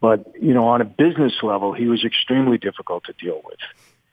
But, 0.00 0.32
you 0.40 0.54
know, 0.54 0.68
on 0.68 0.80
a 0.80 0.84
business 0.84 1.34
level, 1.42 1.72
he 1.72 1.86
was 1.86 2.04
extremely 2.04 2.58
difficult 2.58 3.04
to 3.04 3.12
deal 3.14 3.40
with. 3.44 3.58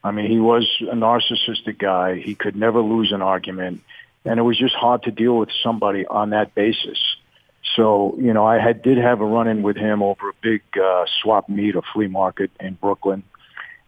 I 0.03 0.11
mean, 0.11 0.29
he 0.29 0.39
was 0.39 0.67
a 0.81 0.95
narcissistic 0.95 1.77
guy. 1.77 2.19
He 2.19 2.35
could 2.35 2.55
never 2.55 2.81
lose 2.81 3.11
an 3.11 3.21
argument. 3.21 3.81
And 4.23 4.39
it 4.39 4.43
was 4.43 4.57
just 4.57 4.73
hard 4.73 5.03
to 5.03 5.11
deal 5.11 5.37
with 5.37 5.49
somebody 5.63 6.05
on 6.05 6.31
that 6.31 6.55
basis. 6.55 6.99
So, 7.75 8.15
you 8.19 8.33
know, 8.33 8.45
I 8.45 8.59
had, 8.59 8.81
did 8.81 8.97
have 8.97 9.21
a 9.21 9.25
run-in 9.25 9.61
with 9.61 9.77
him 9.77 10.01
over 10.01 10.29
a 10.29 10.33
big 10.41 10.61
uh, 10.81 11.05
swap 11.21 11.49
meet 11.49 11.75
or 11.75 11.83
flea 11.93 12.07
market 12.07 12.51
in 12.59 12.73
Brooklyn. 12.75 13.23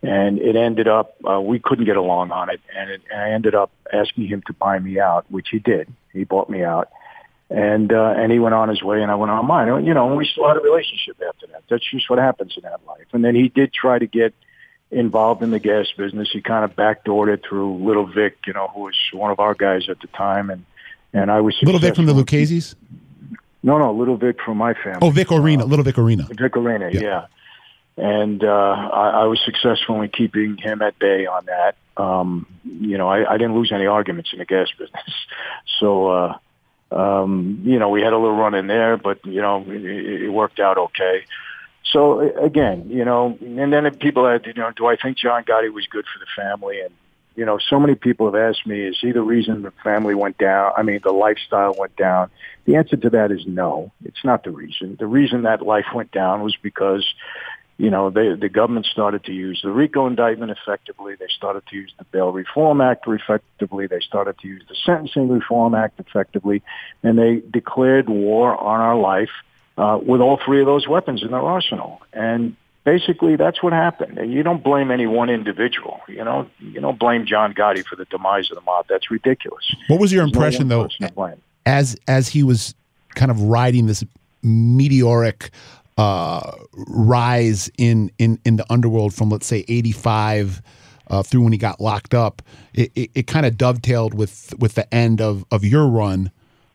And 0.04 0.40
it 0.40 0.56
ended 0.56 0.88
up, 0.88 1.16
uh, 1.28 1.42
we 1.42 1.60
couldn't 1.60 1.86
get 1.86 1.98
along 1.98 2.32
on 2.32 2.50
it. 2.50 2.62
And, 2.76 2.90
it, 2.92 3.02
and 3.12 3.22
I 3.22 3.32
ended 3.32 3.56
up 3.56 3.72
asking 3.92 4.28
him 4.28 4.44
to 4.48 4.54
buy 4.54 4.78
me 4.78 5.00
out, 5.00 5.26
which 5.30 5.50
he 5.50 5.58
did. 5.58 5.92
He 6.14 6.24
bought 6.24 6.50
me 6.50 6.64
out 6.64 6.90
and 7.50 7.94
uh, 7.94 8.14
and 8.18 8.32
he 8.32 8.40
went 8.40 8.56
on 8.56 8.70
his 8.70 8.82
way, 8.82 9.02
and 9.02 9.10
I 9.10 9.16
went 9.16 9.32
on 9.32 9.46
mine. 9.46 9.86
You 9.86 9.94
know, 9.94 10.08
and 10.08 10.18
we 10.18 10.26
still 10.26 10.48
had 10.48 10.58
a 10.58 10.62
relationship 10.62 11.22
after 11.28 11.48
that. 11.48 11.64
That's 11.70 11.90
just 11.90 12.10
what 12.10 12.20
happens 12.20 12.54
in 12.58 12.64
that 12.64 12.86
life. 12.86 13.08
And 13.14 13.24
then 13.24 13.36
he 13.36 13.48
did 13.48 13.74
try 13.74 14.00
to 14.00 14.08
get 14.08 14.34
involved 14.92 15.44
in 15.44 15.52
the 15.52 15.60
gas 15.60 15.88
business. 15.98 16.30
He 16.32 16.42
kind 16.42 16.64
of 16.66 16.76
backdoored 16.76 17.34
it 17.34 17.44
through 17.48 17.86
Little 17.86 18.06
Vic, 18.06 18.38
you 18.46 18.54
know, 18.54 18.68
who 18.74 18.82
was 18.82 18.96
one 19.14 19.32
of 19.32 19.40
our 19.40 19.54
guys 19.54 19.90
at 19.90 20.00
the 20.02 20.08
time, 20.08 20.50
and 20.50 20.66
and 21.14 21.32
I 21.32 21.42
was 21.42 21.58
Little 21.62 21.80
Vic 21.80 21.96
from 21.96 22.06
the 22.06 22.14
Lucchese's. 22.14 22.76
No, 23.64 23.78
no, 23.78 23.92
Little 23.94 24.18
Vic 24.18 24.38
from 24.46 24.58
my 24.58 24.74
family. 24.74 25.00
Oh, 25.02 25.10
Vic 25.10 25.28
Orena, 25.30 25.62
uh, 25.62 25.66
Little 25.66 25.84
Vic 25.84 25.96
Orena. 25.96 26.28
Vic 26.28 26.54
Orena, 26.54 26.94
yeah. 26.94 27.02
yeah. 27.02 27.26
and 27.98 28.44
uh, 28.44 28.48
I, 28.48 29.10
I 29.10 29.24
was 29.26 29.42
successful 29.44 30.02
in 30.02 30.10
keeping 30.10 30.58
him 30.58 30.82
at 30.82 31.00
bay 31.00 31.26
on 31.26 31.46
that. 31.46 31.76
Um, 32.02 32.46
you 32.64 32.98
know, 32.98 33.08
I, 33.08 33.34
I 33.34 33.38
didn't 33.38 33.56
lose 33.56 33.72
any 33.72 33.88
arguments 33.88 34.30
in 34.32 34.40
the 34.40 34.46
gas 34.46 34.68
business, 34.78 35.14
so 35.80 36.08
uh, 36.08 36.38
um, 36.92 37.62
you 37.64 37.80
know 37.80 37.90
we 37.90 38.02
had 38.02 38.14
a 38.14 38.18
little 38.18 38.36
run 38.36 38.56
in 38.56 38.68
there, 38.68 38.98
but 38.98 39.26
you 39.26 39.42
know 39.42 39.64
it, 39.68 39.86
it 40.24 40.30
worked 40.30 40.60
out 40.60 40.78
okay. 40.78 41.26
So 41.92 42.20
again, 42.38 42.90
you 42.90 43.06
know, 43.06 43.38
and 43.40 43.72
then 43.72 43.90
people 43.96 44.28
had, 44.28 44.46
you 44.46 44.54
know, 44.54 44.72
do 44.76 44.88
I 44.88 44.98
think 44.98 45.18
John 45.18 45.44
Gotti 45.46 45.72
was 45.72 45.88
good 45.88 46.06
for 46.06 46.20
the 46.20 46.26
family? 46.36 46.82
And 46.82 46.94
you 47.38 47.46
know, 47.46 47.60
so 47.60 47.80
many 47.80 47.94
people 47.94 48.26
have 48.26 48.36
asked 48.36 48.66
me, 48.66 48.82
is 48.82 48.98
he 49.00 49.12
the 49.12 49.22
reason 49.22 49.62
the 49.62 49.72
family 49.84 50.16
went 50.16 50.40
down? 50.40 50.72
I 50.76 50.82
mean, 50.82 51.00
the 51.04 51.12
lifestyle 51.12 51.76
went 51.78 51.96
down. 51.96 52.32
The 52.66 52.76
answer 52.76 52.98
to 52.98 53.12
that 53.12 53.32
is 53.32 53.46
no. 53.46 53.92
It's 54.04 54.26
not 54.26 54.44
the 54.44 54.50
reason. 54.50 54.98
The 55.00 55.06
reason 55.06 55.44
that 55.44 55.62
life 55.62 55.86
went 55.94 56.12
down 56.12 56.42
was 56.42 56.58
because, 56.62 57.06
you 57.78 57.92
know, 57.92 58.10
they, 58.10 58.34
the 58.34 58.50
government 58.50 58.88
started 58.88 59.24
to 59.26 59.32
use 59.32 59.62
the 59.64 59.70
RICO 59.72 60.08
indictment 60.08 60.52
effectively. 60.52 61.16
They 61.16 61.28
started 61.30 61.64
to 61.68 61.76
use 61.76 61.94
the 61.98 62.06
Bail 62.06 62.32
Reform 62.32 62.82
Act 62.82 63.08
effectively. 63.08 63.86
They 63.86 64.00
started 64.00 64.38
to 64.40 64.48
use 64.48 64.64
the 64.68 64.76
Sentencing 64.86 65.30
Reform 65.30 65.76
Act 65.76 66.00
effectively, 66.00 66.64
and 67.04 67.18
they 67.18 67.42
declared 67.52 68.10
war 68.10 68.58
on 68.58 68.80
our 68.82 68.98
life 68.98 69.30
uh, 69.78 70.00
with 70.02 70.22
all 70.22 70.40
three 70.44 70.60
of 70.60 70.66
those 70.66 70.88
weapons 70.88 71.22
in 71.22 71.30
their 71.30 71.42
arsenal. 71.42 72.02
And 72.14 72.56
basically 72.84 73.36
that's 73.36 73.62
what 73.62 73.74
happened. 73.74 74.18
And 74.18 74.34
you 74.34 74.42
don't 74.42 74.64
blame 74.64 74.90
any 74.90 75.06
one 75.06 75.30
individual. 75.30 76.00
You 76.08 76.24
know, 76.24 76.50
you 76.60 76.82
don't 76.82 76.98
blame 76.98 77.28
John 77.28 77.54
Gotti 77.54 77.86
for 77.86 77.96
the 77.96 78.06
demise 78.06 78.50
of 78.50 78.56
the 78.56 78.62
mob. 78.62 78.88
That's 78.90 79.12
ridiculous. 79.12 79.76
What 79.88 80.00
was 80.00 80.12
your 80.12 80.22
There's 80.24 80.34
impression, 80.34 80.62
one 80.62 80.70
though, 80.70 80.84
person 80.86 81.08
to 81.08 81.14
blame. 81.14 81.42
as 81.66 81.96
as 82.08 82.30
he 82.30 82.42
was 82.44 82.74
kind 83.14 83.30
of 83.30 83.40
riding 83.42 83.86
this 83.86 84.04
meteoric 84.42 85.52
uh, 85.98 86.52
rise 86.88 87.70
in 87.78 88.12
in 88.18 88.40
in 88.46 88.56
the 88.58 88.66
underworld 88.72 89.14
from 89.14 89.30
let's 89.30 89.48
say 89.48 89.66
eighty 89.68 89.92
five. 89.92 90.62
Uh, 91.10 91.24
through 91.24 91.42
when 91.42 91.54
he 91.54 91.58
got 91.58 91.80
locked 91.80 92.14
up, 92.14 92.42
it, 92.74 92.92
it, 92.94 93.10
it 93.16 93.28
kind 93.28 93.46
of 93.46 93.58
dovetailed 93.58 94.14
with 94.14 94.54
with 94.60 94.76
the 94.76 94.94
end 94.94 95.22
of 95.22 95.46
of 95.52 95.64
your 95.64 95.88
run. 95.88 96.30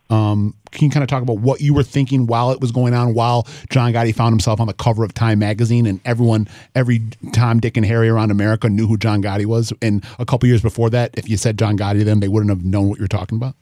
Um, 0.08 0.54
can 0.70 0.86
you 0.86 0.90
kind 0.90 1.02
of 1.02 1.08
talk 1.08 1.22
about 1.22 1.38
what 1.38 1.60
you 1.60 1.74
were 1.74 1.82
thinking 1.82 2.26
while 2.26 2.50
it 2.50 2.60
was 2.60 2.72
going 2.72 2.94
on, 2.94 3.14
while 3.14 3.46
John 3.70 3.92
Gotti 3.92 4.14
found 4.14 4.32
himself 4.32 4.60
on 4.60 4.66
the 4.66 4.72
cover 4.74 5.04
of 5.04 5.14
Time 5.14 5.38
magazine, 5.38 5.86
and 5.86 6.00
everyone, 6.04 6.48
every 6.74 7.02
Tom, 7.32 7.60
Dick, 7.60 7.76
and 7.76 7.84
Harry 7.86 8.08
around 8.08 8.30
America 8.30 8.68
knew 8.68 8.86
who 8.86 8.96
John 8.96 9.22
Gotti 9.22 9.46
was. 9.46 9.72
And 9.80 10.04
a 10.18 10.26
couple 10.26 10.48
years 10.48 10.62
before 10.62 10.90
that, 10.90 11.10
if 11.14 11.28
you 11.28 11.36
said 11.36 11.58
John 11.58 11.78
Gotti 11.78 12.00
to 12.00 12.04
them, 12.04 12.20
they 12.20 12.28
wouldn't 12.28 12.50
have 12.50 12.64
known 12.64 12.88
what 12.88 12.98
you're 12.98 13.08
talking 13.08 13.36
about. 13.36 13.54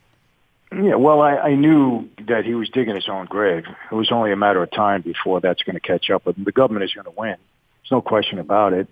Yeah, 0.73 0.95
well, 0.95 1.21
I, 1.21 1.37
I 1.37 1.55
knew 1.57 2.09
that 2.29 2.45
he 2.45 2.55
was 2.55 2.69
digging 2.69 2.95
his 2.95 3.09
own 3.09 3.27
grave. 3.27 3.65
It 3.91 3.95
was 3.95 4.13
only 4.13 4.31
a 4.31 4.37
matter 4.37 4.63
of 4.63 4.71
time 4.71 5.03
before 5.03 5.41
that's 5.41 5.63
going 5.65 5.75
to 5.75 5.81
catch 5.81 6.11
up 6.11 6.25
with 6.25 6.37
him. 6.37 6.45
The 6.45 6.53
government 6.53 6.85
is 6.85 6.95
going 6.95 7.07
to 7.07 7.15
win. 7.17 7.37
There's 7.83 7.91
no 7.91 8.01
question 8.01 8.39
about 8.39 8.73
it. 8.73 8.87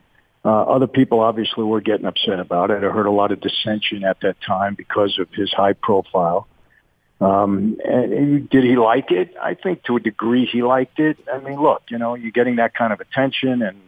Uh, 0.45 0.62
other 0.62 0.88
people 0.88 1.21
obviously 1.21 1.64
were 1.64 1.81
getting 1.81 2.07
upset 2.07 2.41
about 2.41 2.71
it. 2.71 2.83
I 2.83 2.88
heard 2.88 3.07
a 3.07 3.12
lot 3.12 3.31
of 3.31 3.41
dissension 3.41 4.03
at 4.05 4.21
that 4.23 4.41
time 4.41 4.75
because 4.75 5.19
of 5.21 5.29
his 5.33 5.53
high 5.53 5.73
profile. 5.73 6.49
Um, 7.21 7.77
and 7.85 8.49
did 8.49 8.64
he 8.64 8.77
like 8.77 9.11
it? 9.11 9.35
I 9.41 9.55
think 9.55 9.85
to 9.85 9.97
a 9.97 10.01
degree 10.01 10.47
he 10.47 10.62
liked 10.62 10.99
it. 10.99 11.19
I 11.33 11.38
mean, 11.38 11.61
look, 11.61 11.83
you 11.91 11.99
know, 11.99 12.14
you're 12.14 12.33
getting 12.33 12.57
that 12.57 12.75
kind 12.75 12.93
of 12.93 13.01
attention 13.01 13.62
and, 13.62 13.79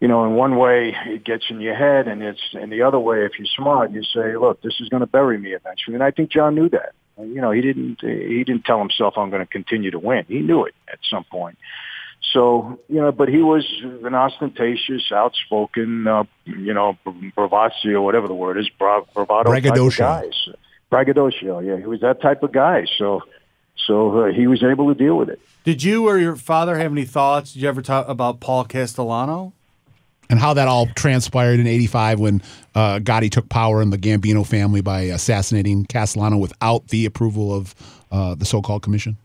you 0.00 0.08
know, 0.08 0.24
in 0.24 0.34
one 0.34 0.56
way 0.56 0.94
it 1.06 1.24
gets 1.24 1.44
in 1.48 1.60
your 1.60 1.74
head 1.74 2.06
and 2.06 2.22
it's, 2.22 2.40
in 2.52 2.70
the 2.70 2.82
other 2.82 2.98
way, 2.98 3.24
if 3.24 3.38
you're 3.38 3.48
smart, 3.56 3.92
you 3.92 4.02
say, 4.02 4.36
look, 4.36 4.60
this 4.62 4.74
is 4.80 4.88
going 4.88 5.00
to 5.00 5.06
bury 5.06 5.38
me 5.38 5.52
eventually. 5.52 5.94
And 5.94 6.02
I 6.02 6.10
think 6.10 6.30
John 6.30 6.54
knew 6.54 6.68
that. 6.68 6.92
You 7.18 7.40
know, 7.40 7.50
he 7.50 7.62
didn't, 7.62 8.00
he 8.02 8.44
didn't 8.44 8.66
tell 8.66 8.78
himself 8.78 9.14
I'm 9.16 9.30
going 9.30 9.40
to 9.40 9.50
continue 9.50 9.90
to 9.90 9.98
win. 9.98 10.26
He 10.28 10.40
knew 10.40 10.64
it 10.66 10.74
at 10.86 10.98
some 11.10 11.24
point. 11.24 11.56
So, 12.32 12.78
you 12.88 13.00
know, 13.00 13.12
but 13.12 13.28
he 13.28 13.38
was 13.38 13.64
an 13.82 14.14
ostentatious, 14.14 15.10
outspoken, 15.12 16.06
uh, 16.06 16.24
you 16.44 16.74
know, 16.74 16.98
bravazio, 17.06 18.02
whatever 18.02 18.28
the 18.28 18.34
word 18.34 18.58
is, 18.58 18.68
brav- 18.68 19.06
bravado 19.14 19.44
type 19.50 19.64
of 19.64 19.64
Braggadocio. 19.64 20.04
guys. 20.04 20.48
Braggadocio, 20.90 21.60
yeah, 21.60 21.76
he 21.78 21.86
was 21.86 22.00
that 22.00 22.20
type 22.20 22.42
of 22.42 22.52
guy. 22.52 22.84
So, 22.98 23.22
so 23.86 24.24
uh, 24.24 24.32
he 24.32 24.46
was 24.46 24.62
able 24.62 24.92
to 24.92 24.94
deal 24.94 25.16
with 25.16 25.30
it. 25.30 25.40
Did 25.64 25.82
you 25.82 26.06
or 26.06 26.18
your 26.18 26.36
father 26.36 26.76
have 26.76 26.92
any 26.92 27.04
thoughts? 27.04 27.52
Did 27.52 27.62
you 27.62 27.68
ever 27.68 27.80
talk 27.82 28.08
about 28.08 28.40
Paul 28.40 28.64
Castellano? 28.64 29.52
And 30.28 30.38
how 30.38 30.54
that 30.54 30.68
all 30.68 30.86
transpired 30.94 31.60
in 31.60 31.66
85 31.66 32.20
when 32.20 32.42
uh, 32.74 32.98
Gotti 32.98 33.30
took 33.30 33.48
power 33.48 33.82
in 33.82 33.90
the 33.90 33.98
Gambino 33.98 34.46
family 34.46 34.80
by 34.80 35.02
assassinating 35.02 35.86
Castellano 35.86 36.36
without 36.36 36.88
the 36.88 37.06
approval 37.06 37.54
of 37.54 37.74
uh, 38.10 38.34
the 38.34 38.44
so-called 38.44 38.82
commission? 38.82 39.16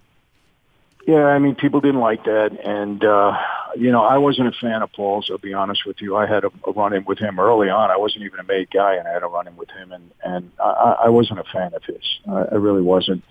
Yeah, 1.07 1.25
I 1.25 1.39
mean, 1.39 1.55
people 1.55 1.81
didn't 1.81 1.99
like 1.99 2.23
that, 2.25 2.57
and 2.63 3.03
uh, 3.03 3.35
you 3.75 3.91
know, 3.91 4.03
I 4.03 4.17
wasn't 4.17 4.49
a 4.49 4.51
fan 4.51 4.83
of 4.83 4.91
Paul's. 4.93 5.29
I'll 5.31 5.39
be 5.39 5.53
honest 5.53 5.85
with 5.85 5.99
you. 5.99 6.15
I 6.15 6.27
had 6.27 6.43
a, 6.43 6.51
a 6.67 6.71
run-in 6.71 7.05
with 7.05 7.17
him 7.17 7.39
early 7.39 7.69
on. 7.69 7.89
I 7.89 7.97
wasn't 7.97 8.25
even 8.25 8.39
a 8.39 8.43
made 8.43 8.69
guy, 8.69 8.95
and 8.95 9.07
I 9.07 9.11
had 9.11 9.23
a 9.23 9.27
run-in 9.27 9.57
with 9.57 9.69
him, 9.71 9.91
and 9.91 10.11
and 10.23 10.51
I, 10.59 10.97
I 11.05 11.09
wasn't 11.09 11.39
a 11.39 11.43
fan 11.45 11.73
of 11.73 11.83
his. 11.83 12.19
I, 12.29 12.43
I 12.51 12.55
really 12.55 12.83
wasn't. 12.83 13.23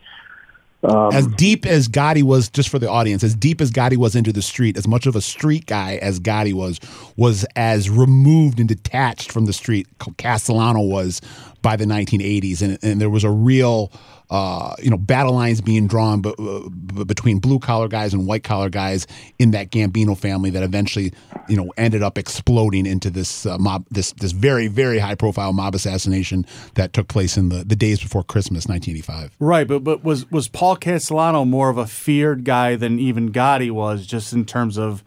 Um, 0.82 1.12
as 1.12 1.26
deep 1.26 1.66
as 1.66 1.88
Gotti 1.88 2.22
was, 2.22 2.48
just 2.48 2.70
for 2.70 2.78
the 2.78 2.88
audience, 2.88 3.22
as 3.22 3.34
deep 3.34 3.60
as 3.60 3.70
Gotti 3.70 3.98
was 3.98 4.16
into 4.16 4.32
the 4.32 4.40
street, 4.40 4.78
as 4.78 4.88
much 4.88 5.06
of 5.06 5.14
a 5.14 5.20
street 5.20 5.66
guy 5.66 5.96
as 5.96 6.18
Gotti 6.20 6.54
was, 6.54 6.80
was 7.16 7.44
as 7.54 7.90
removed 7.90 8.58
and 8.58 8.68
detached 8.68 9.30
from 9.30 9.44
the 9.44 9.52
street 9.52 9.86
Castellano 10.16 10.80
was 10.80 11.20
by 11.62 11.76
the 11.76 11.84
1980s, 11.84 12.62
and, 12.62 12.78
and 12.82 13.00
there 13.00 13.10
was 13.10 13.24
a 13.24 13.30
real, 13.30 13.92
uh, 14.30 14.74
you 14.82 14.90
know, 14.90 14.96
battle 14.96 15.34
lines 15.34 15.60
being 15.60 15.86
drawn 15.86 16.20
b- 16.20 16.34
b- 16.38 17.04
between 17.04 17.38
blue 17.38 17.58
collar 17.58 17.88
guys 17.88 18.14
and 18.14 18.26
white 18.26 18.44
collar 18.44 18.70
guys 18.70 19.06
in 19.38 19.50
that 19.50 19.70
Gambino 19.70 20.16
family 20.16 20.50
that 20.50 20.62
eventually, 20.62 21.12
you 21.48 21.56
know, 21.56 21.72
ended 21.76 22.02
up 22.02 22.16
exploding 22.18 22.86
into 22.86 23.10
this 23.10 23.46
uh, 23.46 23.58
mob, 23.58 23.84
this 23.90 24.12
this 24.12 24.32
very 24.32 24.68
very 24.68 24.98
high 24.98 25.14
profile 25.14 25.52
mob 25.52 25.74
assassination 25.74 26.46
that 26.74 26.92
took 26.92 27.08
place 27.08 27.36
in 27.36 27.48
the 27.48 27.64
the 27.64 27.76
days 27.76 28.00
before 28.00 28.22
Christmas, 28.22 28.66
1985. 28.66 29.32
Right, 29.38 29.66
but 29.66 29.84
but 29.84 30.04
was 30.04 30.30
was 30.30 30.48
Paul 30.48 30.76
Castellano 30.76 31.44
more 31.44 31.70
of 31.70 31.78
a 31.78 31.86
feared 31.86 32.44
guy 32.44 32.76
than 32.76 32.98
even 32.98 33.32
Gotti 33.32 33.70
was, 33.70 34.06
just 34.06 34.32
in 34.32 34.44
terms 34.44 34.78
of 34.78 35.02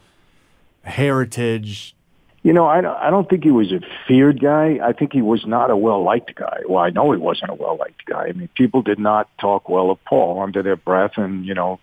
heritage? 0.83 1.95
You 2.43 2.51
know, 2.51 2.65
I 2.65 3.07
I 3.07 3.09
don't 3.09 3.29
think 3.29 3.43
he 3.43 3.51
was 3.51 3.71
a 3.71 3.79
feared 4.07 4.41
guy. 4.41 4.77
I 4.83 4.91
think 4.91 5.13
he 5.13 5.21
was 5.21 5.45
not 5.45 5.71
a 5.71 5.77
well-liked 5.77 6.35
guy. 6.35 6.59
Well, 6.67 6.83
I 6.83 6.89
know 6.89 7.11
he 7.11 7.17
wasn't 7.17 7.51
a 7.51 7.55
well-liked 7.55 8.05
guy. 8.05 8.25
I 8.27 8.31
mean, 8.33 8.49
people 8.53 8.81
did 8.81 8.99
not 8.99 9.29
talk 9.39 9.69
well 9.69 9.89
of 9.91 10.03
Paul 10.03 10.41
under 10.41 10.61
their 10.61 10.75
breath 10.75 11.13
and, 11.15 11.45
you 11.45 11.53
know, 11.53 11.79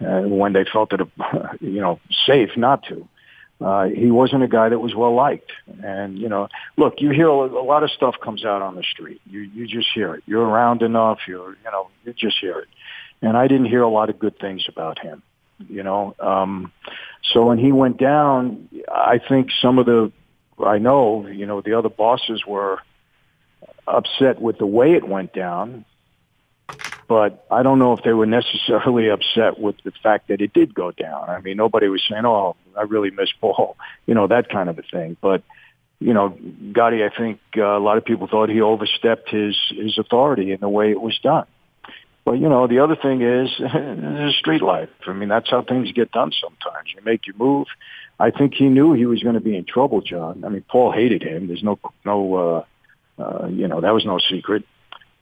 uh, 0.00 0.22
when 0.22 0.52
they 0.52 0.64
felt 0.64 0.92
it, 0.92 1.00
you 1.60 1.80
know, 1.80 2.00
safe 2.26 2.56
not 2.56 2.84
to. 2.84 3.08
Uh, 3.60 3.88
he 3.88 4.10
wasn't 4.10 4.42
a 4.42 4.48
guy 4.48 4.70
that 4.70 4.78
was 4.78 4.94
well 4.94 5.14
liked. 5.14 5.52
And, 5.82 6.18
you 6.18 6.28
know, 6.28 6.48
look, 6.76 6.94
you 7.00 7.10
hear 7.10 7.28
a, 7.28 7.32
a 7.32 7.64
lot 7.64 7.84
of 7.84 7.90
stuff 7.90 8.16
comes 8.22 8.44
out 8.44 8.62
on 8.62 8.74
the 8.74 8.82
street. 8.82 9.20
You, 9.26 9.40
you 9.40 9.66
just 9.66 9.88
hear 9.94 10.14
it. 10.14 10.24
You're 10.26 10.44
around 10.44 10.82
enough. 10.82 11.18
You're, 11.28 11.50
you 11.50 11.70
know, 11.70 11.88
you 12.04 12.14
just 12.14 12.38
hear 12.40 12.58
it. 12.60 12.68
And 13.22 13.36
I 13.36 13.48
didn't 13.48 13.66
hear 13.66 13.82
a 13.82 13.88
lot 13.88 14.08
of 14.08 14.18
good 14.18 14.38
things 14.38 14.64
about 14.66 14.98
him, 14.98 15.22
you 15.68 15.82
know. 15.82 16.14
Um, 16.18 16.72
so 17.32 17.46
when 17.46 17.58
he 17.58 17.72
went 17.72 17.98
down, 17.98 18.68
I 18.88 19.18
think 19.18 19.50
some 19.60 19.78
of 19.78 19.86
the, 19.86 20.12
I 20.64 20.78
know, 20.78 21.26
you 21.26 21.46
know, 21.46 21.60
the 21.60 21.74
other 21.74 21.88
bosses 21.88 22.44
were 22.46 22.78
upset 23.86 24.40
with 24.40 24.58
the 24.58 24.66
way 24.66 24.92
it 24.92 25.06
went 25.06 25.32
down, 25.32 25.84
but 27.08 27.44
I 27.50 27.62
don't 27.62 27.78
know 27.78 27.92
if 27.92 28.02
they 28.04 28.12
were 28.12 28.26
necessarily 28.26 29.08
upset 29.08 29.58
with 29.58 29.76
the 29.84 29.90
fact 30.02 30.28
that 30.28 30.40
it 30.40 30.52
did 30.52 30.74
go 30.74 30.92
down. 30.92 31.28
I 31.28 31.40
mean, 31.40 31.56
nobody 31.56 31.88
was 31.88 32.02
saying, 32.08 32.24
"Oh, 32.24 32.56
I 32.76 32.82
really 32.82 33.10
miss 33.10 33.30
Paul," 33.40 33.76
you 34.06 34.14
know, 34.14 34.26
that 34.28 34.48
kind 34.48 34.68
of 34.68 34.78
a 34.78 34.82
thing. 34.82 35.16
But 35.20 35.42
you 35.98 36.14
know, 36.14 36.30
Gotti, 36.30 37.04
I 37.04 37.14
think 37.14 37.40
uh, 37.56 37.62
a 37.62 37.78
lot 37.78 37.98
of 37.98 38.04
people 38.04 38.26
thought 38.26 38.48
he 38.48 38.60
overstepped 38.60 39.28
his 39.28 39.56
his 39.70 39.98
authority 39.98 40.52
in 40.52 40.60
the 40.60 40.68
way 40.68 40.90
it 40.90 41.00
was 41.00 41.18
done. 41.18 41.46
But 42.30 42.38
you 42.38 42.48
know, 42.48 42.68
the 42.68 42.78
other 42.78 42.94
thing 42.94 43.22
is, 43.22 43.50
is 43.58 44.36
street 44.36 44.62
life. 44.62 44.88
I 45.04 45.12
mean, 45.14 45.28
that's 45.28 45.50
how 45.50 45.62
things 45.62 45.90
get 45.90 46.12
done. 46.12 46.30
Sometimes 46.40 46.90
you 46.94 47.02
make 47.04 47.26
your 47.26 47.34
move. 47.36 47.66
I 48.20 48.30
think 48.30 48.54
he 48.54 48.66
knew 48.68 48.92
he 48.92 49.04
was 49.04 49.20
going 49.20 49.34
to 49.34 49.40
be 49.40 49.56
in 49.56 49.64
trouble, 49.64 50.00
John. 50.00 50.44
I 50.44 50.48
mean, 50.48 50.62
Paul 50.70 50.92
hated 50.92 51.24
him. 51.24 51.48
There's 51.48 51.64
no 51.64 51.76
no, 52.04 52.64
uh, 53.18 53.20
uh, 53.20 53.46
you 53.48 53.66
know, 53.66 53.80
that 53.80 53.92
was 53.92 54.04
no 54.04 54.20
secret. 54.20 54.62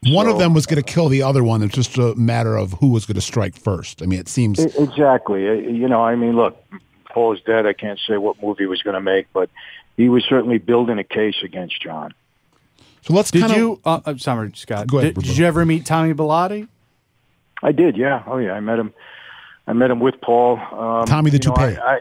One 0.04 0.26
So- 0.26 0.32
of 0.32 0.38
them 0.38 0.52
was 0.52 0.66
going 0.66 0.82
to 0.82 0.92
kill 0.92 1.08
the 1.08 1.22
other 1.22 1.42
one. 1.42 1.62
It's 1.62 1.74
just 1.74 1.96
a 1.96 2.14
matter 2.14 2.56
of 2.58 2.74
who 2.74 2.88
was 2.88 3.06
going 3.06 3.14
to 3.14 3.22
strike 3.22 3.56
first. 3.56 4.02
I 4.02 4.04
mean, 4.04 4.20
it 4.20 4.28
seems 4.28 4.58
Exactly. 4.62 5.48
Uh, 5.48 5.52
You 5.52 5.88
know, 5.88 6.02
I 6.04 6.14
mean, 6.14 6.36
look, 6.36 6.62
Paul 7.10 7.32
is 7.32 7.40
dead. 7.40 7.64
I 7.64 7.72
can't 7.72 7.98
say 8.06 8.18
what 8.18 8.36
movie 8.42 8.64
he 8.64 8.66
was 8.66 8.82
going 8.82 8.94
to 8.96 9.00
make, 9.00 9.28
but 9.32 9.48
he 9.96 10.10
was 10.10 10.26
certainly 10.28 10.58
building 10.58 10.98
a 10.98 11.04
case 11.04 11.36
against 11.42 11.80
John. 11.80 12.12
so. 13.00 13.14
Let's 13.14 13.30
Did 13.30 13.40
kind 13.40 13.52
of 13.52 13.58
you? 13.58 13.80
Uh, 13.82 14.00
I'm 14.04 14.18
sorry, 14.18 14.52
Scott. 14.56 14.88
Go 14.88 14.98
ahead, 14.98 15.14
did, 15.14 15.24
did 15.24 15.38
you 15.38 15.46
ever 15.46 15.64
meet 15.64 15.86
Tommy 15.86 16.12
Bellotti? 16.12 16.68
I 17.62 17.72
did, 17.72 17.96
yeah. 17.96 18.22
Oh, 18.26 18.38
yeah. 18.38 18.52
I 18.52 18.60
met 18.60 18.78
him. 18.78 18.92
I 19.66 19.72
met 19.72 19.90
him 19.90 20.00
with 20.00 20.20
Paul. 20.20 20.58
Um, 20.58 21.06
Tommy 21.06 21.30
the 21.30 21.38
you 21.42 21.50
know, 21.50 21.56
toupee. 21.56 21.76
I, 21.76 21.94
I, 21.94 22.00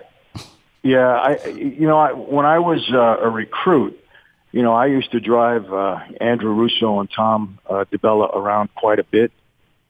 yeah, 0.84 1.08
I. 1.08 1.48
You 1.48 1.88
know, 1.88 1.98
I, 1.98 2.14
when 2.14 2.46
I 2.46 2.60
was 2.60 2.88
uh, 2.94 3.26
a 3.26 3.30
recruit, 3.30 4.00
you 4.52 4.62
know, 4.62 4.74
I 4.74 4.86
used 4.86 5.12
to 5.12 5.20
drive 5.20 5.72
uh, 5.72 6.00
Andrew 6.22 6.54
Russo 6.54 7.00
and 7.00 7.10
Tom 7.14 7.60
uh, 7.70 7.86
DiBella 7.92 8.36
around 8.36 8.74
quite 8.76 9.00
a 9.00 9.04
bit. 9.04 9.32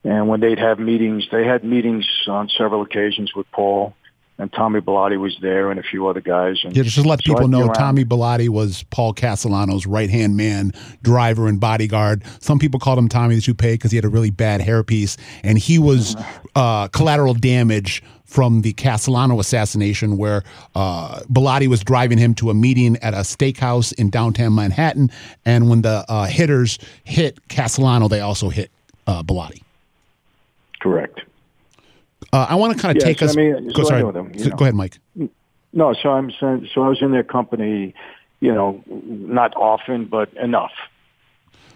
And 0.04 0.30
when 0.30 0.40
they'd 0.40 0.60
have 0.60 0.80
meetings, 0.80 1.28
they 1.32 1.46
had 1.46 1.64
meetings 1.64 2.08
on 2.28 2.50
several 2.50 2.82
occasions 2.82 3.34
with 3.36 3.50
Paul. 3.52 3.94
And 4.40 4.52
Tommy 4.54 4.82
Bellotti 4.82 5.20
was 5.20 5.36
there, 5.42 5.72
and 5.72 5.80
a 5.80 5.84
few 5.84 6.08
other 6.08 6.22
guys. 6.22 6.58
And 6.64 6.76
Yeah, 6.76 6.84
just 6.84 6.96
to 6.98 7.04
let 7.04 7.24
so 7.24 7.34
people 7.34 7.48
know, 7.48 7.62
around. 7.62 7.74
Tommy 7.74 8.06
Bellotti 8.06 8.50
was 8.50 8.84
Paul 8.84 9.14
Castellano's 9.14 9.88
right 9.88 10.10
hand 10.10 10.38
man, 10.38 10.72
driver, 11.02 11.48
and 11.48 11.60
bodyguard. 11.60 12.24
Some 12.40 12.60
people 12.60 12.80
called 12.80 13.00
him 13.00 13.10
Tommy 13.10 13.36
the 13.36 13.42
Toupee 13.42 13.74
because 13.74 13.92
he 13.92 13.98
had 13.98 14.06
a 14.06 14.10
really 14.10 14.30
bad 14.30 14.62
hairpiece, 14.62 15.18
and 15.44 15.58
he 15.58 15.80
was 15.80 16.16
uh, 16.56 16.88
collateral 16.90 17.34
damage 17.34 18.04
from 18.26 18.62
the 18.62 18.74
Castellano 18.74 19.40
assassination, 19.40 20.18
where 20.18 20.44
uh, 20.76 21.22
Bellotti 21.32 21.68
was 21.68 21.84
driving 21.84 22.18
him 22.18 22.36
to 22.36 22.50
a 22.50 22.54
meeting 22.54 22.98
at 22.98 23.14
a 23.14 23.18
steakhouse 23.18 23.94
in 23.94 24.10
downtown 24.10 24.54
Manhattan, 24.54 25.10
and 25.46 25.70
when 25.70 25.82
the 25.82 26.06
uh, 26.08 26.26
hitters 26.26 26.78
hit 27.04 27.48
Castellano, 27.48 28.08
they 28.08 28.20
also 28.20 28.50
hit 28.50 28.70
uh, 29.08 29.24
Bellotti. 29.24 29.62
Correct. 30.80 31.22
Uh, 32.34 32.46
I 32.50 32.56
want 32.56 32.76
to 32.76 32.82
kind 32.82 32.96
of 32.98 33.02
Yeah, 33.02 33.08
take 33.08 33.20
so 33.20 33.26
us. 33.26 33.38
I 33.38 33.42
mean, 33.42 33.68
go, 33.70 33.84
so 33.84 33.90
sorry. 33.90 34.12
them, 34.12 34.38
So- 34.38 34.50
go 34.52 34.66
ahead, 34.66 34.76
Mike. 34.76 34.98
No, 35.74 35.94
so 35.94 36.10
I'm 36.10 36.32
saying, 36.32 36.70
so 36.74 36.82
I 36.84 36.90
was 36.90 37.02
in 37.02 37.12
their 37.12 37.24
company, 37.24 37.94
you 38.40 38.54
know, 38.54 38.82
not 38.88 39.56
often, 39.56 40.06
but 40.06 40.32
enough. 40.34 40.72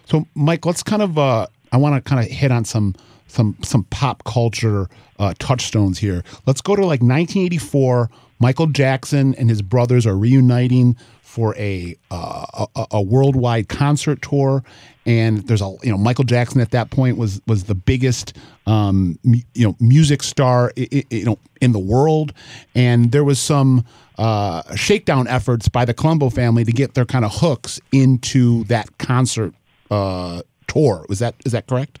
So, 0.06 0.26
Mike, 0.34 0.66
let's 0.66 0.82
kind 0.82 1.02
of. 1.02 1.16
Uh, 1.18 1.46
I 1.70 1.76
want 1.76 1.94
to 2.02 2.08
kind 2.08 2.24
of 2.24 2.30
hit 2.30 2.50
on 2.50 2.64
some 2.64 2.94
some 3.28 3.56
some 3.62 3.84
pop 3.84 4.24
culture 4.24 4.88
uh, 5.18 5.34
touchstones 5.38 5.98
here. 5.98 6.24
Let's 6.46 6.60
go 6.60 6.74
to 6.74 6.82
like 6.82 7.00
1984. 7.00 8.10
Michael 8.40 8.66
Jackson 8.66 9.34
and 9.36 9.48
his 9.48 9.62
brothers 9.62 10.04
are 10.06 10.16
reuniting 10.16 10.96
for 11.32 11.56
a 11.56 11.96
uh, 12.10 12.66
a, 12.76 12.86
a 12.90 13.02
worldwide 13.02 13.66
concert 13.70 14.20
tour, 14.20 14.62
and 15.06 15.38
there's 15.48 15.62
a 15.62 15.74
you 15.82 15.90
know 15.90 15.96
Michael 15.96 16.24
Jackson 16.24 16.60
at 16.60 16.72
that 16.72 16.90
point 16.90 17.16
was 17.16 17.40
was 17.46 17.64
the 17.64 17.74
biggest 17.74 18.36
um, 18.66 19.18
you 19.24 19.66
know 19.66 19.74
music 19.80 20.22
star 20.22 20.72
i- 20.78 20.88
i- 20.92 21.04
you 21.08 21.24
know 21.24 21.38
in 21.62 21.72
the 21.72 21.78
world, 21.78 22.34
and 22.74 23.12
there 23.12 23.24
was 23.24 23.38
some 23.40 23.82
uh, 24.18 24.62
shakedown 24.76 25.26
efforts 25.26 25.68
by 25.70 25.86
the 25.86 25.94
Colombo 25.94 26.28
family 26.28 26.64
to 26.64 26.72
get 26.72 26.92
their 26.92 27.06
kind 27.06 27.24
of 27.24 27.32
hooks 27.36 27.80
into 27.92 28.64
that 28.64 28.98
concert 28.98 29.54
uh, 29.90 30.42
tour. 30.66 31.06
Was 31.08 31.18
that 31.20 31.34
is 31.46 31.52
that 31.52 31.66
correct? 31.66 31.98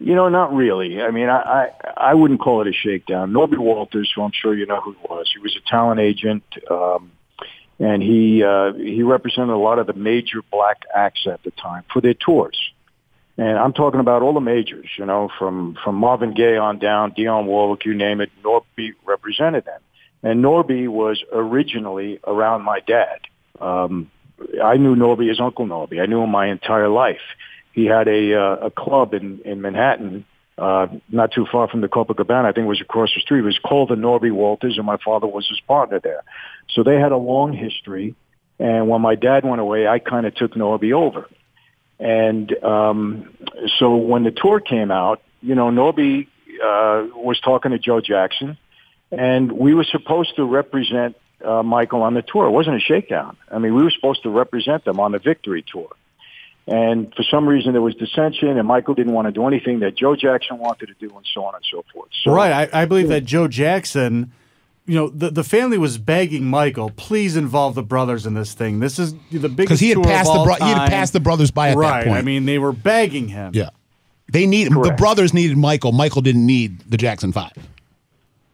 You 0.00 0.16
know, 0.16 0.28
not 0.28 0.52
really. 0.52 1.00
I 1.00 1.12
mean, 1.12 1.28
I, 1.28 1.38
I 1.38 1.68
I 2.10 2.14
wouldn't 2.14 2.40
call 2.40 2.62
it 2.62 2.66
a 2.66 2.72
shakedown. 2.72 3.30
Norby 3.30 3.58
Walters, 3.58 4.10
who 4.12 4.22
I'm 4.22 4.32
sure 4.32 4.56
you 4.56 4.66
know 4.66 4.80
who 4.80 4.90
he 4.90 4.98
was, 5.08 5.30
he 5.32 5.38
was 5.40 5.54
a 5.56 5.70
talent 5.70 6.00
agent, 6.00 6.42
um, 6.68 7.12
and 7.82 8.02
he 8.02 8.42
uh, 8.42 8.72
he 8.72 9.02
represented 9.02 9.50
a 9.50 9.58
lot 9.58 9.78
of 9.78 9.86
the 9.86 9.92
major 9.92 10.40
black 10.50 10.82
acts 10.94 11.26
at 11.26 11.42
the 11.42 11.50
time 11.50 11.84
for 11.92 12.00
their 12.00 12.14
tours. 12.14 12.58
And 13.36 13.58
I'm 13.58 13.72
talking 13.72 14.00
about 14.00 14.22
all 14.22 14.34
the 14.34 14.40
majors, 14.40 14.88
you 14.98 15.06
know, 15.06 15.28
from 15.38 15.76
from 15.82 15.96
Marvin 15.96 16.32
Gaye 16.34 16.56
on 16.56 16.78
down, 16.78 17.12
Dionne 17.12 17.46
Warwick, 17.46 17.84
you 17.84 17.94
name 17.94 18.20
it. 18.20 18.30
Norby 18.44 18.92
represented 19.04 19.64
them, 19.64 19.80
and 20.22 20.44
Norby 20.44 20.88
was 20.88 21.22
originally 21.32 22.20
around 22.26 22.62
my 22.62 22.80
dad. 22.80 23.20
Um, 23.60 24.10
I 24.62 24.76
knew 24.76 24.96
Norby 24.96 25.30
as 25.30 25.40
Uncle 25.40 25.66
Norby. 25.66 26.00
I 26.00 26.06
knew 26.06 26.22
him 26.22 26.30
my 26.30 26.46
entire 26.46 26.88
life 26.88 27.20
he 27.72 27.86
had 27.86 28.06
a 28.06 28.34
uh, 28.34 28.66
a 28.66 28.70
club 28.70 29.14
in 29.14 29.40
in 29.44 29.60
Manhattan, 29.60 30.24
uh, 30.62 30.86
not 31.08 31.32
too 31.32 31.44
far 31.50 31.66
from 31.66 31.80
the 31.80 31.88
Copacabana. 31.88 32.44
I 32.44 32.52
think 32.52 32.66
it 32.66 32.68
was 32.68 32.80
across 32.80 33.12
the 33.12 33.20
street. 33.20 33.40
It 33.40 33.46
was 33.46 33.58
called 33.58 33.88
the 33.88 33.96
Norby 33.96 34.30
Walters, 34.30 34.76
and 34.76 34.86
my 34.86 34.96
father 35.04 35.26
was 35.26 35.48
his 35.48 35.60
partner 35.60 35.98
there. 35.98 36.22
So 36.70 36.84
they 36.84 37.00
had 37.00 37.10
a 37.10 37.16
long 37.16 37.52
history. 37.52 38.14
And 38.60 38.88
when 38.88 39.00
my 39.00 39.16
dad 39.16 39.44
went 39.44 39.60
away, 39.60 39.88
I 39.88 39.98
kind 39.98 40.24
of 40.24 40.36
took 40.36 40.52
Norby 40.52 40.92
over. 40.92 41.28
And 41.98 42.52
um, 42.62 43.36
so 43.78 43.96
when 43.96 44.22
the 44.22 44.30
tour 44.30 44.60
came 44.60 44.92
out, 44.92 45.20
you 45.40 45.56
know, 45.56 45.68
Norby 45.70 46.28
uh, 46.62 47.08
was 47.16 47.40
talking 47.40 47.72
to 47.72 47.78
Joe 47.80 48.00
Jackson, 48.00 48.56
and 49.10 49.50
we 49.50 49.74
were 49.74 49.84
supposed 49.84 50.36
to 50.36 50.44
represent 50.44 51.16
uh, 51.44 51.64
Michael 51.64 52.02
on 52.02 52.14
the 52.14 52.22
tour. 52.22 52.46
It 52.46 52.50
wasn't 52.52 52.76
a 52.76 52.80
shakedown. 52.80 53.36
I 53.50 53.58
mean, 53.58 53.74
we 53.74 53.82
were 53.82 53.90
supposed 53.90 54.22
to 54.22 54.30
represent 54.30 54.84
them 54.84 55.00
on 55.00 55.10
the 55.10 55.18
Victory 55.18 55.64
tour. 55.66 55.90
And 56.66 57.12
for 57.14 57.24
some 57.24 57.48
reason, 57.48 57.72
there 57.72 57.82
was 57.82 57.94
dissension, 57.96 58.56
and 58.56 58.68
Michael 58.68 58.94
didn't 58.94 59.12
want 59.12 59.26
to 59.26 59.32
do 59.32 59.46
anything 59.46 59.80
that 59.80 59.96
Joe 59.96 60.14
Jackson 60.14 60.58
wanted 60.58 60.86
to 60.86 60.94
do, 60.94 61.14
and 61.16 61.26
so 61.34 61.44
on 61.44 61.54
and 61.54 61.64
so 61.68 61.84
forth. 61.92 62.10
So, 62.22 62.32
right. 62.32 62.68
I, 62.72 62.82
I 62.82 62.84
believe 62.84 63.08
that 63.08 63.24
Joe 63.24 63.48
Jackson, 63.48 64.32
you 64.86 64.94
know, 64.94 65.08
the, 65.08 65.30
the 65.30 65.42
family 65.42 65.76
was 65.76 65.98
begging 65.98 66.44
Michael, 66.44 66.90
please 66.90 67.36
involve 67.36 67.74
the 67.74 67.82
brothers 67.82 68.26
in 68.26 68.34
this 68.34 68.54
thing. 68.54 68.78
This 68.78 69.00
is 69.00 69.12
the 69.12 69.48
biggest 69.48 69.56
Because 69.56 69.80
he 69.80 69.88
had 69.88 70.02
passed 70.04 70.32
the 70.32 70.44
bro- 70.44 70.54
he 70.54 70.72
had 70.72 70.88
passed 70.88 71.12
the 71.12 71.20
brothers 71.20 71.50
by 71.50 71.70
at 71.70 71.76
right. 71.76 72.04
that 72.04 72.06
point. 72.06 72.18
I 72.18 72.22
mean, 72.22 72.44
they 72.44 72.60
were 72.60 72.72
begging 72.72 73.26
him. 73.26 73.52
yeah, 73.54 73.70
they 74.32 74.46
need 74.46 74.70
the 74.70 74.94
brothers 74.96 75.34
needed 75.34 75.56
Michael. 75.56 75.90
Michael 75.90 76.22
didn't 76.22 76.46
need 76.46 76.78
the 76.88 76.96
Jackson 76.96 77.32
Five. 77.32 77.52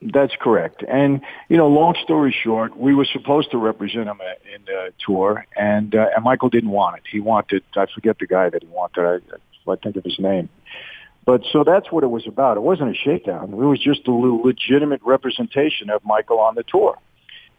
That's 0.01 0.35
correct. 0.41 0.85
And 0.89 1.21
you 1.49 1.57
know, 1.57 1.67
long 1.67 1.97
story 2.05 2.33
short, 2.45 2.77
we 2.77 2.95
were 2.95 3.05
supposed 3.05 3.51
to 3.51 3.59
represent 3.59 4.07
him 4.09 4.21
uh, 4.21 4.55
in 4.55 4.65
the 4.65 4.93
tour, 5.05 5.45
and 5.57 5.95
uh, 5.95 6.07
and 6.15 6.25
Michael 6.25 6.49
didn't 6.51 6.71
want 6.71 6.97
it. 6.99 7.03
He 7.11 7.19
wanted 7.21 7.63
I 7.77 7.87
forget 7.93 8.19
the 8.21 8.27
guy 8.27 8.49
that 8.49 8.63
he 8.63 8.69
wanted. 8.69 9.23
I, 9.67 9.71
I 9.71 9.77
think 9.77 9.97
of 9.97 10.05
his 10.05 10.19
name. 10.19 10.49
But 11.27 11.43
so 11.53 11.63
that's 11.65 11.91
what 11.93 12.05
it 12.05 12.07
was 12.07 12.27
about. 12.27 12.57
It 12.57 12.63
wasn't 12.63 12.91
a 12.91 12.95
shakedown. 12.95 13.53
It 13.53 13.57
was 13.57 13.79
just 13.83 14.07
a 14.09 14.13
le- 14.13 14.47
legitimate 14.47 15.03
representation 15.05 15.91
of 15.91 16.03
Michael 16.05 16.39
on 16.39 16.55
the 16.55 16.63
tour, 16.63 16.97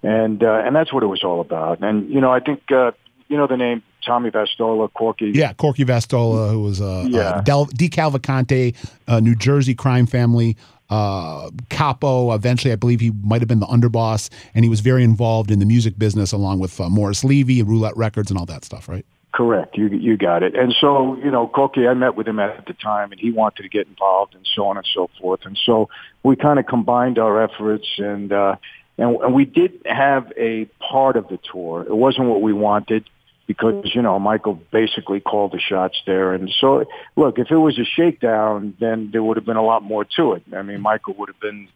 and 0.02 0.42
uh, 0.42 0.64
and 0.66 0.76
that's 0.76 0.94
what 0.94 1.04
it 1.04 1.08
was 1.08 1.24
all 1.24 1.42
about. 1.42 1.82
And 1.82 2.10
you 2.10 2.22
know, 2.22 2.32
I 2.32 2.40
think 2.40 2.72
uh, 2.72 2.92
you 3.28 3.36
know 3.38 3.48
the 3.48 3.58
name 3.58 3.84
Tommy 4.06 4.32
Vastola, 4.32 4.92
Corky. 4.94 5.32
Yeah, 5.36 5.52
Corky 5.54 5.84
Vastola, 5.86 6.52
who 6.52 6.64
was 6.64 6.80
uh, 6.82 7.06
Yeah. 7.10 7.20
uh, 7.20 7.42
Del- 7.42 7.68
DeCavalcante, 7.68 8.76
uh, 9.08 9.20
New 9.20 9.36
Jersey 9.36 9.76
crime 9.76 10.06
family. 10.08 10.56
Uh, 10.90 11.52
Capo. 11.70 12.34
Eventually, 12.34 12.72
I 12.72 12.76
believe 12.76 13.00
he 13.00 13.12
might 13.24 13.42
have 13.42 13.48
been 13.48 13.60
the 13.60 13.68
underboss, 13.68 14.30
and 14.56 14.66
he 14.66 14.70
was 14.70 14.80
very 14.80 15.04
involved 15.04 15.52
in 15.52 15.60
the 15.60 15.66
music 15.66 16.00
business, 16.00 16.32
along 16.32 16.60
with 16.60 16.80
uh, 16.80 16.90
Morris 16.90 17.24
Levy, 17.24 17.62
Roulette 17.62 17.96
Records, 17.96 18.32
and 18.32 18.40
all 18.40 18.46
that 18.48 18.66
stuff. 18.66 18.90
Right? 18.90 19.06
Correct. 19.32 19.78
You 19.78 19.88
you 19.88 20.18
got 20.18 20.42
it. 20.42 20.56
And 20.56 20.74
so, 20.82 21.16
you 21.18 21.30
know, 21.30 21.48
Corky, 21.48 21.88
I 21.88 21.94
met 21.94 22.16
with 22.16 22.28
him 22.28 22.40
at 22.40 22.66
the 22.66 22.74
time 22.74 23.12
and 23.12 23.22
he 23.22 23.32
wanted 23.32 23.62
to 23.62 23.70
get 23.70 23.88
involved 23.88 24.34
and 24.34 24.48
so 24.56 24.66
on 24.66 24.78
and 24.78 24.88
so 24.92 25.10
forth. 25.22 25.42
And 25.46 25.58
so 25.66 25.88
we 26.24 26.36
kind 26.36 26.58
of 26.58 26.66
combined 26.66 27.20
our 27.20 27.42
efforts 27.42 27.88
and 28.00 28.34
uh 28.34 28.56
and, 28.98 29.16
and 29.18 29.34
we 29.34 29.46
did 29.46 29.82
have 29.86 30.34
a 30.36 30.66
part 30.80 31.16
of 31.16 31.28
the 31.28 31.38
tour. 31.38 31.84
It 31.88 31.96
wasn't 31.96 32.28
what 32.28 32.42
we 32.42 32.54
wanted 32.54 33.06
because, 33.50 33.96
you 33.96 34.02
know, 34.04 34.20
Michael 34.20 34.62
basically 34.72 35.20
called 35.20 35.54
the 35.54 35.60
shots 35.60 35.98
there. 36.06 36.34
And 36.34 36.52
so 36.62 36.86
look, 37.16 37.40
if 37.40 37.50
it 37.50 37.58
was 37.58 37.80
a 37.80 37.84
shakedown, 37.84 38.76
then 38.80 39.10
there 39.12 39.24
would 39.24 39.38
have 39.38 39.46
been 39.46 39.58
a 39.58 39.64
lot 39.66 39.82
more 39.82 40.06
to 40.18 40.34
it. 40.34 40.44
I 40.56 40.62
mean, 40.62 40.82
Michael 40.82 41.16
would 41.18 41.30
have 41.30 41.40
been 41.40 41.68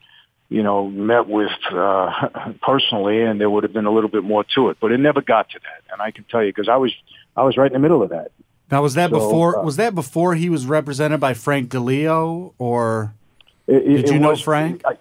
you 0.49 0.61
know, 0.61 0.87
met 0.87 1.27
with 1.27 1.49
uh, 1.71 2.29
personally, 2.61 3.23
and 3.23 3.41
there 3.41 3.49
would 3.49 3.63
have 3.63 3.73
been 3.73 3.87
a 3.87 3.91
little 3.91 4.09
bit 4.09 4.23
more 4.23 4.43
to 4.55 4.69
it. 4.69 4.77
But 4.79 4.91
it 4.91 4.99
never 4.99 5.19
got 5.21 5.49
to 5.49 5.59
that, 5.59 5.91
and 5.91 5.99
I 5.99 6.11
can 6.11 6.25
tell 6.25 6.43
you 6.43 6.51
because 6.51 6.69
I 6.69 6.75
was 6.75 6.93
I 7.35 7.41
was 7.41 7.57
right 7.57 7.65
in 7.65 7.73
the 7.73 7.79
middle 7.79 8.03
of 8.03 8.09
that. 8.09 8.29
Now, 8.69 8.83
was 8.83 8.93
that 8.93 9.09
So, 9.09 9.15
before? 9.17 9.57
uh, 9.59 9.63
was 9.63 9.77
that 9.77 9.95
before 9.95 10.35
he 10.35 10.51
was 10.51 10.67
represented 10.67 11.19
by 11.19 11.33
Frank 11.33 11.69
DiLeo, 11.71 12.53
or 12.59 13.15
It, 13.65 13.79
Did 14.03 14.09
you 14.09 14.19
know 14.19 14.29
was- 14.31 14.41
Frank? 14.41 14.83
I, 14.85 14.97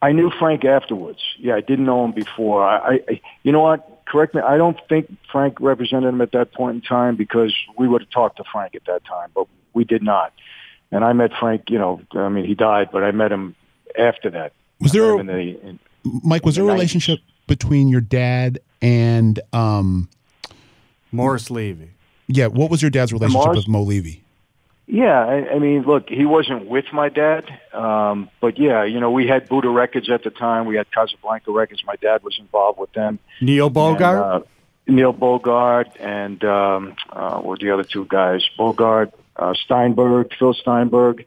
I 0.00 0.12
knew 0.12 0.30
Frank 0.38 0.64
afterwards. 0.64 1.20
Yeah, 1.38 1.54
I 1.56 1.60
didn't 1.60 1.84
know 1.84 2.02
him 2.06 2.12
before. 2.12 2.64
I, 2.64 3.00
I, 3.06 3.20
you 3.42 3.52
know 3.52 3.60
what? 3.60 3.93
Correct 4.06 4.34
me. 4.34 4.40
I 4.42 4.56
don't 4.56 4.78
think 4.88 5.14
Frank 5.32 5.58
represented 5.60 6.08
him 6.08 6.20
at 6.20 6.32
that 6.32 6.52
point 6.52 6.76
in 6.76 6.80
time 6.82 7.16
because 7.16 7.54
we 7.78 7.88
would 7.88 8.02
have 8.02 8.10
talked 8.10 8.36
to 8.36 8.44
Frank 8.52 8.74
at 8.74 8.84
that 8.86 9.04
time, 9.04 9.30
but 9.34 9.46
we 9.72 9.84
did 9.84 10.02
not. 10.02 10.32
And 10.90 11.04
I 11.04 11.12
met 11.12 11.32
Frank. 11.38 11.70
You 11.70 11.78
know, 11.78 12.00
I 12.12 12.28
mean, 12.28 12.44
he 12.44 12.54
died, 12.54 12.90
but 12.92 13.02
I 13.02 13.10
met 13.10 13.32
him 13.32 13.54
after 13.98 14.30
that. 14.30 14.52
Was 14.80 14.92
there 14.92 15.10
a- 15.14 15.18
in 15.18 15.26
the, 15.26 15.32
in, 15.34 15.78
Mike, 16.22 16.44
was 16.44 16.56
there 16.56 16.64
a 16.64 16.68
90s. 16.68 16.72
relationship 16.72 17.18
between 17.46 17.88
your 17.88 18.00
dad 18.00 18.58
and 18.82 19.40
um, 19.52 20.08
Morris 21.12 21.50
Levy? 21.50 21.90
yeah? 22.28 22.46
What 22.46 22.70
was 22.70 22.82
your 22.82 22.90
dad's 22.90 23.12
relationship 23.12 23.44
Mars? 23.46 23.56
with 23.56 23.68
Mo 23.68 23.82
Levy? 23.82 24.23
Yeah, 24.86 25.18
I, 25.18 25.54
I 25.54 25.58
mean, 25.58 25.82
look, 25.82 26.10
he 26.10 26.26
wasn't 26.26 26.66
with 26.66 26.84
my 26.92 27.08
dad, 27.08 27.44
um, 27.72 28.28
but 28.40 28.58
yeah, 28.58 28.84
you 28.84 29.00
know, 29.00 29.10
we 29.10 29.26
had 29.26 29.48
Buddah 29.48 29.74
Records 29.74 30.10
at 30.10 30.24
the 30.24 30.30
time. 30.30 30.66
We 30.66 30.76
had 30.76 30.90
Casablanca 30.92 31.50
Records. 31.52 31.82
My 31.86 31.96
dad 31.96 32.22
was 32.22 32.36
involved 32.38 32.78
with 32.78 32.92
them. 32.92 33.18
Neil 33.40 33.70
Bogart. 33.70 34.42
Uh, 34.42 34.46
Neil 34.86 35.12
Bogart 35.12 35.88
and 35.98 36.44
um, 36.44 36.96
uh, 37.10 37.36
what 37.36 37.46
were 37.46 37.56
the 37.56 37.70
other 37.70 37.84
two 37.84 38.04
guys? 38.04 38.42
Bogart, 38.58 39.14
uh, 39.36 39.54
Steinberg, 39.64 40.32
Phil 40.38 40.52
Steinberg, 40.52 41.24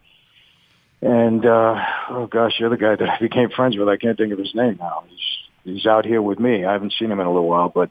and 1.02 1.46
uh, 1.46 1.84
oh 2.10 2.28
gosh, 2.28 2.60
the 2.60 2.68
other 2.68 2.78
guy 2.78 2.96
that 2.96 3.10
I 3.10 3.18
became 3.20 3.50
friends 3.50 3.78
with. 3.78 3.90
I 3.90 3.98
can't 3.98 4.18
think 4.18 4.34
of 4.34 4.40
his 4.40 4.54
name 4.54 4.78
now. 4.80 5.06
He's 5.10 5.38
he's 5.64 5.86
out 5.88 6.06
here 6.06 6.22
with 6.22 6.40
me. 6.40 6.66
I 6.66 6.74
haven't 6.74 6.94
seen 7.00 7.12
him 7.12 7.20
in 7.20 7.26
a 7.26 7.32
little 7.32 7.48
while, 7.48 7.70
but 7.70 7.90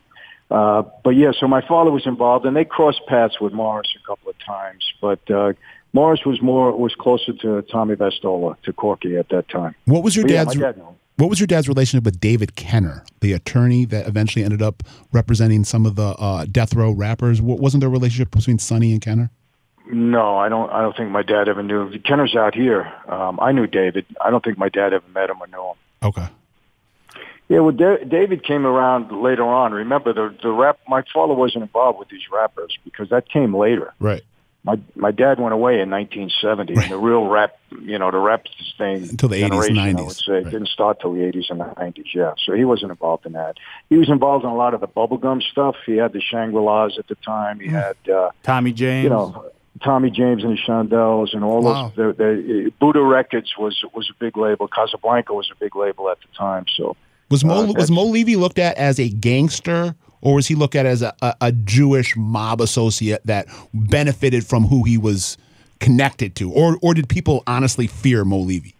uh, 0.51 0.83
but 1.05 1.11
yeah. 1.11 1.33
So 1.39 1.49
my 1.49 1.67
father 1.67 1.91
was 1.91 2.07
involved, 2.07 2.47
and 2.47 2.57
they 2.57 2.65
crossed 2.65 3.01
paths 3.09 3.41
with 3.41 3.53
Morris 3.53 3.95
a 4.03 4.07
couple 4.07 4.31
of 4.31 4.37
times. 4.45 4.85
But 5.01 5.31
uh, 5.31 5.53
Morris 5.93 6.25
was 6.25 6.41
more 6.41 6.77
was 6.77 6.95
closer 6.95 7.33
to 7.33 7.63
Tommy 7.63 7.95
Vastola 7.95 8.61
to 8.63 8.73
Corky 8.73 9.17
at 9.17 9.29
that 9.31 9.49
time. 9.49 9.75
What 9.87 10.03
was 10.03 10.15
your 10.15 10.25
But 10.25 10.33
dad's 10.33 10.57
my 10.57 10.63
dad. 10.63 10.83
What 11.17 11.31
was 11.31 11.41
your 11.41 11.47
dad's 11.47 11.67
relationship 11.67 12.05
with 12.05 12.21
David 12.21 12.57
Kenner, 12.57 13.03
the 13.21 13.33
attorney 13.33 13.87
that 13.87 14.07
eventually 14.07 14.45
ended 14.45 14.61
up 14.61 14.83
representing 15.13 15.65
some 15.65 15.87
of 15.87 15.97
the 15.97 16.09
uh, 16.19 16.45
death 16.45 16.75
row 16.75 16.91
rappers? 16.91 17.41
What, 17.41 17.59
wasn't 17.59 17.81
there 17.81 17.89
a 17.89 17.93
relationship 17.93 18.31
between 18.31 18.59
Sonny 18.59 18.93
and 18.93 19.01
Kenner? 19.01 19.31
No, 19.91 20.37
I 20.37 20.49
don't. 20.49 20.71
I 20.71 20.83
don't 20.83 20.97
think 20.97 21.11
my 21.11 21.23
dad 21.23 21.49
ever 21.49 21.63
knew. 21.63 21.99
Kenner's 22.01 22.37
out 22.37 22.55
here. 22.55 22.93
Um, 23.09 23.39
I 23.41 23.53
knew 23.53 23.67
David. 23.67 24.05
I 24.23 24.31
don't 24.31 24.45
think 24.45 24.59
my 24.59 24.69
dad 24.69 24.93
ever 24.93 25.05
met 25.15 25.31
him 25.31 25.41
or 25.41 25.47
knew 25.47 25.63
him. 25.63 25.77
Okay. 26.03 26.29
Yeah, 27.49 27.61
well, 27.61 27.73
Da- 27.73 28.05
David 28.05 28.43
came 28.45 28.67
around 28.67 29.13
later 29.23 29.45
on. 29.45 29.73
Remember, 29.73 30.13
the 30.13 30.35
the 30.43 30.51
rap. 30.51 30.79
My 30.89 31.03
father 31.15 31.35
wasn't 31.35 31.63
involved 31.63 31.99
with 31.99 32.09
these 32.09 32.29
rappers 32.33 32.77
because 32.85 33.09
that 33.11 33.29
came 33.29 33.55
later. 33.57 33.95
Right. 34.01 34.23
My 34.65 34.81
my 34.97 35.13
dad 35.13 35.39
went 35.39 35.55
away 35.55 35.81
in 35.81 35.89
1970. 35.91 36.75
And 36.75 36.91
the 36.91 36.99
real 36.99 37.27
rap, 37.29 37.57
you 37.83 37.99
know, 38.01 38.11
the 38.11 38.19
rap 38.19 38.47
thing 38.77 39.09
Until 39.11 39.29
the 39.29 39.37
80s 39.37 39.45
and 39.45 39.53
generation, 39.53 39.79
I 39.79 39.93
90s, 39.93 40.07
would 40.07 40.17
say, 40.17 40.33
right. 40.33 40.45
didn't 40.45 40.69
start 40.69 40.99
till 41.01 41.13
the 41.13 41.21
80s 41.21 41.51
and 41.51 41.61
the 41.61 41.65
90s. 41.67 42.07
Yeah, 42.13 42.33
so 42.45 42.53
he 42.53 42.65
wasn't 42.65 42.91
involved 42.91 43.27
in 43.27 43.33
that. 43.35 43.59
He 43.91 43.97
was 43.97 44.09
involved 44.09 44.45
in 44.45 44.51
a 44.51 44.57
lot 44.57 44.75
of 44.75 44.81
the 44.81 44.89
bubblegum 44.89 45.41
stuff. 45.43 45.77
He 45.87 45.97
had 45.99 46.13
the 46.13 46.21
Shangri 46.21 46.61
Las 46.61 46.99
at 46.99 47.07
the 47.07 47.15
time. 47.17 47.61
He 47.61 47.69
had. 47.69 47.97
Uh, 48.13 48.31
Tommy 48.43 48.73
James. 48.73 49.05
you 49.05 49.11
know, 49.11 49.45
Tommy 49.85 50.11
James 50.11 50.43
and 50.43 50.59
the 50.59 50.61
Shondells 50.67 51.33
and 51.33 51.45
all 51.45 51.63
Wow. 51.63 51.93
those. 51.95 52.17
The, 52.17 52.25
the, 52.25 52.73
Buddah 52.81 53.09
Records 53.09 53.55
was 53.57 53.81
was 53.95 54.11
a 54.11 54.15
big 54.19 54.37
label. 54.37 54.67
Casablanca 54.67 55.33
was 55.33 55.49
a 55.53 55.55
big 55.61 55.77
label 55.77 56.11
at 56.11 56.19
the 56.23 56.29
time. 56.37 56.65
So 56.77 56.97
Was 57.29 57.45
Mo 57.45 57.65
Uh, 57.65 57.73
was 57.73 57.91
Mo 57.91 58.05
Levy 58.05 58.37
looked 58.37 58.59
at 58.59 58.77
as 58.77 59.01
a 59.01 59.09
gangster, 59.09 59.95
or 60.21 60.37
was 60.37 60.47
he 60.47 60.55
looked 60.55 60.75
at 60.75 60.87
as 60.87 61.03
a, 61.03 61.15
a, 61.23 61.35
a 61.41 61.53
Jewish 61.53 62.17
mob 62.17 62.61
associate 62.61 63.23
that 63.25 63.47
benefited 63.75 64.47
from 64.47 64.65
who 64.65 64.85
he 64.85 64.97
was 64.97 65.37
connected 65.81 66.35
to, 66.37 66.53
or 66.53 66.79
or 66.83 66.95
did 66.95 67.09
people 67.09 67.43
honestly 67.47 67.87
fear 67.87 68.25
Mo 68.25 68.39
Levy? 68.39 68.75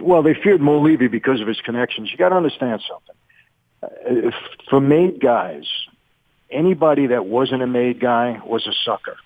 Well, 0.00 0.22
they 0.22 0.34
feared 0.34 0.60
Mo 0.60 0.80
Levy 0.80 1.08
because 1.08 1.40
of 1.40 1.46
his 1.46 1.60
connections. 1.60 2.10
You 2.10 2.18
got 2.18 2.30
to 2.30 2.36
understand 2.36 2.82
something. 2.88 3.14
Uh, 3.82 4.28
if, 4.28 4.34
for 4.68 4.80
made 4.80 5.20
guys, 5.20 5.64
anybody 6.50 7.08
that 7.08 7.26
wasn't 7.26 7.62
a 7.62 7.66
made 7.66 8.00
guy 8.00 8.40
was 8.44 8.66
a 8.66 8.72
sucker. 8.84 9.16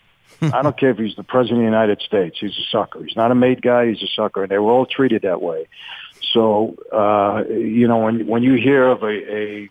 I 0.55 0.63
don't 0.63 0.77
care 0.77 0.91
if 0.91 0.99
he's 0.99 1.17
the 1.17 1.23
president 1.23 1.59
of 1.59 1.63
the 1.63 1.71
United 1.71 2.01
States. 2.01 2.39
He's 2.41 2.59
a 2.59 2.71
sucker. 2.71 3.03
He's 3.03 3.17
not 3.17 3.31
a 3.31 3.35
made 3.35 3.63
guy. 3.63 3.89
He's 3.89 4.03
a 4.03 4.07
sucker, 4.07 4.43
and 4.43 4.51
they 4.51 4.59
were 4.59 4.71
all 4.71 4.87
treated 4.87 5.23
that 5.23 5.41
way. 5.43 5.67
So, 6.33 6.77
uh, 6.93 7.45
you 7.49 7.89
know, 7.89 7.99
when 7.99 8.27
when 8.27 8.43
you 8.43 8.55
hear 8.55 8.87
of 8.89 9.03
a 9.03 9.07
a, 9.09 9.71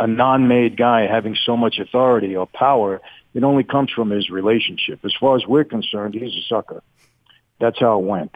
a 0.00 0.06
non-made 0.06 0.76
guy 0.76 1.06
having 1.06 1.36
so 1.36 1.56
much 1.56 1.78
authority 1.78 2.34
or 2.36 2.46
power, 2.46 3.00
it 3.34 3.44
only 3.44 3.64
comes 3.64 3.90
from 3.90 4.10
his 4.10 4.30
relationship. 4.30 5.04
As 5.04 5.14
far 5.18 5.36
as 5.36 5.46
we're 5.46 5.64
concerned, 5.64 6.14
he's 6.14 6.34
a 6.34 6.42
sucker. 6.48 6.82
That's 7.60 7.78
how 7.78 7.98
it 8.00 8.04
went 8.04 8.34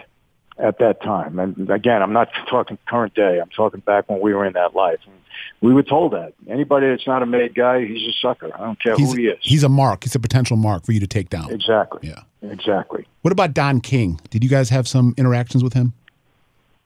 at 0.59 0.79
that 0.79 1.03
time. 1.03 1.39
And 1.39 1.69
again, 1.71 2.03
I'm 2.03 2.12
not 2.12 2.29
talking 2.49 2.79
current 2.89 3.14
day. 3.14 3.41
I'm 3.41 3.51
talking 3.51 3.81
back 3.81 4.09
when 4.09 4.21
we 4.21 4.33
were 4.33 4.47
in 4.47 4.55
that 4.55 4.75
life. 4.75 5.01
And 5.05 5.14
we 5.61 5.75
were 5.75 5.83
told 5.83 6.12
that 6.12 6.33
anybody 6.49 6.89
that's 6.89 7.07
not 7.07 7.23
a 7.23 7.27
made 7.27 7.55
guy, 7.55 7.85
he's 7.85 8.09
a 8.09 8.12
sucker. 8.12 8.51
I 8.55 8.59
don't 8.61 8.81
care 8.81 8.95
He's, 8.97 9.11
who 9.11 9.19
he 9.19 9.27
is. 9.27 9.39
he's 9.43 9.64
a 9.64 9.69
mark. 9.69 10.05
He's 10.05 10.14
a 10.14 10.21
potential 10.21 10.57
mark 10.57 10.87
for 10.87 10.93
you 10.93 11.01
to 11.01 11.07
take 11.07 11.29
down. 11.29 11.51
exactly. 11.51 12.09
Yeah. 12.09 12.23
Exactly. 12.43 13.07
What 13.23 13.33
about 13.33 13.55
Don 13.55 13.81
King? 13.81 14.21
Did 14.31 14.45
you 14.45 14.51
guys 14.51 14.71
have 14.71 14.87
some 14.87 15.14
interactions 15.19 15.64
with 15.64 15.73
him? 15.73 15.93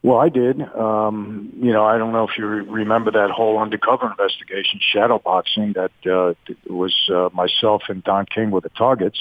Well, 0.03 0.17
I 0.17 0.29
did. 0.29 0.59
Um, 0.61 1.53
you 1.57 1.71
know, 1.71 1.85
I 1.85 1.99
don't 1.99 2.11
know 2.11 2.27
if 2.27 2.31
you 2.37 2.47
re- 2.47 2.61
remember 2.61 3.11
that 3.11 3.29
whole 3.29 3.59
undercover 3.59 4.09
investigation, 4.09 4.79
shadowboxing, 4.93 5.75
that 5.75 5.91
uh, 6.11 6.33
was 6.67 6.95
uh, 7.13 7.29
myself 7.33 7.83
and 7.87 8.03
Don 8.03 8.25
King 8.25 8.49
were 8.49 8.61
the 8.61 8.69
targets, 8.69 9.19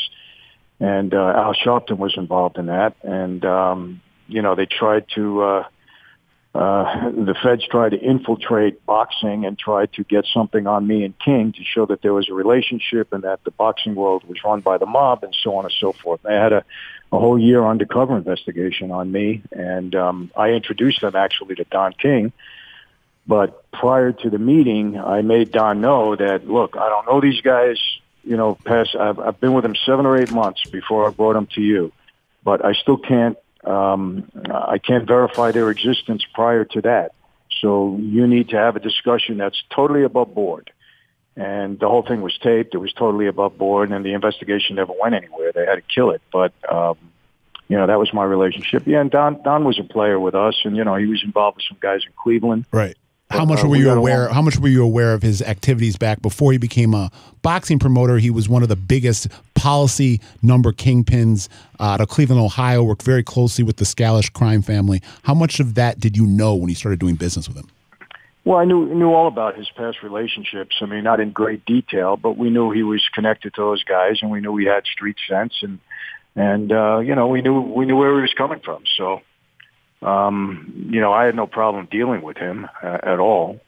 and 0.79 1.13
uh, 1.13 1.33
Al 1.37 1.55
Sharpton 1.55 1.99
was 1.99 2.15
involved 2.17 2.57
in 2.57 2.67
that. 2.67 2.97
And 3.03 3.45
um, 3.45 4.01
you 4.27 4.43
know, 4.43 4.55
they 4.55 4.67
tried 4.67 5.07
to. 5.17 5.43
Uh, 5.43 5.65
uh, 6.53 7.11
the 7.13 7.37
feds 7.41 7.65
tried 7.69 7.91
to 7.91 8.01
infiltrate 8.01 8.85
boxing 8.85 9.45
and 9.45 9.57
tried 9.57 9.93
to 9.93 10.03
get 10.03 10.27
something 10.35 10.67
on 10.67 10.85
me 10.85 11.05
and 11.05 11.17
King 11.21 11.53
to 11.53 11.63
show 11.63 11.87
that 11.87 12.03
there 12.03 12.13
was 12.13 12.29
a 12.29 12.35
relationship 12.35 13.13
and 13.13 13.23
that 13.23 13.39
the 13.45 13.53
boxing 13.53 13.95
world 13.95 14.25
was 14.27 14.37
run 14.45 14.59
by 14.59 14.77
the 14.77 14.87
mob 14.87 15.23
and 15.23 15.33
so 15.45 15.55
on 15.55 15.65
and 15.65 15.73
so 15.79 15.93
forth. 15.93 16.21
They 16.25 16.35
had 16.35 16.53
a, 16.53 16.65
a 17.13 17.19
whole 17.19 17.39
year 17.39 17.65
undercover 17.65 18.17
investigation 18.17 18.91
on 18.93 19.11
me, 19.11 19.43
and 19.51 19.95
um, 19.95 20.31
I 20.37 20.51
introduced 20.51 21.01
them 21.01 21.17
actually 21.17 21.57
to 21.57 21.65
Don 21.65 21.93
King. 21.93 22.33
But 23.27 23.71
prior 23.73 24.13
to 24.13 24.31
the 24.31 24.39
meeting, 24.39 24.99
I 24.99 25.23
made 25.23 25.53
Don 25.53 25.81
know 25.81 26.17
that 26.17 26.49
look, 26.49 26.77
I 26.77 26.89
don't 26.89 27.07
know 27.07 27.21
these 27.21 27.41
guys. 27.41 27.79
You 28.23 28.37
know, 28.37 28.55
past 28.55 28.95
I've, 28.95 29.19
I've 29.19 29.41
been 29.41 29.55
with 29.55 29.63
them 29.63 29.75
seven 29.87 30.05
or 30.07 30.21
eight 30.21 30.31
months 30.31 30.65
before 30.65 31.07
I 31.07 31.11
brought 31.11 31.35
them 31.35 31.47
to 31.55 31.63
you, 31.63 31.93
but 32.45 32.65
I 32.65 32.73
still 32.75 32.97
can't. 32.97 33.37
Um, 33.65 34.31
I 34.51 34.79
can't 34.79 35.07
verify 35.07 35.53
their 35.53 35.71
existence 35.71 36.25
prior 36.33 36.65
to 36.65 36.81
that. 36.83 37.13
So 37.61 37.99
you 38.01 38.27
need 38.27 38.51
to 38.51 38.57
have 38.57 38.77
a 38.77 38.81
discussion 38.81 39.37
that's 39.37 39.63
totally 39.71 40.03
above 40.03 40.35
board. 40.35 40.71
And 41.37 41.79
the 41.79 41.89
whole 41.89 42.03
thing 42.03 42.23
was 42.23 42.37
taped. 42.39 42.75
It 42.75 42.79
was 42.79 42.93
totally 42.93 43.27
above 43.27 43.57
board, 43.57 43.91
and 43.91 44.05
the 44.05 44.13
investigation 44.13 44.77
never 44.77 44.93
went 45.01 45.15
anywhere. 45.15 45.53
They 45.53 45.65
had 45.65 45.77
to 45.77 45.83
kill 45.83 46.11
it. 46.11 46.21
But 46.33 46.53
um, 46.71 46.99
you 47.69 47.77
know, 47.77 47.87
that 47.87 47.99
was 47.99 48.13
my 48.13 48.25
relationship. 48.25 48.83
Yeah, 48.87 49.01
and 49.01 49.11
Don 49.11 49.41
Don 49.43 49.65
was 49.65 49.79
a 49.79 49.85
player 49.85 50.19
with 50.19 50.35
us, 50.35 50.61
and 50.65 50.77
you 50.77 50.85
know, 50.85 50.97
he 50.97 51.07
was 51.07 51.23
involved 51.25 51.59
with 51.59 51.67
some 51.69 51.79
guys 51.81 52.01
in 52.05 52.13
Cleveland. 52.21 52.67
Right. 52.73 52.97
How 53.31 53.45
much 53.45 53.63
uh, 53.65 53.69
were 53.69 53.77
you 53.77 53.85
got 53.85 53.97
aware? 53.97 54.29
How 54.29 54.43
much 54.43 54.59
were 54.59 54.69
you 54.69 54.83
aware 54.83 55.15
of 55.15 55.23
his 55.23 55.41
activities 55.41 55.97
back 55.97 56.21
before 56.21 56.51
he 56.51 56.59
became 56.59 56.95
a 56.95 57.13
boxing 57.43 57.79
promoter? 57.79 58.19
He 58.19 58.29
was 58.29 58.49
one 58.49 58.65
of 58.65 58.69
the 58.69 58.75
biggest 58.77 59.29
policy 59.55 60.21
number 60.43 60.73
kingpins 60.73 61.49
uh, 61.79 61.85
out 61.85 62.01
of 62.01 62.09
Cleveland, 62.09 62.43
Ohio. 62.43 62.83
Worked 62.83 63.05
very 63.05 63.23
closely 63.23 63.63
with 63.63 63.77
the 63.77 63.85
Scalish 63.85 64.33
crime 64.33 64.63
family. 64.63 65.01
How 65.23 65.35
much 65.35 65.61
of 65.61 65.77
that 65.77 66.01
did 66.01 66.17
you 66.17 66.27
know 66.27 66.57
when 66.57 66.71
you 66.71 66.75
started 66.75 66.99
doing 66.99 67.15
business 67.15 67.47
with 67.47 67.57
him? 67.57 67.69
Well, 68.45 68.59
I 68.59 68.65
knew 68.65 68.87
knew 68.95 69.13
all 69.13 69.29
about 69.29 69.57
his 69.57 69.69
past 69.77 70.03
relationships. 70.03 70.77
I 70.81 70.87
mean, 70.87 71.05
not 71.05 71.21
in 71.21 71.31
great 71.31 71.65
detail, 71.67 72.17
but 72.17 72.39
we 72.39 72.49
knew 72.51 72.71
he 72.71 72.83
was 72.83 73.07
connected 73.13 73.55
to 73.55 73.61
those 73.61 73.85
guys, 73.85 74.21
and 74.23 74.31
we 74.31 74.41
knew 74.41 74.57
he 74.57 74.67
had 74.67 74.87
street 74.87 75.17
sense, 75.29 75.55
and 75.63 75.79
and 76.35 76.73
uh, 76.73 76.99
you 77.01 77.15
know, 77.15 77.29
we 77.29 77.43
knew 77.43 77.61
we 77.61 77.85
knew 77.85 77.97
where 77.97 78.15
he 78.17 78.23
was 78.23 78.33
coming 78.33 78.61
from. 78.61 78.85
So, 78.97 79.21
um, 80.01 80.89
you 80.91 81.01
know, 81.01 81.13
I 81.13 81.27
had 81.27 81.37
no 81.37 81.47
problem 81.47 81.87
dealing 81.91 82.23
with 82.23 82.39
him 82.39 82.67
uh, 82.83 82.99
at 83.03 83.19
all. 83.19 83.61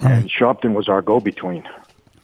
And 0.00 0.28
Sharpton 0.28 0.74
was 0.74 0.88
our 0.88 1.02
go-between. 1.02 1.68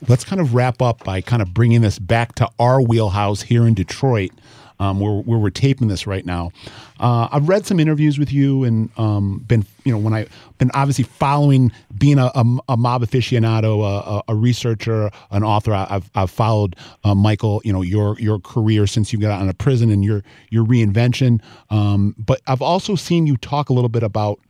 Let's 0.08 0.24
kind 0.24 0.40
of 0.40 0.54
wrap 0.54 0.82
up 0.82 1.04
by 1.04 1.20
kind 1.20 1.42
of 1.42 1.54
bringing 1.54 1.82
this 1.82 1.98
back 1.98 2.34
to 2.36 2.48
our 2.58 2.80
wheelhouse 2.80 3.42
here 3.42 3.66
in 3.66 3.74
Detroit, 3.74 4.32
um, 4.80 4.98
where, 4.98 5.12
where 5.12 5.38
we're 5.38 5.50
taping 5.50 5.86
this 5.86 6.06
right 6.06 6.26
now. 6.26 6.50
Uh, 6.98 7.28
I've 7.30 7.48
read 7.48 7.66
some 7.66 7.78
interviews 7.78 8.18
with 8.18 8.32
you 8.32 8.64
and 8.64 8.90
um, 8.98 9.38
been, 9.46 9.64
you 9.84 9.92
know, 9.92 9.98
when 9.98 10.12
I 10.12 10.26
been 10.58 10.70
obviously 10.74 11.04
following 11.04 11.70
being 11.96 12.18
a, 12.18 12.30
a, 12.34 12.44
a 12.70 12.76
mob 12.76 13.02
aficionado, 13.02 13.82
a, 13.82 14.22
a, 14.32 14.34
researcher, 14.34 15.10
an 15.30 15.44
author. 15.44 15.72
I've, 15.72 16.10
I've 16.14 16.30
followed 16.30 16.76
uh, 17.04 17.14
Michael, 17.14 17.62
you 17.64 17.72
know, 17.72 17.82
your 17.82 18.18
your 18.18 18.38
career 18.40 18.86
since 18.86 19.12
you 19.12 19.18
got 19.18 19.40
out 19.40 19.48
of 19.48 19.58
prison 19.58 19.90
and 19.90 20.04
your 20.04 20.22
your 20.50 20.64
reinvention. 20.64 21.40
Um, 21.70 22.14
but 22.18 22.40
I've 22.46 22.62
also 22.62 22.96
seen 22.96 23.26
you 23.26 23.36
talk 23.36 23.68
a 23.68 23.72
little 23.72 23.88
bit 23.88 24.02
about 24.02 24.40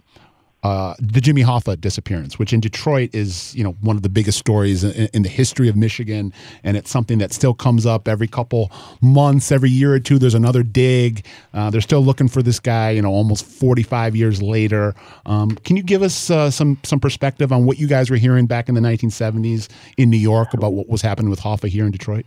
uh, 0.62 0.94
the 0.98 1.20
Jimmy 1.20 1.42
Hoffa 1.42 1.80
disappearance, 1.80 2.38
which 2.38 2.52
in 2.52 2.60
Detroit 2.60 3.10
is 3.14 3.54
you 3.54 3.64
know 3.64 3.72
one 3.80 3.96
of 3.96 4.02
the 4.02 4.08
biggest 4.08 4.38
stories 4.38 4.84
in, 4.84 5.08
in 5.14 5.22
the 5.22 5.28
history 5.28 5.68
of 5.68 5.76
Michigan, 5.76 6.32
and 6.64 6.76
it's 6.76 6.90
something 6.90 7.18
that 7.18 7.32
still 7.32 7.54
comes 7.54 7.86
up 7.86 8.06
every 8.06 8.26
couple 8.26 8.70
months, 9.00 9.50
every 9.50 9.70
year 9.70 9.94
or 9.94 10.00
two. 10.00 10.18
There's 10.18 10.34
another 10.34 10.62
dig. 10.62 11.24
Uh, 11.54 11.70
they're 11.70 11.80
still 11.80 12.04
looking 12.04 12.28
for 12.28 12.42
this 12.42 12.60
guy. 12.60 12.90
You 12.90 13.02
know, 13.02 13.10
almost 13.10 13.46
45 13.46 14.14
years 14.16 14.42
later. 14.42 14.94
Um, 15.26 15.52
can 15.64 15.76
you 15.76 15.82
give 15.82 16.02
us 16.02 16.30
uh, 16.30 16.50
some 16.50 16.78
some 16.84 17.00
perspective 17.00 17.52
on 17.52 17.64
what 17.64 17.78
you 17.78 17.86
guys 17.86 18.10
were 18.10 18.16
hearing 18.16 18.46
back 18.46 18.68
in 18.68 18.74
the 18.74 18.80
1970s 18.80 19.68
in 19.96 20.10
New 20.10 20.18
York 20.18 20.52
about 20.52 20.74
what 20.74 20.88
was 20.88 21.00
happening 21.00 21.30
with 21.30 21.40
Hoffa 21.40 21.68
here 21.68 21.86
in 21.86 21.90
Detroit? 21.90 22.26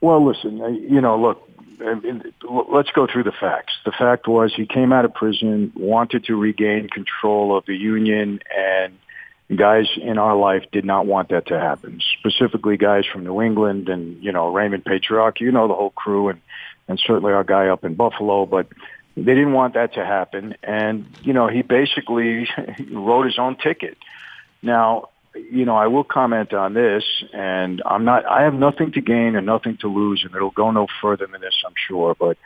Well, 0.00 0.24
listen, 0.24 0.60
uh, 0.60 0.68
you 0.68 1.00
know, 1.00 1.18
look, 1.18 1.42
I 1.84 1.94
mean, 1.94 2.32
let's 2.70 2.90
go 2.90 3.06
through 3.06 3.24
the 3.24 3.32
facts. 3.32 3.74
The 3.84 3.92
fact 3.92 4.28
was 4.28 4.54
he 4.54 4.66
came 4.66 4.92
out 4.92 5.04
of 5.04 5.14
prison, 5.14 5.72
wanted 5.74 6.24
to 6.24 6.36
regain 6.36 6.88
control 6.88 7.56
of 7.56 7.64
the 7.66 7.74
union, 7.74 8.40
and 8.56 8.98
guys 9.56 9.86
in 9.96 10.18
our 10.18 10.36
life 10.36 10.64
did 10.72 10.84
not 10.84 11.06
want 11.06 11.30
that 11.30 11.46
to 11.48 11.58
happen. 11.58 12.00
Specifically, 12.18 12.76
guys 12.76 13.04
from 13.06 13.24
New 13.24 13.40
England 13.42 13.88
and 13.88 14.22
you 14.22 14.32
know 14.32 14.52
Raymond 14.52 14.84
Patriarca, 14.84 15.40
you 15.40 15.52
know 15.52 15.68
the 15.68 15.74
whole 15.74 15.90
crew, 15.90 16.28
and 16.28 16.40
and 16.88 16.98
certainly 17.04 17.32
our 17.32 17.44
guy 17.44 17.68
up 17.68 17.84
in 17.84 17.94
Buffalo, 17.94 18.46
but. 18.46 18.66
They 19.18 19.32
didn't 19.32 19.54
want 19.54 19.72
that 19.72 19.94
to 19.94 20.04
happen, 20.04 20.56
and 20.62 21.06
you 21.22 21.32
know 21.32 21.48
he 21.48 21.62
basically 21.62 22.46
wrote 22.90 23.24
his 23.24 23.38
own 23.38 23.56
ticket. 23.56 23.96
Now, 24.60 25.08
you 25.50 25.64
know, 25.64 25.76
I 25.76 25.86
will 25.86 26.04
comment 26.04 26.52
on 26.52 26.74
this, 26.74 27.04
and 27.32 27.82
I'm 27.84 28.04
not. 28.04 28.24
I 28.26 28.42
have 28.42 28.54
nothing 28.54 28.92
to 28.92 29.00
gain 29.00 29.36
and 29.36 29.46
nothing 29.46 29.76
to 29.78 29.88
lose, 29.88 30.24
and 30.24 30.34
it'll 30.34 30.50
go 30.50 30.70
no 30.70 30.86
further 31.00 31.26
than 31.26 31.40
this, 31.40 31.54
I'm 31.66 31.74
sure. 31.76 32.14
But 32.18 32.36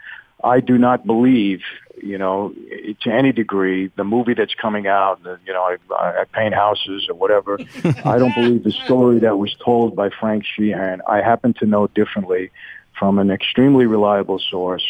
I 0.43 0.61
do 0.61 0.79
not 0.79 1.07
believe, 1.07 1.61
you 2.03 2.19
know, 2.19 2.55
to 3.03 3.11
any 3.11 3.33
degree, 3.33 3.91
the 3.97 4.05
movie 4.05 4.35
that's 4.35 4.55
coming 4.55 4.87
out. 4.87 5.21
You 5.47 5.53
know, 5.53 5.63
I, 5.63 6.21
I 6.21 6.25
paint 6.25 6.55
houses 6.55 7.07
or 7.09 7.15
whatever. 7.15 7.59
I 8.05 8.19
don't 8.19 8.35
believe 8.35 8.65
the 8.65 8.73
story 8.73 9.21
that 9.21 9.39
was 9.39 9.55
told 9.65 9.97
by 9.97 10.11
Frank 10.11 10.45
Sheeran. 10.45 11.01
I 11.07 11.21
happen 11.21 11.55
to 11.55 11.67
know 11.67 11.87
differently 11.89 12.51
from 12.99 13.19
an 13.19 13.31
extremely 13.31 13.87
reliable 13.87 14.39
source. 14.39 14.85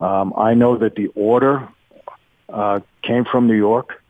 Um, 0.00 0.34
I 0.36 0.54
know 0.54 0.76
that 0.78 0.96
the 0.96 1.08
order 1.14 1.68
uh, 2.48 2.80
came 3.02 3.24
from 3.24 3.46
New 3.46 3.54
York 3.54 4.01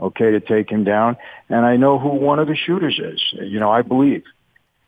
okay, 0.00 0.30
to 0.32 0.40
take 0.40 0.70
him 0.70 0.84
down. 0.84 1.16
And 1.48 1.64
I 1.64 1.76
know 1.76 1.98
who 1.98 2.08
one 2.08 2.38
of 2.38 2.48
the 2.48 2.56
shooters 2.56 2.98
is. 2.98 3.22
You 3.32 3.60
know, 3.60 3.70
I 3.70 3.82
believe. 3.82 4.24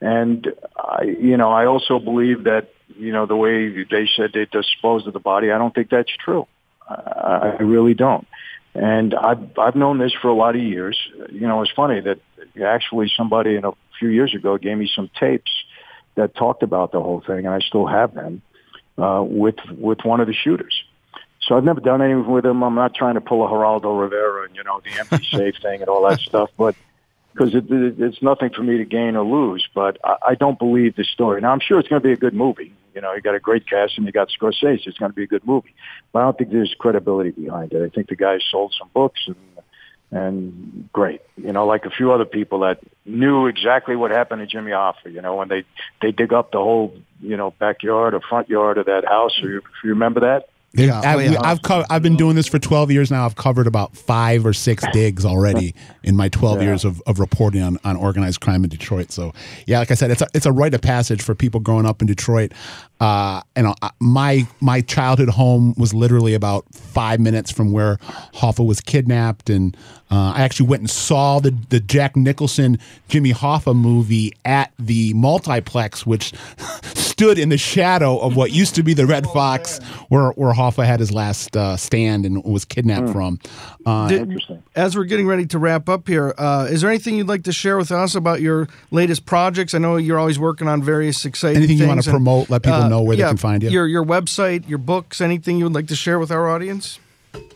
And 0.01 0.49
I, 0.77 1.05
you 1.05 1.37
know, 1.37 1.51
I 1.53 1.67
also 1.67 1.99
believe 1.99 2.45
that, 2.45 2.71
you 2.97 3.13
know, 3.13 3.27
the 3.27 3.37
way 3.37 3.85
they 3.85 4.09
said 4.17 4.31
they 4.35 4.47
disposed 4.47 5.07
of 5.07 5.13
the 5.13 5.21
body, 5.21 5.53
I 5.53 5.59
don't 5.59 5.75
think 5.75 5.91
that's 5.91 6.11
true. 6.25 6.47
I, 6.89 7.57
I 7.59 7.63
really 7.63 7.95
don't. 7.95 8.27
And 8.75 9.15
I've 9.15 9.59
I've 9.59 9.77
known 9.77 9.99
this 9.99 10.13
for 10.21 10.29
a 10.29 10.35
lot 10.35 10.57
of 10.57 10.63
years. 10.63 10.99
You 11.31 11.47
know, 11.47 11.63
it's 11.63 11.71
funny 11.73 12.01
that 12.01 12.19
actually 12.65 13.11
somebody 13.17 13.61
know, 13.61 13.71
a 13.71 13.99
few 13.99 14.09
years 14.09 14.35
ago 14.35 14.57
gave 14.57 14.79
me 14.79 14.91
some 14.95 15.11
tapes 15.21 15.53
that 16.15 16.35
talked 16.35 16.63
about 16.63 16.93
the 16.93 17.01
whole 17.01 17.23
thing, 17.27 17.47
and 17.47 17.51
I 17.51 17.61
still 17.61 17.87
have 17.87 18.15
them 18.15 18.43
uh, 18.99 19.23
with 19.25 19.57
with 19.71 19.99
one 20.05 20.21
of 20.21 20.27
the 20.27 20.35
shooters. 20.35 20.83
So 21.53 21.59
I've 21.59 21.65
never 21.65 21.81
done 21.83 22.01
anything 22.01 22.33
with 22.33 22.47
him. 22.47 22.65
I'm 22.65 22.75
not 22.75 22.95
trying 22.95 23.13
to 23.13 23.21
pull 23.21 23.45
a 23.45 23.51
Geraldo 23.51 24.01
Rivera 24.01 24.47
and 24.47 24.57
you 24.57 24.65
know 24.65 24.81
the 24.83 24.99
empty 24.99 25.23
safe 25.37 25.57
thing 25.61 25.83
and 25.83 25.89
all 25.91 26.09
that 26.09 26.19
stuff, 26.21 26.49
but 26.57 26.75
because 27.31 27.55
it, 27.55 27.71
it, 27.71 28.01
it's 28.01 28.23
nothing 28.23 28.49
for 28.57 28.63
me 28.63 28.79
to 28.79 28.87
gain 28.87 29.17
or 29.17 29.23
lose. 29.23 29.69
But 29.75 29.99
I, 30.03 30.17
I 30.29 30.35
don't 30.35 30.59
believe 30.59 30.97
the 30.97 31.05
story. 31.05 31.43
Now 31.43 31.53
I'm 31.53 31.61
sure 31.61 31.79
it's 31.79 31.91
going 31.91 32.01
to 32.01 32.09
be 32.09 32.15
a 32.15 32.17
good 32.17 32.33
movie. 32.33 32.73
You 32.95 33.03
know, 33.03 33.13
you 33.13 33.21
got 33.21 33.35
a 33.35 33.39
great 33.39 33.69
cast 33.69 33.99
and 33.99 34.07
you 34.07 34.13
got 34.13 34.31
Scorsese. 34.31 34.87
It's 34.87 34.97
going 34.97 35.11
to 35.11 35.15
be 35.15 35.25
a 35.25 35.27
good 35.27 35.47
movie. 35.47 35.75
But 36.11 36.21
I 36.21 36.23
don't 36.23 36.39
think 36.39 36.53
there's 36.53 36.75
credibility 36.79 37.33
behind 37.33 37.75
it. 37.75 37.85
I 37.85 37.91
think 37.91 38.09
the 38.09 38.17
guy 38.17 38.39
sold 38.51 38.75
some 38.79 38.89
books 38.95 39.21
and 39.27 39.37
and 40.11 40.89
great. 40.91 41.21
You 41.37 41.53
know, 41.53 41.67
like 41.67 41.85
a 41.85 41.91
few 41.91 42.13
other 42.13 42.25
people 42.25 42.61
that 42.61 42.79
knew 43.05 43.47
exactly 43.47 43.95
what 43.95 44.11
happened 44.11 44.41
to 44.41 44.47
Jimmy 44.47 44.71
Hoffa. 44.71 45.13
You 45.13 45.21
know, 45.21 45.37
when 45.37 45.49
they 45.49 45.65
they 46.01 46.13
dig 46.13 46.33
up 46.33 46.51
the 46.51 46.61
whole 46.61 46.97
you 47.21 47.37
know 47.37 47.51
backyard 47.51 48.15
or 48.15 48.23
front 48.23 48.49
yard 48.49 48.79
of 48.79 48.87
that 48.87 49.05
house. 49.05 49.39
Or 49.43 49.51
you, 49.51 49.61
you 49.85 49.91
remember 49.91 50.21
that? 50.21 50.49
Yeah, 50.75 51.01
Oh, 51.05 51.09
I've, 51.09 51.33
yeah. 51.33 51.39
I've, 51.43 51.61
co- 51.63 51.85
I've 51.91 52.03
been 52.03 52.17
doing 52.17 52.35
this 52.35 52.47
for 52.49 52.59
12 52.59 52.91
years 52.91 53.11
now. 53.11 53.27
I've 53.27 53.37
covered 53.37 53.67
about 53.67 53.95
five 53.95 54.47
or 54.47 54.53
six 54.55 54.83
digs 54.93 55.25
already 55.27 55.75
in 56.03 56.17
my 56.17 56.29
12 56.31 56.63
years 56.63 56.85
of, 56.85 57.03
of 57.07 57.19
reporting 57.21 57.61
on, 57.63 57.79
on 57.85 57.97
organized 57.97 58.41
crime 58.41 58.65
in 58.65 58.71
Detroit. 58.71 59.11
So, 59.13 59.35
yeah, 59.67 59.81
like 59.81 59.91
I 59.91 59.95
said, 59.95 60.11
it's 60.11 60.23
a, 60.23 60.27
it's 60.33 60.47
a 60.47 60.53
rite 60.53 60.73
of 60.73 60.81
passage 60.81 61.21
for 61.21 61.35
people 61.35 61.61
growing 61.61 61.85
up 61.85 62.01
in 62.01 62.07
Detroit. 62.07 62.53
Uh, 63.03 63.43
and 63.57 63.67
uh, 63.67 63.75
my 63.99 64.47
my 64.61 64.81
childhood 64.81 65.29
home 65.29 65.75
was 65.77 65.93
literally 65.93 66.35
about 66.35 66.65
five 66.73 67.19
minutes 67.19 67.51
from 67.51 67.73
where 67.73 67.97
Hoffa 68.35 68.65
was 68.65 68.81
kidnapped, 68.81 69.51
and 69.51 69.77
uh, 70.09 70.33
I 70.37 70.43
actually 70.43 70.69
went 70.69 70.83
and 70.83 70.91
saw 70.91 71.41
the 71.41 71.51
the 71.71 71.81
Jack 71.81 72.15
Nicholson 72.15 72.79
Jimmy 73.09 73.33
Hoffa 73.33 73.75
movie 73.75 74.33
at 74.45 74.73
the 74.79 75.15
multiplex, 75.15 76.07
which 76.07 76.33
stood 76.95 77.41
in 77.41 77.49
the 77.49 77.59
shadow 77.59 78.19
of 78.19 78.37
what 78.37 78.53
used 78.53 78.77
to 78.77 78.85
be 78.85 78.95
the 78.95 79.07
Red 79.07 79.27
Fox, 79.27 79.81
where 80.09 80.31
where 80.31 80.53
Hoffa 80.55 80.87
had 80.87 81.01
his 81.01 81.11
last 81.11 81.57
uh, 81.57 81.77
stand 81.77 82.25
and 82.25 82.45
was 82.45 82.65
kidnapped 82.65 83.09
from. 83.11 83.41
Uh, 83.85 84.07
Did- 84.07 84.21
Interesting. 84.23 84.63
as 84.77 84.97
we're 84.97 85.05
getting 85.05 85.27
ready 85.27 85.45
to 85.47 85.59
wrap 85.59 85.89
up 85.89 86.07
here, 86.07 86.35
uh, 86.39 86.69
is 86.71 86.83
there 86.83 86.91
anything 86.91 87.17
you'd 87.17 87.27
like 87.27 87.43
to 87.45 87.53
share 87.53 87.77
with 87.77 87.91
us 87.91 88.15
about 88.15 88.41
your 88.41 88.69
latest 88.93 89.27
projects? 89.27 89.75
I 89.75 89.79
know 89.79 89.97
you're 89.97 90.21
always 90.21 90.39
working 90.39 90.69
on 90.69 90.85
various 90.85 91.25
exciting 91.25 91.57
Anything 91.57 91.79
you 91.79 91.87
things. 91.87 92.07
wanna 92.07 92.17
promote, 92.17 92.49
let 92.49 92.63
people 92.63 92.89
know 92.89 92.92
where 93.01 93.17
they 93.17 93.23
yeah, 93.23 93.29
can 93.29 93.37
find 93.37 93.63
you. 93.63 93.71
Your 93.71 93.87
your 93.87 94.05
website, 94.05 94.69
your 94.69 94.79
books, 94.79 95.21
anything 95.21 95.57
you 95.59 95.65
would 95.65 95.75
like 95.75 95.87
to 95.89 95.97
share 95.97 96.19
with 96.19 96.31
our 96.31 96.49
audience? 96.51 96.99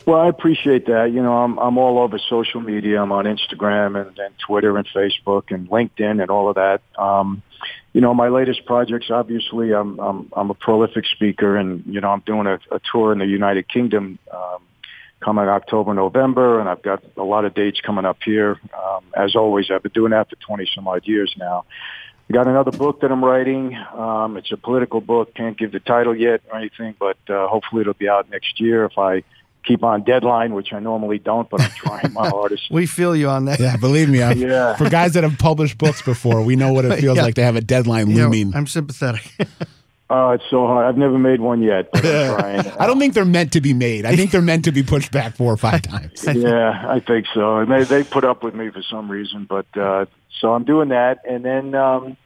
Well, 0.05 0.19
I 0.19 0.29
appreciate 0.29 0.85
that. 0.87 1.11
You 1.11 1.21
know, 1.21 1.33
I'm 1.33 1.59
I'm 1.59 1.77
all 1.77 1.99
over 1.99 2.17
social 2.17 2.61
media. 2.61 3.01
I'm 3.01 3.11
on 3.11 3.25
Instagram 3.25 3.99
and, 4.01 4.17
and 4.17 4.33
Twitter 4.39 4.77
and 4.77 4.87
Facebook 4.87 5.51
and 5.51 5.69
LinkedIn 5.69 6.21
and 6.21 6.31
all 6.31 6.49
of 6.49 6.55
that. 6.55 6.81
Um, 6.97 7.43
you 7.93 8.01
know, 8.01 8.13
my 8.13 8.29
latest 8.29 8.65
projects. 8.65 9.11
Obviously, 9.11 9.73
I'm 9.73 9.99
I'm 9.99 10.31
I'm 10.33 10.49
a 10.49 10.53
prolific 10.53 11.05
speaker, 11.05 11.57
and 11.57 11.83
you 11.85 11.99
know, 11.99 12.09
I'm 12.09 12.21
doing 12.21 12.47
a, 12.47 12.59
a 12.71 12.79
tour 12.91 13.11
in 13.11 13.19
the 13.19 13.25
United 13.25 13.67
Kingdom 13.67 14.17
um, 14.33 14.61
coming 15.19 15.47
October, 15.47 15.93
November, 15.93 16.59
and 16.59 16.69
I've 16.69 16.81
got 16.81 17.03
a 17.17 17.23
lot 17.23 17.45
of 17.45 17.53
dates 17.53 17.81
coming 17.81 18.05
up 18.05 18.17
here. 18.23 18.59
Um, 18.77 19.03
as 19.15 19.35
always, 19.35 19.69
I've 19.71 19.83
been 19.83 19.91
doing 19.91 20.11
that 20.11 20.29
for 20.29 20.35
20 20.35 20.69
some 20.73 20.87
odd 20.87 21.05
years 21.05 21.33
now. 21.37 21.65
I 22.29 22.33
got 22.33 22.47
another 22.47 22.71
book 22.71 23.01
that 23.01 23.11
I'm 23.11 23.23
writing. 23.23 23.75
Um, 23.95 24.35
it's 24.37 24.51
a 24.51 24.57
political 24.57 24.99
book. 25.01 25.33
Can't 25.33 25.57
give 25.57 25.71
the 25.71 25.79
title 25.79 26.15
yet 26.15 26.41
or 26.51 26.57
anything, 26.57 26.95
but 26.99 27.17
uh, 27.29 27.47
hopefully 27.47 27.81
it'll 27.81 27.93
be 27.93 28.09
out 28.09 28.29
next 28.29 28.59
year 28.59 28.83
if 28.85 28.97
I 28.97 29.23
keep 29.65 29.83
on 29.83 30.03
deadline, 30.03 30.53
which 30.53 30.71
I 30.73 30.79
normally 30.79 31.19
don't, 31.19 31.49
but 31.49 31.61
I'm 31.61 31.69
trying 31.71 32.13
my 32.13 32.29
hardest. 32.29 32.63
We 32.71 32.85
feel 32.85 33.15
you 33.15 33.29
on 33.29 33.45
that. 33.45 33.59
yeah, 33.59 33.75
believe 33.77 34.09
me, 34.09 34.21
I've, 34.21 34.37
Yeah. 34.37 34.75
for 34.75 34.89
guys 34.89 35.13
that 35.13 35.23
have 35.23 35.37
published 35.37 35.77
books 35.77 36.01
before, 36.01 36.41
we 36.41 36.55
know 36.55 36.71
what 36.73 36.85
it 36.85 36.99
feels 37.01 37.17
Yeah. 37.17 37.23
like 37.23 37.35
to 37.35 37.43
have 37.43 37.55
a 37.57 37.61
deadline 37.61 38.09
You 38.09 38.15
know, 38.17 38.23
looming. 38.23 38.53
I'm 38.55 38.67
sympathetic. 38.67 39.29
Oh, 40.09 40.29
it's 40.31 40.45
so 40.49 40.65
hard. 40.67 40.85
I've 40.87 40.97
never 40.97 41.17
made 41.19 41.41
one 41.41 41.61
yet, 41.61 41.91
but 41.91 42.05
I'm 42.05 42.39
trying. 42.39 42.59
I 42.79 42.87
don't 42.87 42.97
think 42.97 43.13
they're 43.13 43.25
meant 43.25 43.51
to 43.51 43.59
be 43.59 43.73
made. 43.73 44.05
I 44.05 44.15
think 44.15 44.31
they're 44.31 44.41
meant 44.41 44.63
to 44.63 44.71
be 44.71 44.81
pushed 44.81 45.11
back 45.11 45.35
four 45.35 45.51
or 45.51 45.57
five 45.57 45.81
times. 45.81 46.23
yeah, 46.33 46.85
I 46.87 47.01
think 47.01 47.25
so. 47.33 47.57
And 47.57 47.69
they 47.69 47.83
they 47.83 48.03
put 48.05 48.23
up 48.23 48.41
with 48.41 48.55
me 48.55 48.69
for 48.69 48.81
some 48.83 49.11
reason, 49.11 49.43
but 49.49 49.65
uh, 49.75 50.05
so 50.39 50.53
I'm 50.53 50.63
doing 50.63 50.89
that, 50.89 51.19
and 51.27 51.43
then 51.43 51.75
um, 51.75 52.17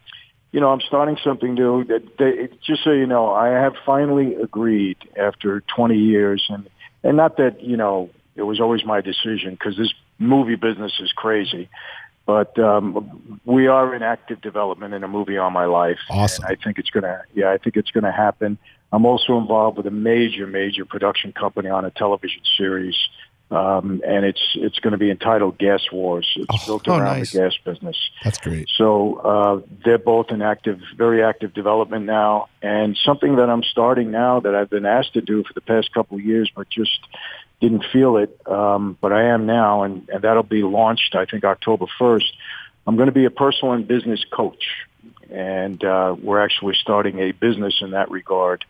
you 0.51 0.59
know 0.59 0.71
I'm 0.71 0.81
starting 0.81 1.17
something 1.23 1.53
new. 1.53 1.83
That 1.85 2.17
they, 2.17 2.49
just 2.65 2.83
so 2.83 2.91
you 2.91 3.07
know, 3.07 3.31
I 3.31 3.49
have 3.49 3.73
finally 3.85 4.35
agreed 4.35 4.97
after 5.17 5.61
20 5.75 5.97
years, 5.97 6.45
and 6.49 6.69
and 7.03 7.17
not 7.17 7.37
that 7.37 7.61
you 7.61 7.77
know 7.77 8.09
it 8.35 8.43
was 8.43 8.59
always 8.59 8.85
my 8.85 9.01
decision 9.01 9.51
because 9.51 9.77
this 9.77 9.93
movie 10.19 10.55
business 10.55 10.93
is 10.99 11.11
crazy. 11.11 11.69
But 12.25 12.57
um, 12.59 13.41
we 13.45 13.67
are 13.67 13.95
in 13.95 14.03
active 14.03 14.41
development 14.41 14.93
in 14.93 15.03
a 15.03 15.07
movie 15.07 15.37
on 15.37 15.53
my 15.53 15.65
life. 15.65 15.97
Awesome. 16.09 16.45
And 16.45 16.57
I 16.57 16.63
think 16.63 16.77
it's 16.77 16.89
gonna. 16.89 17.23
Yeah, 17.33 17.51
I 17.51 17.57
think 17.57 17.77
it's 17.77 17.91
gonna 17.91 18.11
happen. 18.11 18.57
I'm 18.93 19.05
also 19.05 19.37
involved 19.37 19.77
with 19.77 19.87
a 19.87 19.91
major, 19.91 20.45
major 20.45 20.85
production 20.85 21.31
company 21.31 21.69
on 21.69 21.85
a 21.85 21.91
television 21.91 22.41
series, 22.57 22.95
um, 23.51 24.01
and 24.07 24.25
it's 24.25 24.41
it's 24.55 24.79
going 24.79 24.93
to 24.93 24.97
be 24.97 25.11
entitled 25.11 25.57
Gas 25.57 25.81
Wars. 25.91 26.27
It's 26.35 26.65
built 26.65 26.87
oh, 26.87 26.97
around 26.97 27.17
nice. 27.17 27.33
the 27.33 27.39
gas 27.39 27.53
business. 27.63 27.97
That's 28.23 28.37
great. 28.37 28.69
So 28.77 29.15
uh, 29.17 29.61
they're 29.83 29.97
both 29.97 30.31
in 30.31 30.41
active, 30.41 30.79
very 30.95 31.21
active 31.21 31.53
development 31.53 32.05
now, 32.05 32.47
and 32.61 32.97
something 33.05 33.35
that 33.35 33.49
I'm 33.49 33.63
starting 33.63 34.09
now 34.09 34.39
that 34.39 34.55
I've 34.55 34.69
been 34.69 34.85
asked 34.85 35.13
to 35.13 35.21
do 35.21 35.43
for 35.43 35.53
the 35.53 35.61
past 35.61 35.93
couple 35.93 36.17
of 36.17 36.23
years, 36.23 36.49
but 36.55 36.69
just 36.69 36.97
didn't 37.59 37.83
feel 37.91 38.17
it. 38.17 38.39
Um, 38.47 38.97
but 39.01 39.11
I 39.11 39.25
am 39.25 39.45
now, 39.45 39.83
and, 39.83 40.07
and 40.09 40.23
that'll 40.23 40.43
be 40.43 40.63
launched, 40.63 41.13
I 41.15 41.25
think, 41.25 41.43
October 41.43 41.85
1st. 41.99 42.31
I'm 42.87 42.95
going 42.95 43.07
to 43.07 43.13
be 43.13 43.25
a 43.25 43.31
personal 43.31 43.73
and 43.73 43.87
business 43.87 44.23
coach, 44.31 44.65
and 45.29 45.83
uh, 45.83 46.15
we're 46.19 46.43
actually 46.43 46.75
starting 46.81 47.19
a 47.19 47.31
business 47.33 47.75
in 47.81 47.91
that 47.91 48.09
regard. 48.09 48.63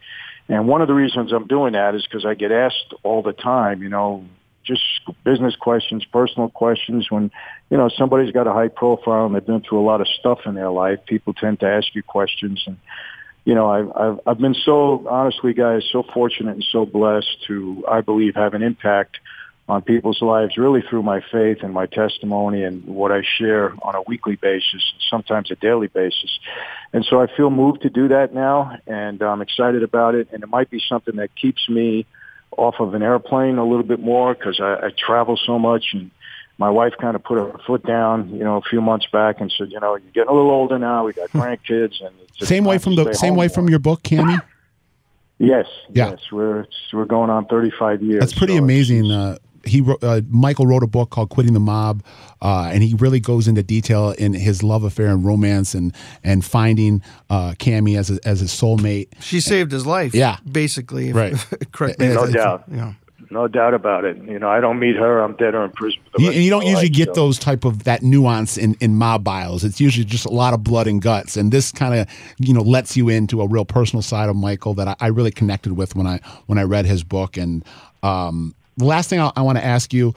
And 0.49 0.67
one 0.67 0.81
of 0.81 0.87
the 0.87 0.93
reasons 0.93 1.31
I'm 1.31 1.47
doing 1.47 1.73
that 1.73 1.95
is 1.95 2.03
because 2.05 2.25
I 2.25 2.33
get 2.33 2.51
asked 2.51 2.93
all 3.03 3.21
the 3.21 3.31
time, 3.31 3.81
you 3.81 3.87
know, 3.87 4.25
just 4.63 4.81
business 5.23 5.55
questions, 5.55 6.05
personal 6.05 6.49
questions. 6.49 7.09
When 7.09 7.31
you 7.69 7.77
know 7.77 7.89
somebody's 7.89 8.31
got 8.31 8.47
a 8.47 8.53
high 8.53 8.67
profile 8.67 9.25
and 9.25 9.35
they've 9.35 9.45
been 9.45 9.61
through 9.61 9.79
a 9.79 9.87
lot 9.87 10.01
of 10.01 10.07
stuff 10.07 10.39
in 10.45 10.55
their 10.55 10.71
life, 10.71 10.99
people 11.05 11.33
tend 11.33 11.59
to 11.61 11.67
ask 11.67 11.93
you 11.95 12.03
questions. 12.03 12.63
And 12.65 12.77
you 13.45 13.55
know, 13.55 13.69
I've 13.69 13.91
I've, 13.95 14.19
I've 14.27 14.37
been 14.37 14.55
so 14.55 15.07
honestly, 15.07 15.53
guys, 15.53 15.83
so 15.91 16.03
fortunate 16.03 16.53
and 16.53 16.65
so 16.71 16.85
blessed 16.85 17.43
to, 17.47 17.83
I 17.87 18.01
believe, 18.01 18.35
have 18.35 18.53
an 18.53 18.63
impact 18.63 19.17
on 19.71 19.81
people's 19.81 20.21
lives 20.21 20.57
really 20.57 20.81
through 20.81 21.01
my 21.01 21.21
faith 21.31 21.59
and 21.63 21.73
my 21.73 21.85
testimony 21.85 22.63
and 22.63 22.83
what 22.85 23.11
I 23.11 23.21
share 23.21 23.73
on 23.81 23.95
a 23.95 24.01
weekly 24.01 24.35
basis, 24.35 24.83
sometimes 25.09 25.49
a 25.49 25.55
daily 25.55 25.87
basis. 25.87 26.39
And 26.91 27.05
so 27.05 27.21
I 27.21 27.27
feel 27.27 27.49
moved 27.49 27.83
to 27.83 27.89
do 27.89 28.09
that 28.09 28.33
now, 28.33 28.77
and 28.85 29.21
I'm 29.21 29.41
excited 29.41 29.81
about 29.81 30.15
it. 30.15 30.27
And 30.33 30.43
it 30.43 30.49
might 30.49 30.69
be 30.69 30.81
something 30.89 31.15
that 31.15 31.33
keeps 31.35 31.69
me 31.69 32.05
off 32.57 32.75
of 32.79 32.93
an 32.93 33.01
airplane 33.03 33.57
a 33.57 33.63
little 33.65 33.83
bit 33.83 33.99
more 33.99 34.33
because 34.33 34.59
I, 34.59 34.87
I 34.87 34.89
travel 34.97 35.37
so 35.45 35.57
much. 35.59 35.85
And 35.93 36.11
my 36.57 36.69
wife 36.69 36.93
kind 36.99 37.15
of 37.15 37.23
put 37.23 37.37
her 37.37 37.57
foot 37.65 37.85
down, 37.85 38.29
you 38.29 38.43
know, 38.43 38.57
a 38.57 38.61
few 38.61 38.81
months 38.81 39.07
back 39.11 39.41
and 39.41 39.51
said, 39.57 39.71
you 39.71 39.79
know, 39.79 39.95
you're 39.95 40.11
getting 40.11 40.29
a 40.29 40.33
little 40.33 40.51
older 40.51 40.77
now. 40.77 41.05
We 41.05 41.13
got 41.13 41.29
grandkids, 41.29 42.03
and 42.05 42.13
Same 42.47 42.65
way 42.65 42.77
from 42.77 42.95
the 42.95 43.13
same 43.13 43.35
way 43.35 43.45
more. 43.47 43.53
from 43.53 43.69
your 43.69 43.79
book, 43.79 44.03
Cammy. 44.03 44.39
Yes, 45.39 45.65
Yeah. 45.91 46.11
yes, 46.11 46.19
we're 46.31 46.65
we're 46.93 47.05
going 47.05 47.31
on 47.31 47.45
35 47.47 48.03
years. 48.03 48.19
That's 48.19 48.33
pretty 48.33 48.53
so 48.53 48.57
it's- 48.57 48.63
amazing. 48.63 49.11
Uh, 49.11 49.37
he 49.65 49.81
wrote, 49.81 50.03
uh, 50.03 50.21
Michael 50.29 50.67
wrote 50.67 50.83
a 50.83 50.87
book 50.87 51.09
called 51.09 51.29
"Quitting 51.29 51.53
the 51.53 51.59
Mob," 51.59 52.03
uh, 52.41 52.69
and 52.73 52.83
he 52.83 52.95
really 52.95 53.19
goes 53.19 53.47
into 53.47 53.63
detail 53.63 54.11
in 54.11 54.33
his 54.33 54.63
love 54.63 54.83
affair 54.83 55.07
and 55.07 55.25
romance 55.25 55.73
and 55.73 55.93
and 56.23 56.43
finding 56.43 57.01
uh, 57.29 57.51
Cammy 57.59 57.97
as 57.97 58.09
a, 58.11 58.19
as 58.25 58.39
his 58.39 58.51
soulmate. 58.51 59.07
She 59.19 59.39
saved 59.39 59.71
his 59.71 59.85
life. 59.85 60.13
Yeah. 60.13 60.37
basically. 60.49 61.13
Right. 61.13 61.33
correct 61.71 61.99
me. 61.99 62.07
No 62.09 62.23
if- 62.23 62.33
doubt. 62.33 62.63
Yeah. 62.71 62.93
No 63.29 63.47
doubt 63.47 63.73
about 63.73 64.03
it. 64.03 64.17
You 64.17 64.39
know, 64.39 64.49
I 64.49 64.59
don't 64.59 64.77
meet 64.77 64.97
her. 64.97 65.19
I'm 65.21 65.37
dead 65.37 65.55
or 65.55 65.63
in 65.63 65.71
prison. 65.71 66.01
You, 66.17 66.31
and 66.31 66.43
you 66.43 66.49
don't 66.49 66.65
usually 66.65 66.87
life, 66.87 66.93
get 66.97 67.07
so- 67.09 67.13
those 67.13 67.39
type 67.39 67.63
of 67.63 67.85
that 67.85 68.03
nuance 68.03 68.57
in, 68.57 68.75
in 68.81 68.95
mob 68.97 69.23
bios. 69.23 69.63
It's 69.63 69.79
usually 69.79 70.03
just 70.03 70.25
a 70.25 70.31
lot 70.31 70.53
of 70.53 70.65
blood 70.65 70.85
and 70.85 71.01
guts, 71.01 71.37
and 71.37 71.49
this 71.49 71.71
kind 71.71 71.95
of 71.95 72.07
you 72.39 72.53
know 72.53 72.61
lets 72.61 72.97
you 72.97 73.07
into 73.07 73.41
a 73.41 73.47
real 73.47 73.63
personal 73.63 74.01
side 74.01 74.27
of 74.27 74.35
Michael 74.35 74.73
that 74.73 74.89
I, 74.89 74.95
I 74.99 75.07
really 75.07 75.31
connected 75.31 75.73
with 75.77 75.95
when 75.95 76.07
I 76.07 76.19
when 76.47 76.57
I 76.57 76.63
read 76.63 76.85
his 76.85 77.05
book. 77.05 77.37
And 77.37 77.63
um, 78.03 78.53
the 78.77 78.85
last 78.85 79.09
thing 79.09 79.19
I, 79.19 79.31
I 79.35 79.41
want 79.41 79.57
to 79.57 79.65
ask 79.65 79.93
you, 79.93 80.13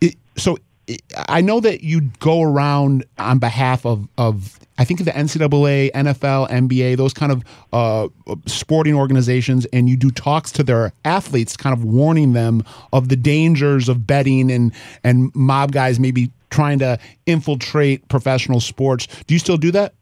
it, 0.00 0.16
so 0.36 0.58
it, 0.86 1.02
I 1.28 1.40
know 1.40 1.60
that 1.60 1.82
you 1.82 2.02
go 2.20 2.42
around 2.42 3.04
on 3.18 3.38
behalf 3.38 3.84
of 3.86 4.08
of 4.18 4.58
I 4.76 4.84
think 4.84 5.04
the 5.04 5.12
NCAA, 5.12 5.92
NFL, 5.92 6.50
NBA, 6.50 6.96
those 6.96 7.14
kind 7.14 7.30
of 7.30 7.44
uh, 7.72 8.08
sporting 8.46 8.94
organizations, 8.94 9.66
and 9.66 9.88
you 9.88 9.96
do 9.96 10.10
talks 10.10 10.50
to 10.52 10.64
their 10.64 10.92
athletes, 11.04 11.56
kind 11.56 11.72
of 11.72 11.84
warning 11.84 12.32
them 12.32 12.64
of 12.92 13.08
the 13.08 13.16
dangers 13.16 13.88
of 13.88 14.06
betting 14.06 14.50
and 14.50 14.72
and 15.04 15.34
mob 15.34 15.72
guys 15.72 16.00
maybe 16.00 16.30
trying 16.50 16.78
to 16.80 16.98
infiltrate 17.26 18.06
professional 18.08 18.60
sports. 18.60 19.06
Do 19.26 19.34
you 19.34 19.38
still 19.38 19.56
do 19.56 19.70
that? 19.72 19.94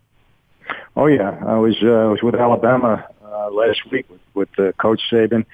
Oh 0.97 1.07
yeah, 1.07 1.39
I 1.47 1.59
was 1.59 1.77
uh, 1.83 1.89
I 1.89 2.07
was 2.07 2.23
with 2.23 2.35
Alabama 2.35 3.07
uh, 3.25 3.51
last 3.51 3.91
week 3.91 4.09
with, 4.09 4.21
with 4.35 4.59
uh, 4.59 4.73
Coach 4.73 5.01
Saban. 5.11 5.45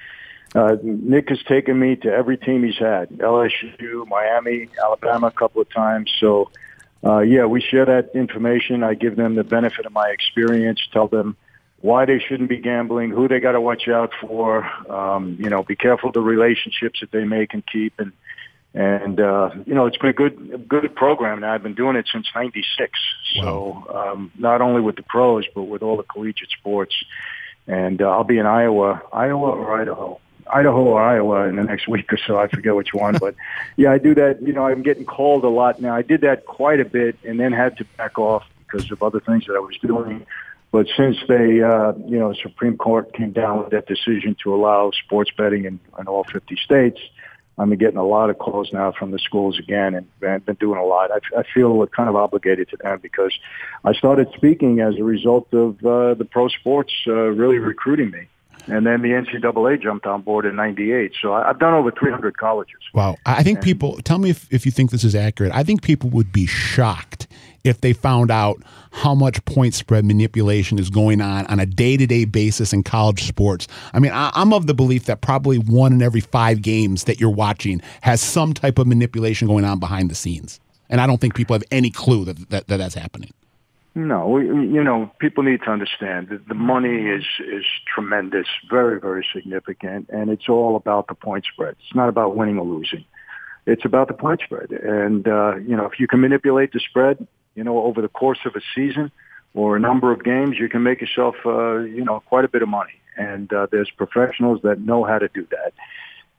Uh, 0.55 0.77
Nick 0.83 1.29
has 1.29 1.43
taken 1.43 1.79
me 1.79 1.97
to 1.97 2.09
every 2.11 2.37
team 2.37 2.65
he's 2.65 2.79
had: 2.79 3.11
LSU, 3.11 4.07
Miami, 4.07 4.69
Alabama, 4.83 5.27
a 5.27 5.31
couple 5.31 5.61
of 5.61 5.69
times. 5.69 6.11
So, 6.19 6.51
uh, 7.05 7.19
yeah, 7.21 7.45
we 7.45 7.61
share 7.61 7.85
that 7.85 8.11
information. 8.15 8.83
I 8.83 8.95
give 8.95 9.17
them 9.17 9.35
the 9.35 9.45
benefit 9.45 9.85
of 9.85 9.93
my 9.93 10.09
experience. 10.09 10.81
Tell 10.93 11.07
them 11.07 11.37
why 11.81 12.07
they 12.07 12.19
shouldn't 12.19 12.49
be 12.49 12.57
gambling, 12.57 13.11
who 13.11 13.29
they 13.29 13.41
got 13.41 13.53
to 13.53 13.61
watch 13.61 13.89
out 13.89 14.13
for. 14.21 14.65
Um, 14.91 15.37
you 15.39 15.51
know, 15.51 15.63
be 15.63 15.77
careful 15.77 16.13
the 16.13 16.21
relationships 16.21 17.01
that 17.01 17.11
they 17.11 17.25
make 17.25 17.53
and 17.53 17.65
keep, 17.67 18.01
and 18.01 18.13
and 18.75 19.21
uh, 19.21 19.51
you 19.67 19.75
know, 19.75 19.87
it's 19.87 19.99
been 19.99 20.11
a 20.11 20.15
good 20.15 20.67
good 20.69 20.95
program. 20.95 21.41
Now 21.41 21.53
I've 21.53 21.63
been 21.63 21.75
doing 21.75 21.97
it 21.97 22.09
since 22.11 22.27
'96. 22.35 22.99
So 23.35 23.87
um, 23.93 24.33
not 24.39 24.63
only 24.63 24.81
with 24.81 24.97
the 24.97 25.03
pros, 25.03 25.45
but 25.55 25.65
with 25.65 25.83
all 25.83 25.97
the 25.97 26.05
collegiate 26.05 26.51
sports. 26.51 26.95
And 27.67 28.01
uh, 28.01 28.09
I'll 28.09 28.25
be 28.25 28.39
in 28.39 28.47
Iowa, 28.47 29.03
Iowa 29.13 29.51
or 29.51 29.79
Idaho. 29.79 30.19
Idaho 30.53 30.85
or 30.85 31.03
Iowa 31.03 31.49
in 31.49 31.57
the 31.57 31.65
next 31.65 31.89
week 31.95 32.13
or 32.13 32.19
so. 32.27 32.39
I 32.39 32.49
forget 32.49 32.75
which 32.75 32.95
one, 32.95 33.17
but 33.19 33.35
yeah, 33.77 33.93
I 33.93 33.99
do 33.99 34.15
that. 34.15 34.43
You 34.43 34.53
know, 34.53 34.67
I'm 34.67 34.83
getting 34.83 35.05
called 35.05 35.45
a 35.45 35.49
lot 35.49 35.81
now. 35.81 35.95
I 35.95 36.03
did 36.03 36.23
that 36.23 36.47
quite 36.47 36.81
a 36.81 36.85
bit, 36.85 37.19
and 37.25 37.39
then 37.39 37.53
had 37.53 37.77
to 37.79 37.85
back 37.97 38.19
off 38.19 38.45
because 38.59 38.91
of 38.91 39.03
other 39.03 39.21
things 39.21 39.47
that 39.47 39.55
I 39.55 39.61
was 39.61 39.77
doing. 39.79 40.27
But 40.71 40.87
since 40.97 41.17
they, 41.29 41.63
uh, 41.63 41.95
you 42.07 42.19
know, 42.19 42.35
Supreme 42.35 42.77
Court 42.77 43.15
came 43.15 43.33
down 43.33 43.59
with 43.59 43.71
that 43.71 43.87
decision 43.87 44.37
to 44.43 44.55
allow 44.55 44.91
sports 44.91 45.31
betting 45.37 45.65
in, 45.65 45.81
in 45.99 46.07
all 46.07 46.25
50 46.25 46.57
states, 46.57 47.01
I'm 47.59 47.75
getting 47.77 47.97
a 47.97 48.05
lot 48.05 48.31
of 48.31 48.39
calls 48.39 48.73
now 48.73 48.93
from 48.93 49.11
the 49.11 49.19
schools 49.19 49.59
again, 49.59 49.95
and 49.95 50.07
I've 50.23 50.47
been 50.47 50.55
doing 50.57 50.79
a 50.79 50.85
lot. 50.85 51.11
I, 51.11 51.41
I 51.41 51.43
feel 51.43 51.85
kind 51.89 52.09
of 52.09 52.15
obligated 52.15 52.69
to 52.71 52.77
them 52.77 53.01
because 53.03 53.37
I 53.85 53.95
started 53.95 54.29
speaking 54.37 54.81
as 54.81 54.97
a 54.97 55.03
result 55.03 55.53
of 55.53 55.85
uh, 55.85 56.15
the 56.15 56.25
pro 56.25 56.49
sports 56.49 56.93
uh, 57.07 57.13
really 57.13 57.59
recruiting 57.59 58.11
me. 58.11 58.29
And 58.67 58.87
then 58.87 59.03
the 59.03 59.11
NCAA 59.11 59.83
jumped 59.83 60.07
on 60.07 60.23
board 60.23 60.45
in 60.45 60.57
'98. 60.57 61.13
So 61.21 61.33
I've 61.33 61.59
done 61.59 61.75
over 61.75 61.91
300 61.91 62.37
colleges. 62.37 62.81
Wow. 62.93 63.17
I 63.25 63.43
think 63.43 63.63
people, 63.63 63.97
tell 64.03 64.19
me 64.19 64.31
if, 64.31 64.53
if 64.53 64.67
you 64.67 64.73
think 64.73 64.91
this 64.91 65.05
is 65.05 65.15
accurate. 65.15 65.53
I 65.55 65.63
think 65.63 65.83
people 65.83 66.11
would 66.11 66.33
be 66.33 66.47
shocked 66.47 67.29
if 67.65 67.81
they 67.81 67.93
found 67.93 68.31
out 68.31 68.63
how 68.91 69.15
much 69.15 69.45
point 69.45 69.75
spread 69.75 70.05
manipulation 70.05 70.79
is 70.79 70.91
going 70.91 71.21
on 71.21 71.47
on 71.47 71.61
a 71.61 71.67
day 71.67 71.97
to 71.97 72.07
day 72.07 72.25
basis 72.25 72.73
in 72.73 72.83
college 72.83 73.25
sports. 73.25 73.69
I 73.93 74.01
mean, 74.01 74.13
I, 74.13 74.31
I'm 74.35 74.53
of 74.53 74.67
the 74.67 74.75
belief 74.75 75.05
that 75.07 75.21
probably 75.21 75.59
one 75.59 75.93
in 75.93 76.03
every 76.03 76.21
five 76.21 76.63
games 76.63 77.05
that 77.05 77.21
you're 77.21 77.31
watching 77.31 77.81
has 78.03 78.21
some 78.21 78.55
type 78.55 78.79
of 78.79 78.87
manipulation 78.87 79.49
going 79.49 79.65
on 79.65 79.79
behind 79.79 80.11
the 80.11 80.15
scenes. 80.15 80.61
And 80.91 81.01
I 81.01 81.07
don't 81.07 81.21
think 81.21 81.35
people 81.35 81.55
have 81.55 81.65
any 81.71 81.91
clue 81.91 82.25
that, 82.25 82.51
that, 82.51 82.67
that 82.69 82.77
that's 82.79 82.95
happening. 82.95 83.33
No, 83.95 84.29
we, 84.29 84.47
you 84.47 84.85
know, 84.85 85.11
people 85.19 85.43
need 85.43 85.63
to 85.65 85.71
understand 85.71 86.29
that 86.29 86.47
the 86.47 86.55
money 86.55 87.07
is 87.07 87.25
is 87.41 87.65
tremendous, 87.93 88.47
very 88.71 89.01
very 89.01 89.27
significant, 89.35 90.09
and 90.11 90.31
it's 90.31 90.49
all 90.49 90.77
about 90.77 91.09
the 91.09 91.15
point 91.15 91.45
spread. 91.53 91.75
It's 91.85 91.95
not 91.95 92.09
about 92.09 92.37
winning 92.37 92.59
or 92.59 92.65
losing. 92.65 93.05
It's 93.67 93.85
about 93.85 94.09
the 94.09 94.15
point 94.15 94.41
spread, 94.45 94.71
and 94.71 95.27
uh, 95.27 95.57
you 95.57 95.77
know, 95.77 95.87
if 95.87 95.99
you 95.99 96.07
can 96.07 96.21
manipulate 96.21 96.73
the 96.73 96.81
spread, 96.81 97.27
you 97.55 97.65
know, 97.65 97.83
over 97.83 98.01
the 98.01 98.09
course 98.09 98.39
of 98.47 98.55
a 98.55 98.61
season 98.75 99.11
or 99.53 99.77
a 99.77 99.81
number 99.81 100.13
of 100.13 100.23
games, 100.23 100.57
you 100.59 100.69
can 100.69 100.83
make 100.85 101.01
yourself, 101.01 101.35
uh, 101.45 101.79
you 101.79 102.05
know, 102.05 102.21
quite 102.21 102.45
a 102.45 102.49
bit 102.49 102.63
of 102.63 102.69
money. 102.69 102.93
And 103.17 103.53
uh, 103.53 103.67
there's 103.71 103.91
professionals 103.91 104.61
that 104.63 104.81
know 104.81 105.03
how 105.05 105.19
to 105.19 105.29
do 105.29 105.45
that. 105.51 105.73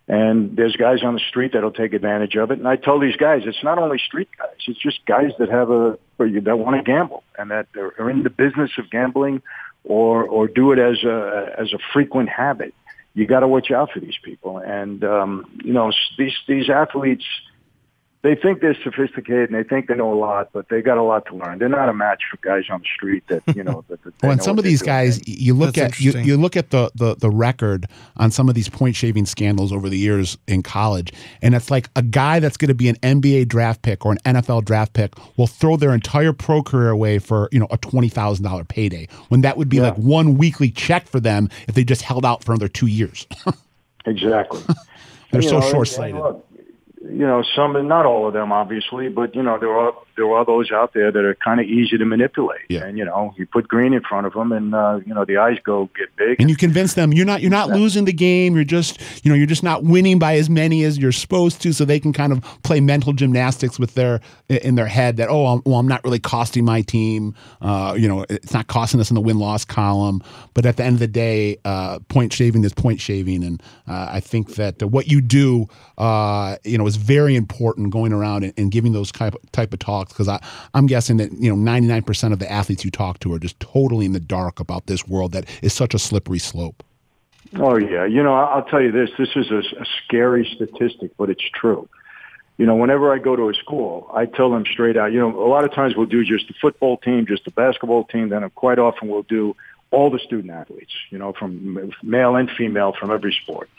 And 0.09 0.57
there's 0.57 0.75
guys 0.75 1.03
on 1.03 1.13
the 1.13 1.19
street 1.19 1.53
that'll 1.53 1.71
take 1.71 1.93
advantage 1.93 2.35
of 2.35 2.49
it. 2.49 2.57
And 2.57 2.67
I 2.67 2.77
tell 2.77 2.99
these 2.99 3.15
guys, 3.15 3.43
it's 3.45 3.63
not 3.63 3.77
only 3.77 3.99
street 3.99 4.27
guys; 4.39 4.55
it's 4.67 4.79
just 4.79 5.05
guys 5.05 5.31
that 5.37 5.49
have 5.49 5.69
a 5.69 5.99
or 6.17 6.25
you- 6.25 6.41
that 6.41 6.57
want 6.57 6.75
to 6.77 6.81
gamble 6.83 7.23
and 7.37 7.51
that 7.51 7.67
are 7.77 7.93
are 7.99 8.09
in 8.09 8.23
the 8.23 8.31
business 8.31 8.71
of 8.79 8.89
gambling, 8.89 9.43
or 9.83 10.23
or 10.23 10.47
do 10.47 10.71
it 10.71 10.79
as 10.79 11.03
a 11.03 11.53
as 11.59 11.73
a 11.73 11.77
frequent 11.93 12.27
habit. 12.27 12.73
You 13.13 13.27
got 13.27 13.41
to 13.41 13.47
watch 13.47 13.69
out 13.69 13.91
for 13.91 13.99
these 13.99 14.17
people. 14.23 14.57
And 14.57 15.03
um, 15.03 15.45
you 15.63 15.73
know, 15.73 15.91
these 16.17 16.35
these 16.47 16.69
athletes, 16.71 17.25
they 18.21 18.35
think 18.35 18.59
they're 18.59 18.75
sophisticated 18.83 19.49
and 19.49 19.57
they 19.57 19.63
think 19.67 19.87
they 19.87 19.95
know 19.95 20.11
a 20.13 20.19
lot, 20.19 20.49
but 20.51 20.67
they 20.67 20.81
got 20.81 20.97
a 20.97 21.01
lot 21.03 21.25
to 21.27 21.35
learn. 21.35 21.57
They're 21.57 21.69
not 21.69 21.87
a 21.87 21.93
match 21.93 22.21
for 22.29 22.35
guys 22.41 22.65
on 22.69 22.81
the 22.81 22.85
street 22.93 23.23
that 23.29 23.41
you 23.55 23.63
know. 23.63 23.85
That, 23.87 24.03
that 24.03 24.13
Well, 24.23 24.31
and 24.33 24.43
some 24.43 24.57
of 24.57 24.65
these 24.65 24.81
guys, 24.81 25.19
y- 25.19 25.23
you 25.27 25.53
look 25.53 25.75
That's 25.75 25.93
at 25.93 25.99
you, 26.01 26.11
you 26.19 26.35
look 26.35 26.57
at 26.57 26.71
the, 26.71 26.91
the 26.95 27.15
the 27.15 27.29
record 27.29 27.85
on 28.17 28.29
some 28.31 28.49
of 28.49 28.55
these 28.55 28.67
point 28.67 28.97
shaving 28.97 29.25
scandals 29.25 29.71
over 29.71 29.87
the 29.87 29.97
years 29.97 30.37
in 30.47 30.63
college, 30.63 31.13
and 31.41 31.55
it's 31.55 31.71
like 31.71 31.89
a 31.95 32.01
guy 32.01 32.39
that's 32.41 32.57
going 32.57 32.67
to 32.67 32.75
be 32.75 32.89
an 32.89 32.95
NBA 32.97 33.47
draft 33.47 33.83
pick 33.83 34.05
or 34.05 34.11
an 34.11 34.17
NFL 34.25 34.65
draft 34.65 34.91
pick 34.91 35.13
will 35.37 35.47
throw 35.47 35.77
their 35.77 35.93
entire 35.93 36.33
pro 36.33 36.61
career 36.61 36.89
away 36.89 37.19
for 37.19 37.47
you 37.53 37.59
know 37.59 37.67
a 37.71 37.77
twenty 37.77 38.09
thousand 38.09 38.43
dollar 38.43 38.65
payday 38.65 39.07
when 39.29 39.41
that 39.41 39.55
would 39.55 39.69
be 39.69 39.79
like 39.79 39.95
one 39.95 40.35
weekly 40.37 40.69
check 40.71 41.07
for 41.07 41.21
them 41.21 41.47
if 41.69 41.75
they 41.75 41.85
just 41.85 42.01
held 42.01 42.25
out 42.25 42.43
for 42.43 42.51
another 42.51 42.67
two 42.67 42.87
years. 42.87 43.25
Exactly. 44.05 44.61
They're 45.31 45.41
You 45.41 45.49
so 45.49 45.59
know, 45.59 45.65
and- 45.65 45.71
short 45.71 45.87
sighted. 45.87 46.21
You 47.01 47.25
know, 47.25 47.43
some, 47.55 47.87
not 47.87 48.05
all 48.05 48.27
of 48.27 48.33
them, 48.33 48.51
obviously, 48.51 49.09
but 49.09 49.35
you 49.35 49.43
know, 49.43 49.57
there 49.59 49.71
are 49.71 49.93
there 50.19 50.31
are 50.31 50.45
those 50.45 50.71
out 50.71 50.93
there 50.93 51.11
that 51.11 51.23
are 51.23 51.35
kind 51.35 51.59
of 51.59 51.65
easy 51.65 51.97
to 51.97 52.05
manipulate. 52.05 52.61
Yeah. 52.69 52.85
And 52.85 52.97
you 52.97 53.05
know, 53.05 53.33
you 53.37 53.45
put 53.45 53.67
green 53.67 53.93
in 53.93 54.01
front 54.01 54.27
of 54.27 54.33
them, 54.33 54.51
and 54.51 54.75
uh, 54.75 54.99
you 55.05 55.13
know, 55.13 55.25
the 55.25 55.37
eyes 55.37 55.57
go 55.63 55.89
get 55.97 56.15
big. 56.15 56.39
and 56.39 56.49
you 56.49 56.55
convince 56.55 56.93
them 56.93 57.13
you're 57.13 57.25
not 57.25 57.41
you're 57.41 57.51
not 57.51 57.69
losing 57.69 58.05
the 58.05 58.13
game 58.13 58.55
you're 58.55 58.63
just 58.63 58.99
you 59.23 59.29
know 59.29 59.35
you're 59.35 59.47
just 59.47 59.63
not 59.63 59.83
winning 59.83 60.19
by 60.19 60.35
as 60.35 60.49
many 60.49 60.83
as 60.83 60.97
you're 60.97 61.11
supposed 61.11 61.61
to 61.61 61.73
so 61.73 61.85
they 61.85 61.99
can 61.99 62.13
kind 62.13 62.33
of 62.33 62.43
play 62.63 62.79
mental 62.79 63.13
gymnastics 63.13 63.79
with 63.79 63.93
their 63.95 64.19
in 64.49 64.75
their 64.75 64.87
head 64.87 65.17
that 65.17 65.29
oh 65.29 65.45
I'm, 65.45 65.61
well 65.65 65.79
I'm 65.79 65.87
not 65.87 66.03
really 66.03 66.19
costing 66.19 66.65
my 66.65 66.81
team 66.81 67.35
uh, 67.61 67.95
you 67.97 68.07
know 68.07 68.25
it's 68.29 68.53
not 68.53 68.67
costing 68.67 68.99
us 68.99 69.09
in 69.09 69.15
the 69.15 69.21
win 69.21 69.39
loss 69.39 69.65
column 69.65 70.21
but 70.53 70.65
at 70.65 70.77
the 70.77 70.83
end 70.83 70.95
of 70.95 70.99
the 70.99 71.07
day 71.07 71.57
uh, 71.65 71.99
point 72.09 72.33
shaving 72.33 72.63
is 72.63 72.73
point 72.73 72.99
shaving 72.99 73.43
and 73.43 73.61
uh, 73.87 74.09
I 74.11 74.19
think 74.19 74.55
that 74.55 74.81
what 74.83 75.07
you 75.07 75.21
do 75.21 75.67
uh, 75.97 76.57
you 76.63 76.77
know 76.77 76.87
is 76.87 76.95
very 76.95 77.35
important 77.35 77.91
going 77.91 78.13
around 78.13 78.43
and, 78.43 78.53
and 78.57 78.71
giving 78.71 78.93
those 78.93 79.11
type 79.11 79.35
type 79.51 79.73
of 79.73 79.79
talks 79.79 80.08
because 80.09 80.27
I 80.27 80.43
I'm 80.73 80.87
guessing 80.87 81.17
that 81.17 81.31
you 81.33 81.55
know 81.55 81.71
99% 81.71 82.33
of 82.33 82.39
the 82.39 82.51
athletes 82.51 82.83
you 82.83 82.91
talk 82.91 83.19
to 83.19 83.33
are 83.33 83.39
just 83.39 83.59
totally 83.59 84.05
in 84.05 84.13
the 84.13 84.19
dark 84.19 84.59
about 84.59 84.87
this 84.87 85.07
world 85.07 85.31
that 85.31 85.45
is 85.61 85.73
such 85.73 85.93
a 85.93 85.99
slippery 85.99 86.39
slope. 86.39 86.83
Oh 87.57 87.77
yeah, 87.77 88.05
you 88.05 88.21
know, 88.21 88.33
I'll 88.33 88.63
tell 88.63 88.81
you 88.81 88.91
this. 88.91 89.09
This 89.17 89.29
is 89.35 89.49
a, 89.49 89.59
a 89.59 89.85
scary 90.03 90.49
statistic, 90.53 91.11
but 91.17 91.29
it's 91.29 91.47
true. 91.53 91.87
You 92.57 92.65
know, 92.65 92.75
whenever 92.75 93.13
I 93.13 93.19
go 93.19 93.35
to 93.35 93.49
a 93.49 93.53
school, 93.53 94.11
I 94.13 94.25
tell 94.25 94.51
them 94.51 94.65
straight 94.65 94.97
out. 94.97 95.13
You 95.13 95.19
know, 95.19 95.43
a 95.43 95.47
lot 95.47 95.63
of 95.63 95.73
times 95.73 95.95
we'll 95.95 96.05
do 96.05 96.23
just 96.23 96.47
the 96.47 96.53
football 96.61 96.97
team, 96.97 97.25
just 97.25 97.45
the 97.45 97.51
basketball 97.51 98.03
team. 98.03 98.29
Then 98.29 98.47
quite 98.51 98.77
often 98.79 99.07
we'll 99.07 99.23
do 99.23 99.55
all 99.91 100.11
the 100.11 100.19
student 100.19 100.51
athletes. 100.51 100.91
You 101.09 101.17
know, 101.17 101.33
from 101.33 101.93
male 102.03 102.35
and 102.35 102.51
female 102.51 102.93
from 102.99 103.11
every 103.11 103.33
sport. 103.33 103.69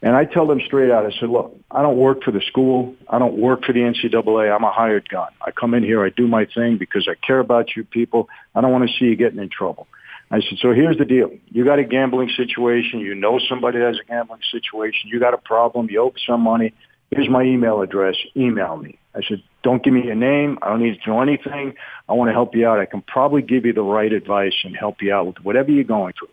And 0.00 0.14
I 0.14 0.24
tell 0.24 0.46
them 0.46 0.60
straight 0.64 0.90
out. 0.90 1.06
I 1.06 1.10
said, 1.18 1.28
look, 1.28 1.56
I 1.70 1.82
don't 1.82 1.96
work 1.96 2.22
for 2.22 2.30
the 2.30 2.40
school. 2.42 2.94
I 3.08 3.18
don't 3.18 3.36
work 3.36 3.64
for 3.64 3.72
the 3.72 3.80
NCAA. 3.80 4.54
I'm 4.54 4.62
a 4.62 4.70
hired 4.70 5.08
gun. 5.08 5.28
I 5.44 5.50
come 5.50 5.74
in 5.74 5.82
here. 5.82 6.04
I 6.04 6.10
do 6.10 6.28
my 6.28 6.46
thing 6.46 6.78
because 6.78 7.08
I 7.08 7.14
care 7.26 7.40
about 7.40 7.74
you 7.74 7.84
people. 7.84 8.28
I 8.54 8.60
don't 8.60 8.70
want 8.70 8.88
to 8.88 8.96
see 8.96 9.06
you 9.06 9.16
getting 9.16 9.40
in 9.40 9.48
trouble. 9.48 9.88
I 10.30 10.40
said, 10.40 10.58
so 10.60 10.72
here's 10.72 10.98
the 10.98 11.04
deal. 11.04 11.30
You 11.48 11.64
got 11.64 11.78
a 11.78 11.84
gambling 11.84 12.30
situation. 12.36 13.00
You 13.00 13.14
know 13.14 13.40
somebody 13.48 13.78
has 13.80 13.98
a 13.98 14.04
gambling 14.04 14.42
situation. 14.52 15.08
You 15.10 15.18
got 15.18 15.34
a 15.34 15.38
problem. 15.38 15.88
You 15.90 16.02
owe 16.02 16.12
some 16.26 16.42
money. 16.42 16.74
Here's 17.10 17.28
my 17.28 17.42
email 17.42 17.80
address. 17.80 18.16
Email 18.36 18.76
me. 18.76 18.98
I 19.14 19.22
said, 19.26 19.42
don't 19.62 19.82
give 19.82 19.94
me 19.94 20.04
your 20.04 20.14
name. 20.14 20.58
I 20.62 20.68
don't 20.68 20.82
need 20.82 21.00
to 21.02 21.10
know 21.10 21.22
anything. 21.22 21.74
I 22.08 22.12
want 22.12 22.28
to 22.28 22.32
help 22.34 22.54
you 22.54 22.68
out. 22.68 22.78
I 22.78 22.86
can 22.86 23.02
probably 23.02 23.42
give 23.42 23.64
you 23.64 23.72
the 23.72 23.82
right 23.82 24.12
advice 24.12 24.54
and 24.62 24.76
help 24.76 25.02
you 25.02 25.12
out 25.12 25.26
with 25.26 25.40
whatever 25.42 25.70
you're 25.72 25.84
going 25.84 26.12
through. 26.16 26.28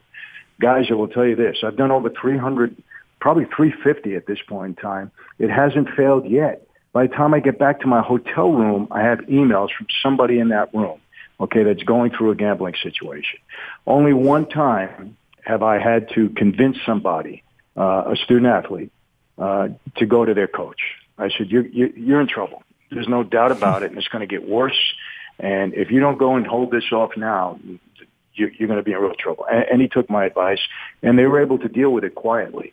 Guys, 0.60 0.86
I 0.90 0.94
will 0.94 1.08
tell 1.08 1.26
you 1.26 1.36
this. 1.36 1.58
I've 1.64 1.78
done 1.78 1.92
over 1.92 2.10
300, 2.10 2.76
probably 3.26 3.46
350 3.46 4.16
at 4.16 4.28
this 4.28 4.38
point 4.48 4.78
in 4.78 4.84
time. 4.84 5.12
It 5.40 5.50
hasn't 5.50 5.90
failed 5.98 6.30
yet. 6.30 6.68
By 6.94 7.08
the 7.08 7.16
time 7.16 7.34
I 7.34 7.40
get 7.40 7.58
back 7.58 7.80
to 7.80 7.88
my 7.88 8.00
hotel 8.00 8.52
room, 8.52 8.88
I 8.92 9.02
have 9.02 9.18
emails 9.22 9.70
from 9.76 9.88
somebody 10.04 10.38
in 10.38 10.50
that 10.50 10.72
room, 10.76 11.00
okay, 11.40 11.64
that's 11.64 11.82
going 11.82 12.12
through 12.12 12.30
a 12.30 12.36
gambling 12.36 12.76
situation. 12.84 13.40
Only 13.88 14.14
one 14.14 14.46
time 14.46 15.18
have 15.44 15.64
I 15.64 15.80
had 15.80 16.10
to 16.10 16.30
convince 16.30 16.78
somebody, 16.86 17.42
uh, 17.76 18.12
a 18.14 18.16
student 18.16 18.46
athlete, 18.46 18.92
uh, 19.40 19.70
to 19.96 20.06
go 20.06 20.24
to 20.24 20.36
their 20.36 20.48
coach. 20.48 20.82
I 21.18 21.32
said, 21.36 21.50
you're, 21.50 21.66
you're, 21.66 22.22
in 22.22 22.28
trouble. 22.28 22.62
There's 22.92 23.08
no 23.08 23.24
doubt 23.24 23.52
about 23.52 23.82
it, 23.82 23.90
and 23.90 23.98
it's 23.98 24.08
going 24.08 24.22
to 24.22 24.28
get 24.28 24.48
worse. 24.48 24.94
And 25.40 25.74
if 25.74 25.90
you 25.90 26.00
don't 26.00 26.20
go 26.20 26.36
and 26.36 26.46
hold 26.46 26.70
this 26.70 26.92
off 26.92 27.18
now, 27.18 27.58
you, 28.36 28.52
you're 28.56 28.68
going 28.68 28.78
to 28.78 28.84
be 28.84 28.92
in 28.92 29.00
real 29.00 29.16
trouble. 29.16 29.48
And 29.50 29.82
he 29.82 29.88
took 29.88 30.12
my 30.12 30.26
advice, 30.26 30.60
and 31.02 31.18
they 31.18 31.26
were 31.26 31.42
able 31.42 31.58
to 31.58 31.68
deal 31.68 31.90
with 31.90 32.04
it 32.04 32.14
quietly, 32.14 32.72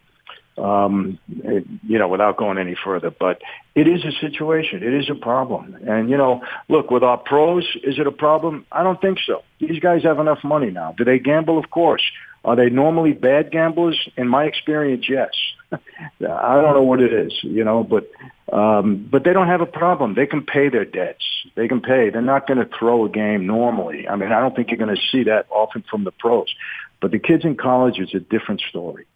um, 0.58 1.18
you 1.28 1.98
know, 1.98 2.08
without 2.08 2.36
going 2.36 2.58
any 2.58 2.76
further. 2.84 3.10
But 3.10 3.40
it 3.74 3.88
is 3.88 4.04
a 4.04 4.12
situation. 4.20 4.82
It 4.82 4.94
is 4.94 5.10
a 5.10 5.14
problem. 5.14 5.76
And, 5.86 6.10
you 6.10 6.16
know, 6.16 6.42
look, 6.68 6.90
with 6.90 7.02
our 7.02 7.18
pros, 7.18 7.64
is 7.82 7.98
it 7.98 8.06
a 8.06 8.12
problem? 8.12 8.66
I 8.70 8.82
don't 8.82 9.00
think 9.00 9.18
so. 9.26 9.42
These 9.60 9.80
guys 9.80 10.02
have 10.02 10.18
enough 10.18 10.44
money 10.44 10.70
now. 10.70 10.94
Do 10.96 11.04
they 11.04 11.18
gamble? 11.18 11.58
Of 11.58 11.70
course. 11.70 12.02
Are 12.44 12.56
they 12.56 12.70
normally 12.70 13.12
bad 13.12 13.52
gamblers? 13.52 14.08
In 14.16 14.28
my 14.28 14.44
experience, 14.44 15.06
yes. 15.08 15.30
I 15.72 16.60
don't 16.60 16.74
know 16.74 16.82
what 16.82 17.00
it 17.00 17.12
is, 17.12 17.32
you 17.42 17.64
know, 17.64 17.84
but 17.84 18.10
um, 18.52 19.08
but 19.10 19.24
they 19.24 19.32
don't 19.32 19.46
have 19.46 19.62
a 19.62 19.66
problem. 19.66 20.14
They 20.14 20.26
can 20.26 20.42
pay 20.42 20.68
their 20.68 20.84
debts. 20.84 21.24
They 21.54 21.68
can 21.68 21.80
pay. 21.80 22.10
They're 22.10 22.20
not 22.20 22.46
going 22.46 22.58
to 22.58 22.68
throw 22.78 23.06
a 23.06 23.08
game 23.08 23.46
normally. 23.46 24.06
I 24.06 24.16
mean, 24.16 24.30
I 24.32 24.40
don't 24.40 24.54
think 24.54 24.68
you're 24.68 24.84
going 24.84 24.94
to 24.94 25.00
see 25.10 25.24
that 25.24 25.46
often 25.50 25.84
from 25.88 26.04
the 26.04 26.10
pros. 26.10 26.52
But 27.00 27.12
the 27.12 27.18
kids 27.18 27.44
in 27.44 27.56
college 27.56 27.98
is 27.98 28.14
a 28.14 28.20
different 28.20 28.60
story. 28.68 29.06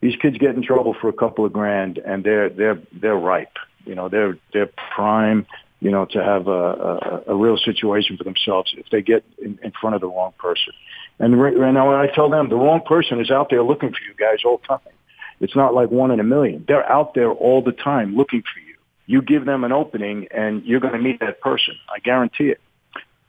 These 0.00 0.16
kids 0.16 0.38
get 0.38 0.54
in 0.54 0.62
trouble 0.62 0.94
for 1.00 1.08
a 1.08 1.12
couple 1.12 1.44
of 1.44 1.52
grand, 1.52 1.98
and 1.98 2.22
they're 2.24 2.48
they're 2.48 2.80
they're 2.92 3.16
ripe. 3.16 3.56
You 3.84 3.94
know, 3.94 4.08
they're 4.08 4.38
they're 4.52 4.70
prime. 4.94 5.46
You 5.78 5.90
know, 5.90 6.06
to 6.06 6.24
have 6.24 6.48
a, 6.48 6.50
a, 6.50 7.22
a 7.28 7.34
real 7.36 7.58
situation 7.58 8.16
for 8.16 8.24
themselves 8.24 8.74
if 8.78 8.86
they 8.90 9.02
get 9.02 9.24
in, 9.36 9.58
in 9.62 9.72
front 9.78 9.94
of 9.94 10.00
the 10.00 10.08
wrong 10.08 10.32
person. 10.38 10.72
And 11.18 11.40
right, 11.40 11.56
right 11.56 11.72
now, 11.72 11.94
I 11.94 12.06
tell 12.06 12.30
them 12.30 12.48
the 12.48 12.56
wrong 12.56 12.80
person 12.80 13.20
is 13.20 13.30
out 13.30 13.50
there 13.50 13.62
looking 13.62 13.90
for 13.90 14.00
you 14.08 14.14
guys 14.18 14.38
all 14.44 14.56
the 14.56 14.66
time. 14.66 14.94
It's 15.38 15.54
not 15.54 15.74
like 15.74 15.90
one 15.90 16.10
in 16.10 16.18
a 16.18 16.24
million. 16.24 16.64
They're 16.66 16.90
out 16.90 17.14
there 17.14 17.30
all 17.30 17.62
the 17.62 17.72
time 17.72 18.16
looking 18.16 18.42
for 18.42 18.60
you. 18.60 18.76
You 19.04 19.22
give 19.22 19.44
them 19.44 19.64
an 19.64 19.72
opening, 19.72 20.28
and 20.30 20.64
you're 20.64 20.80
going 20.80 20.94
to 20.94 20.98
meet 20.98 21.20
that 21.20 21.40
person. 21.40 21.74
I 21.94 21.98
guarantee 22.00 22.48
it. 22.48 22.60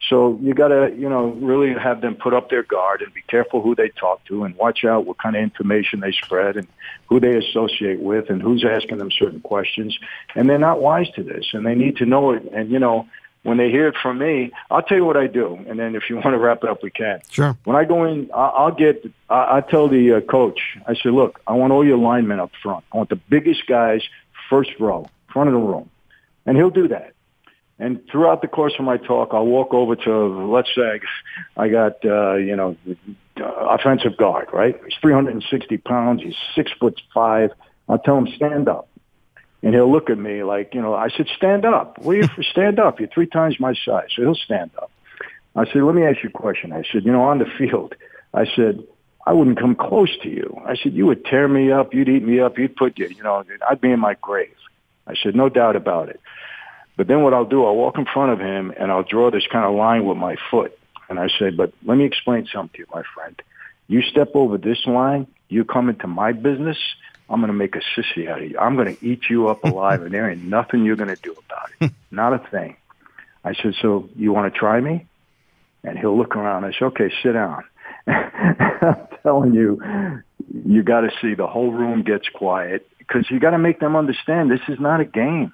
So 0.10 0.40
you 0.42 0.54
got 0.54 0.70
to, 0.70 0.94
you 0.98 1.10
know, 1.10 1.28
really 1.42 1.74
have 1.74 2.02
them 2.02 2.16
put 2.16 2.34
up 2.34 2.50
their 2.50 2.64
guard 2.64 3.02
and 3.02 3.14
be 3.14 3.22
careful 3.24 3.62
who 3.62 3.76
they 3.76 3.90
talk 3.90 4.24
to 4.26 4.44
and 4.44 4.56
watch 4.56 4.86
out 4.86 5.06
what 5.06 5.18
kind 5.18 5.36
of 5.36 5.42
information 5.42 6.00
they 6.00 6.12
spread 6.12 6.56
and 6.56 6.68
who 7.08 7.20
they 7.20 7.36
associate 7.36 8.00
with 8.00 8.30
and 8.30 8.42
who's 8.42 8.64
asking 8.64 8.98
them 9.00 9.12
certain 9.12 9.42
questions. 9.42 9.98
And 10.36 10.50
they're 10.50 10.60
not 10.60 10.82
wise 10.82 11.10
to 11.16 11.24
this 11.24 11.48
and 11.54 11.66
they 11.66 11.76
need 11.76 11.98
to 11.98 12.06
know 12.06 12.32
it. 12.32 12.44
And, 12.54 12.72
you 12.72 12.80
know, 12.80 13.08
when 13.44 13.58
they 13.58 13.70
hear 13.70 13.88
it 13.88 13.96
from 14.02 14.18
me, 14.18 14.52
I'll 14.70 14.82
tell 14.82 14.98
you 14.98 15.06
what 15.06 15.18
I 15.18 15.28
do. 15.28 15.56
And 15.68 15.80
then 15.80 15.96
if 15.96 16.10
you 16.10 16.16
want 16.24 16.28
to 16.28 16.38
wrap 16.38 16.64
it 16.64 16.70
up, 16.70 16.84
we 16.84 16.92
can. 16.92 17.22
Sure. 17.30 17.58
When 17.64 17.76
I 17.76 17.84
go 17.84 18.06
in, 18.06 18.30
I'll 18.34 18.72
get, 18.72 19.10
I 19.30 19.62
tell 19.62 19.88
the 19.88 20.14
uh, 20.14 20.22
coach, 20.22 20.60
I 20.86 20.94
say, 20.94 21.10
look, 21.10 21.42
I 21.48 21.54
want 21.54 21.74
all 21.74 21.86
your 21.86 21.98
linemen 21.98 22.40
up 22.40 22.52
front. 22.62 22.86
I 22.94 22.98
want 22.98 23.10
the 23.10 23.16
biggest 23.16 23.66
guys 23.68 24.02
first 24.50 24.72
row, 24.80 25.10
front 25.34 25.50
of 25.50 25.54
the 25.54 25.60
room. 25.60 25.90
And 26.46 26.56
he'll 26.56 26.70
do 26.70 26.88
that. 26.88 27.14
And 27.80 28.02
throughout 28.10 28.42
the 28.42 28.48
course 28.48 28.74
of 28.80 28.86
my 28.86 28.98
talk, 28.98 29.30
I'll 29.34 29.46
walk 29.46 29.74
over 29.74 29.96
to, 29.96 30.52
let's 30.52 30.74
say, 30.74 31.00
I 31.56 31.70
got, 31.70 32.04
uh, 32.04 32.36
you 32.36 32.56
know, 32.56 32.76
uh, 33.40 33.44
offensive 33.44 34.18
guard, 34.18 34.50
right? 34.52 34.76
He's 34.84 34.98
360 35.00 35.78
pounds. 35.78 36.24
He's 36.24 36.36
six 36.56 36.72
foot 36.80 37.00
five. 37.14 37.52
I'll 37.88 38.00
tell 38.00 38.18
him, 38.18 38.28
stand 38.36 38.68
up. 38.68 38.90
And 39.62 39.74
he'll 39.74 39.92
look 39.92 40.10
at 40.10 40.18
me 40.18 40.44
like, 40.44 40.74
you 40.74 40.82
know, 40.82 40.96
I 40.96 41.10
said, 41.10 41.28
stand 41.36 41.66
up. 41.66 41.98
Are 42.06 42.16
you? 42.16 42.28
Stand 42.52 42.80
up. 42.80 43.00
You're 43.00 43.10
three 43.10 43.28
times 43.28 43.60
my 43.60 43.74
size. 43.74 44.10
So 44.16 44.22
he'll 44.22 44.36
stand 44.36 44.72
up. 44.78 44.92
I 45.56 45.66
said, 45.66 45.82
let 45.82 45.96
me 45.96 46.04
ask 46.04 46.24
you 46.24 46.30
a 46.30 46.32
question. 46.32 46.72
I 46.72 46.84
said, 46.92 47.04
you 47.04 47.12
know, 47.12 47.24
on 47.24 47.40
the 47.40 47.46
field, 47.58 47.96
I 48.34 48.46
said, 48.56 48.84
I 49.26 49.34
wouldn't 49.34 49.60
come 49.60 49.76
close 49.76 50.16
to 50.20 50.30
you. 50.30 50.62
I 50.66 50.76
said, 50.76 50.94
you 50.94 51.08
would 51.08 51.26
tear 51.26 51.48
me 51.48 51.72
up. 51.72 51.94
You'd 51.94 52.08
eat 52.08 52.24
me 52.24 52.40
up. 52.40 52.58
You'd 52.58 52.76
put 52.76 52.98
you, 53.00 53.08
you 53.08 53.24
know, 53.24 53.44
I'd 53.68 53.82
be 53.82 53.92
in 53.92 54.00
my 54.00 54.16
grave. 54.22 54.56
I 55.08 55.16
said, 55.16 55.36
no 55.36 55.50
doubt 55.50 55.76
about 55.76 56.10
it. 56.10 56.22
But 56.98 57.08
then 57.08 57.22
what 57.22 57.34
I'll 57.34 57.46
do, 57.46 57.64
I'll 57.64 57.76
walk 57.76 57.98
in 57.98 58.06
front 58.06 58.32
of 58.32 58.40
him 58.40 58.74
and 58.78 58.92
I'll 58.92 59.04
draw 59.04 59.30
this 59.30 59.46
kind 59.50 59.66
of 59.66 59.76
line 59.76 60.06
with 60.06 60.18
my 60.18 60.36
foot. 60.50 60.78
And 61.10 61.20
I 61.20 61.28
say, 61.40 61.52
but 61.52 61.72
let 61.86 61.98
me 61.98 62.06
explain 62.06 62.48
something 62.52 62.74
to 62.74 62.80
you, 62.80 62.86
my 62.94 63.04
friend. 63.16 63.40
You 63.88 64.02
step 64.02 64.32
over 64.34 64.58
this 64.58 64.86
line, 64.86 65.28
you 65.48 65.64
come 65.64 65.90
into 65.90 66.08
my 66.08 66.34
business, 66.34 66.78
I'm 67.30 67.40
going 67.40 67.48
to 67.48 67.54
make 67.54 67.76
a 67.76 67.82
sissy 67.96 68.28
out 68.30 68.42
of 68.42 68.50
you. 68.50 68.58
I'm 68.58 68.76
going 68.76 68.96
to 68.96 69.06
eat 69.06 69.22
you 69.30 69.48
up 69.48 69.64
alive, 69.64 70.02
and 70.02 70.14
there 70.14 70.30
ain't 70.30 70.44
nothing 70.46 70.84
you're 70.84 70.96
going 70.96 71.10
to 71.10 71.22
do 71.22 71.36
about 71.46 71.70
it. 71.80 71.92
Not 72.12 72.34
a 72.34 72.40
thing. 72.50 72.76
I 73.44 73.54
said, 73.54 73.76
so 73.82 74.10
you 74.16 74.34
want 74.34 74.52
to 74.52 74.60
try 74.60 74.80
me? 74.82 75.06
And 75.84 75.98
he'll 75.98 76.18
look 76.18 76.36
around. 76.36 76.66
I 76.66 76.72
said, 76.72 76.86
okay, 76.86 77.12
sit 77.24 77.34
down. 77.34 77.64
I'm 78.08 79.08
telling 79.24 79.54
you, 79.54 79.82
you 80.66 80.84
got 80.84 81.02
to 81.02 81.12
see 81.22 81.36
the 81.36 81.48
whole 81.48 81.72
room 81.72 82.04
gets 82.04 82.28
quiet 82.30 82.88
because 82.98 83.30
you 83.30 83.40
got 83.40 83.52
to 83.52 83.58
make 83.58 83.80
them 83.80 83.96
understand 83.96 84.52
this 84.52 84.62
is 84.68 84.80
not 84.80 85.00
a 85.00 85.06
game 85.06 85.54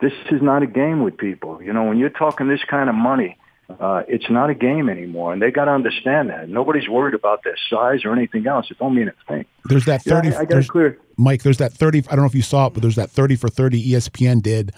this 0.00 0.12
is 0.30 0.40
not 0.42 0.62
a 0.62 0.66
game 0.66 1.02
with 1.02 1.16
people. 1.16 1.62
You 1.62 1.72
know, 1.72 1.84
when 1.84 1.98
you're 1.98 2.10
talking 2.10 2.48
this 2.48 2.62
kind 2.68 2.88
of 2.88 2.94
money, 2.94 3.36
uh, 3.80 4.02
it's 4.08 4.30
not 4.30 4.48
a 4.48 4.54
game 4.54 4.88
anymore, 4.88 5.32
and 5.32 5.42
they 5.42 5.50
got 5.50 5.66
to 5.66 5.72
understand 5.72 6.30
that. 6.30 6.48
Nobody's 6.48 6.88
worried 6.88 7.14
about 7.14 7.44
their 7.44 7.56
size 7.68 8.04
or 8.04 8.12
anything 8.12 8.46
else. 8.46 8.70
It 8.70 8.78
don't 8.78 8.94
mean 8.94 9.08
a 9.08 9.32
thing. 9.32 9.44
There's 9.66 9.84
that 9.84 10.02
thirty. 10.02 10.28
Yeah, 10.28 10.38
I, 10.38 10.40
I 10.40 10.44
got 10.46 10.66
clear. 10.68 10.98
Mike, 11.18 11.42
there's 11.42 11.58
that 11.58 11.72
thirty. 11.72 11.98
I 12.08 12.12
don't 12.12 12.20
know 12.20 12.26
if 12.26 12.34
you 12.34 12.42
saw 12.42 12.68
it, 12.68 12.74
but 12.74 12.80
there's 12.80 12.96
that 12.96 13.10
thirty 13.10 13.36
for 13.36 13.48
thirty 13.48 13.92
ESPN 13.92 14.42
did 14.42 14.72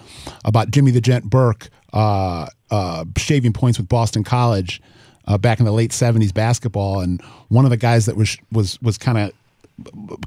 about 0.45 0.73
Jimmy 0.73 0.91
the 0.91 1.01
Gent 1.01 1.25
Burke 1.25 1.68
uh, 1.93 2.49
uh, 2.71 3.05
shaving 3.16 3.53
points 3.53 3.79
with 3.79 3.89
Boston 3.89 4.25
College. 4.25 4.83
Uh, 5.27 5.39
back 5.39 5.61
in 5.61 5.66
the 5.66 5.73
late 5.73 5.93
'70s 5.93 6.35
basketball, 6.35 7.01
and 7.01 7.23
one 7.49 7.64
of 7.64 7.71
the 7.71 7.77
guys 7.77 8.07
that 8.07 8.16
was 8.16 8.37
was 8.51 8.81
was 8.83 8.99
kind 8.99 9.18
of 9.18 9.33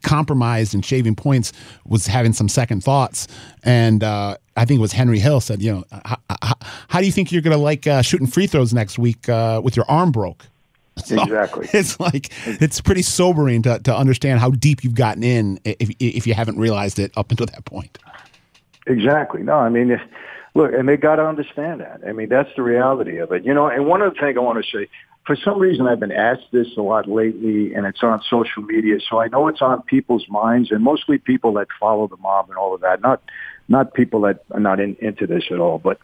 compromised 0.01 0.73
and 0.73 0.85
shaving 0.85 1.15
points 1.15 1.53
was 1.85 2.07
having 2.07 2.33
some 2.33 2.49
second 2.49 2.83
thoughts. 2.83 3.27
And 3.63 4.03
uh, 4.03 4.37
I 4.55 4.65
think 4.65 4.79
it 4.79 4.81
was 4.81 4.93
Henry 4.93 5.19
Hill 5.19 5.39
said, 5.41 5.61
you 5.61 5.71
know, 5.71 5.83
how, 6.05 6.17
how 6.87 6.99
do 6.99 7.05
you 7.05 7.11
think 7.11 7.31
you're 7.31 7.41
going 7.41 7.55
to 7.55 7.63
like 7.63 7.87
uh, 7.87 8.01
shooting 8.01 8.27
free 8.27 8.47
throws 8.47 8.73
next 8.73 8.99
week 8.99 9.27
uh, 9.29 9.61
with 9.63 9.75
your 9.75 9.85
arm 9.89 10.11
broke? 10.11 10.45
So 11.05 11.21
exactly. 11.23 11.67
It's 11.73 11.99
like 11.99 12.29
it's 12.45 12.79
pretty 12.79 13.01
sobering 13.01 13.63
to, 13.63 13.79
to 13.79 13.95
understand 13.95 14.39
how 14.39 14.51
deep 14.51 14.83
you've 14.83 14.93
gotten 14.93 15.23
in 15.23 15.59
if 15.65 15.89
if 15.99 16.27
you 16.27 16.35
haven't 16.35 16.59
realized 16.59 16.99
it 16.99 17.11
up 17.17 17.31
until 17.31 17.47
that 17.47 17.65
point. 17.65 17.97
Exactly. 18.85 19.41
No, 19.41 19.55
I 19.55 19.69
mean, 19.69 19.99
look, 20.53 20.71
and 20.71 20.87
they 20.87 20.97
got 20.97 21.15
to 21.15 21.25
understand 21.25 21.81
that. 21.81 22.01
I 22.07 22.11
mean, 22.11 22.29
that's 22.29 22.49
the 22.55 22.61
reality 22.61 23.17
of 23.17 23.31
it. 23.31 23.43
You 23.43 23.55
know, 23.55 23.67
and 23.67 23.87
one 23.87 24.03
other 24.03 24.13
thing 24.13 24.37
I 24.37 24.41
want 24.41 24.63
to 24.63 24.77
say, 24.77 24.87
for 25.25 25.37
some 25.37 25.59
reason 25.59 25.87
I've 25.87 25.99
been 25.99 26.11
asked 26.11 26.47
this 26.51 26.67
a 26.77 26.81
lot 26.81 27.07
lately 27.07 27.73
and 27.73 27.85
it's 27.85 28.03
on 28.03 28.21
social 28.29 28.61
media. 28.61 28.97
So 29.09 29.19
I 29.19 29.27
know 29.27 29.47
it's 29.47 29.61
on 29.61 29.81
people's 29.83 30.25
minds 30.29 30.71
and 30.71 30.83
mostly 30.83 31.17
people 31.17 31.53
that 31.53 31.67
follow 31.79 32.07
the 32.07 32.17
mob 32.17 32.49
and 32.49 32.57
all 32.57 32.75
of 32.75 32.81
that. 32.81 33.01
Not, 33.01 33.21
not 33.69 33.93
people 33.93 34.21
that 34.21 34.43
are 34.51 34.59
not 34.59 34.79
in, 34.81 34.97
into 34.99 35.25
this 35.25 35.45
at 35.49 35.59
all, 35.59 35.79
but 35.79 35.97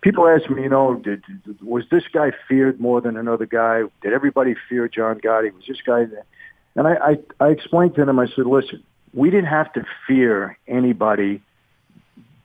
people 0.00 0.26
ask 0.26 0.48
me, 0.48 0.62
you 0.62 0.68
know, 0.70 0.94
did, 0.94 1.22
was 1.60 1.84
this 1.90 2.04
guy 2.12 2.32
feared 2.48 2.80
more 2.80 3.02
than 3.02 3.18
another 3.18 3.44
guy? 3.44 3.82
Did 4.02 4.14
everybody 4.14 4.54
fear 4.68 4.88
John 4.88 5.20
Gotti? 5.20 5.52
Was 5.52 5.64
this 5.68 5.82
guy? 5.84 6.06
And 6.74 6.88
I, 6.88 6.94
I, 6.94 7.18
I 7.44 7.48
explained 7.48 7.94
to 7.96 8.06
them, 8.06 8.18
I 8.18 8.26
said, 8.34 8.46
listen, 8.46 8.82
we 9.12 9.28
didn't 9.28 9.50
have 9.50 9.70
to 9.74 9.84
fear 10.06 10.56
anybody 10.66 11.42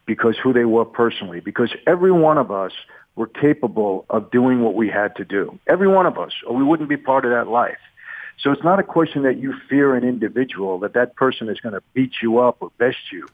because 0.06 0.36
who 0.42 0.52
they 0.52 0.66
were 0.66 0.86
personally, 0.86 1.40
because 1.40 1.74
every 1.86 2.12
one 2.12 2.38
of 2.38 2.52
us 2.52 2.74
were 3.18 3.28
capable 3.28 4.06
of 4.10 4.32
doing 4.32 4.62
what 4.62 4.76
we 4.76 4.88
had 4.88 5.16
to 5.18 5.26
do. 5.26 5.60
Every 5.68 5.88
one 5.88 6.06
of 6.06 6.18
us, 6.18 6.32
or 6.46 6.56
we 6.56 6.64
wouldn't 6.64 6.88
be 6.88 6.98
part 6.98 7.26
of 7.26 7.32
that 7.32 7.48
life. 7.48 7.80
So 8.40 8.52
it's 8.52 8.64
not 8.64 8.80
a 8.80 8.84
question 8.84 9.24
that 9.24 9.38
you 9.38 9.56
fear 9.68 9.96
an 9.96 10.04
individual, 10.04 10.78
that 10.80 10.94
that 10.94 11.16
person 11.16 11.50
is 11.50 11.60
going 11.60 11.74
to 11.74 11.82
beat 11.94 12.14
you 12.22 12.38
up 12.38 12.58
or 12.60 12.72
best 12.78 13.12
you. 13.12 13.28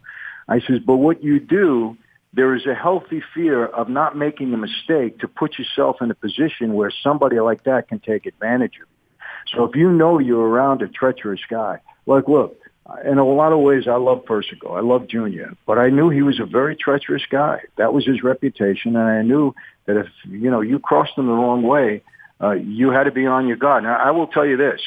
I 0.48 0.62
says, 0.62 0.80
but 0.80 0.96
what 0.96 1.22
you 1.22 1.40
do, 1.40 1.98
there 2.32 2.56
is 2.56 2.66
a 2.66 2.74
healthy 2.74 3.22
fear 3.34 3.66
of 3.66 3.90
not 3.90 4.18
making 4.18 4.54
a 4.54 4.58
mistake 4.58 5.20
to 5.20 5.28
put 5.28 5.60
yourself 5.60 6.02
in 6.02 6.10
a 6.10 6.16
position 6.16 6.74
where 6.74 6.92
somebody 7.04 7.40
like 7.42 7.64
that 7.66 7.90
can 7.90 8.00
take 8.00 8.26
advantage 8.26 8.76
of 8.76 8.88
you. 8.88 9.58
So 9.58 9.66
if 9.66 9.76
you 9.76 9.92
know 9.92 10.18
you're 10.20 10.48
around 10.48 10.82
a 10.82 10.88
treacherous 10.88 11.42
guy, 11.50 11.80
like, 12.06 12.30
look, 12.30 12.58
in 13.06 13.18
a 13.18 13.26
lot 13.26 13.54
of 13.54 13.60
ways, 13.60 13.88
I 13.88 13.96
love 13.96 14.26
Persico. 14.26 14.74
I 14.74 14.82
love 14.82 15.08
Junior, 15.08 15.56
but 15.66 15.78
I 15.78 15.90
knew 15.90 16.10
he 16.10 16.22
was 16.22 16.40
a 16.40 16.46
very 16.46 16.76
treacherous 16.76 17.24
guy. 17.30 17.62
That 17.78 17.94
was 17.94 18.06
his 18.06 18.24
reputation, 18.24 18.96
and 18.96 19.08
I 19.08 19.22
knew 19.22 19.56
that 19.86 19.98
if 19.98 20.08
you 20.28 20.52
know 20.52 20.62
you 20.62 20.80
crossed 20.80 21.18
him 21.18 21.28
the 21.28 21.34
wrong 21.34 21.64
way, 21.64 22.04
uh, 22.42 22.52
you 22.52 22.92
had 22.92 23.06
to 23.06 23.12
be 23.12 23.26
on 23.26 23.48
your 23.48 23.58
guard. 23.58 23.84
Now, 23.84 23.96
I 23.96 24.12
will 24.12 24.28
tell 24.28 24.46
you 24.46 24.58
this: 24.58 24.82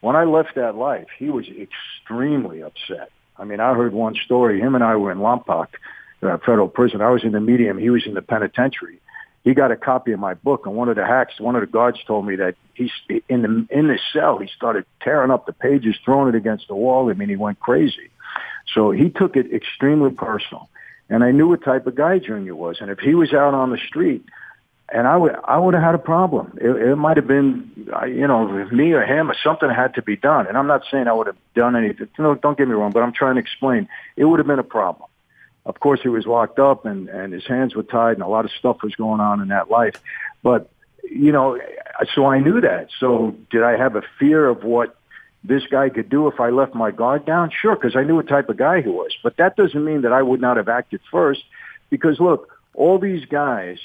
when 0.00 0.16
I 0.16 0.24
left 0.24 0.54
that 0.54 0.74
life, 0.74 1.08
he 1.18 1.28
was 1.28 1.46
extremely 1.48 2.62
upset. 2.62 3.10
I 3.36 3.44
mean, 3.44 3.60
I 3.60 3.74
heard 3.74 3.92
one 3.92 4.14
story. 4.24 4.60
Him 4.60 4.74
and 4.74 4.82
I 4.82 4.96
were 4.96 5.12
in 5.12 5.18
Lompoc, 5.18 5.68
uh, 6.22 6.38
federal 6.38 6.68
prison. 6.68 7.02
I 7.02 7.10
was 7.10 7.24
in 7.24 7.32
the 7.32 7.40
medium. 7.40 7.76
He 7.76 7.90
was 7.90 8.06
in 8.06 8.14
the 8.14 8.22
penitentiary, 8.22 9.00
he 9.44 9.52
got 9.52 9.70
a 9.70 9.76
copy 9.76 10.12
of 10.12 10.18
my 10.18 10.34
book, 10.34 10.64
and 10.64 10.74
one 10.74 10.88
of 10.88 10.96
the 10.96 11.06
hacks, 11.06 11.38
one 11.38 11.54
of 11.54 11.60
the 11.60 11.66
guards 11.66 11.98
told 12.06 12.26
me 12.26 12.36
that 12.36 12.56
he's 12.72 12.90
in 13.28 13.42
the 13.42 13.66
in 13.70 13.88
the 13.88 13.98
cell. 14.12 14.38
He 14.38 14.48
started 14.48 14.86
tearing 15.02 15.30
up 15.30 15.44
the 15.44 15.52
pages, 15.52 15.96
throwing 16.02 16.30
it 16.30 16.34
against 16.34 16.66
the 16.66 16.74
wall. 16.74 17.10
I 17.10 17.12
mean, 17.12 17.28
he 17.28 17.36
went 17.36 17.60
crazy. 17.60 18.10
So 18.74 18.90
he 18.90 19.10
took 19.10 19.36
it 19.36 19.52
extremely 19.52 20.10
personal, 20.10 20.70
and 21.10 21.22
I 21.22 21.30
knew 21.30 21.48
what 21.48 21.62
type 21.62 21.86
of 21.86 21.94
guy 21.94 22.18
Junior 22.18 22.56
was. 22.56 22.78
And 22.80 22.90
if 22.90 22.98
he 22.98 23.14
was 23.14 23.34
out 23.34 23.52
on 23.52 23.70
the 23.70 23.76
street, 23.76 24.24
and 24.88 25.06
I 25.06 25.18
would 25.18 25.36
I 25.44 25.58
would 25.58 25.74
have 25.74 25.82
had 25.82 25.94
a 25.94 25.98
problem. 25.98 26.56
It, 26.58 26.70
it 26.70 26.96
might 26.96 27.18
have 27.18 27.26
been, 27.26 27.70
you 28.06 28.26
know, 28.26 28.48
me 28.72 28.92
or 28.92 29.04
him 29.04 29.30
or 29.30 29.36
something 29.44 29.68
had 29.68 29.94
to 29.96 30.02
be 30.02 30.16
done. 30.16 30.46
And 30.46 30.56
I'm 30.56 30.66
not 30.66 30.84
saying 30.90 31.06
I 31.06 31.12
would 31.12 31.26
have 31.26 31.36
done 31.54 31.76
anything. 31.76 32.08
No, 32.18 32.34
don't 32.34 32.56
get 32.56 32.66
me 32.66 32.74
wrong, 32.74 32.92
but 32.92 33.02
I'm 33.02 33.12
trying 33.12 33.34
to 33.34 33.42
explain. 33.42 33.88
It 34.16 34.24
would 34.24 34.38
have 34.38 34.46
been 34.46 34.58
a 34.58 34.62
problem 34.62 35.10
of 35.66 35.80
course 35.80 36.00
he 36.02 36.08
was 36.08 36.26
locked 36.26 36.58
up 36.58 36.84
and 36.84 37.08
and 37.08 37.32
his 37.32 37.46
hands 37.46 37.74
were 37.74 37.82
tied 37.82 38.14
and 38.14 38.22
a 38.22 38.28
lot 38.28 38.44
of 38.44 38.50
stuff 38.58 38.82
was 38.82 38.94
going 38.94 39.20
on 39.20 39.40
in 39.40 39.48
that 39.48 39.70
life. 39.70 40.00
But 40.42 40.70
you 41.02 41.32
know 41.32 41.58
so 42.14 42.26
i 42.26 42.38
knew 42.38 42.60
that. 42.60 42.88
So 42.98 43.34
did 43.50 43.62
i 43.62 43.76
have 43.76 43.96
a 43.96 44.02
fear 44.18 44.46
of 44.46 44.64
what 44.64 44.96
this 45.42 45.62
guy 45.70 45.90
could 45.90 46.08
do 46.08 46.28
if 46.28 46.40
i 46.40 46.50
left 46.50 46.74
my 46.74 46.90
guard 46.90 47.24
down? 47.26 47.50
Sure 47.50 47.76
because 47.76 47.96
i 47.96 48.02
knew 48.02 48.16
what 48.16 48.28
type 48.28 48.48
of 48.48 48.56
guy 48.56 48.82
he 48.82 48.88
was. 48.88 49.16
But 49.22 49.36
that 49.36 49.56
doesn't 49.56 49.84
mean 49.84 50.02
that 50.02 50.12
i 50.12 50.22
would 50.22 50.40
not 50.40 50.56
have 50.56 50.68
acted 50.68 51.00
first 51.10 51.42
because 51.90 52.20
look 52.20 52.50
all 52.74 52.98
these 52.98 53.24
guys 53.26 53.78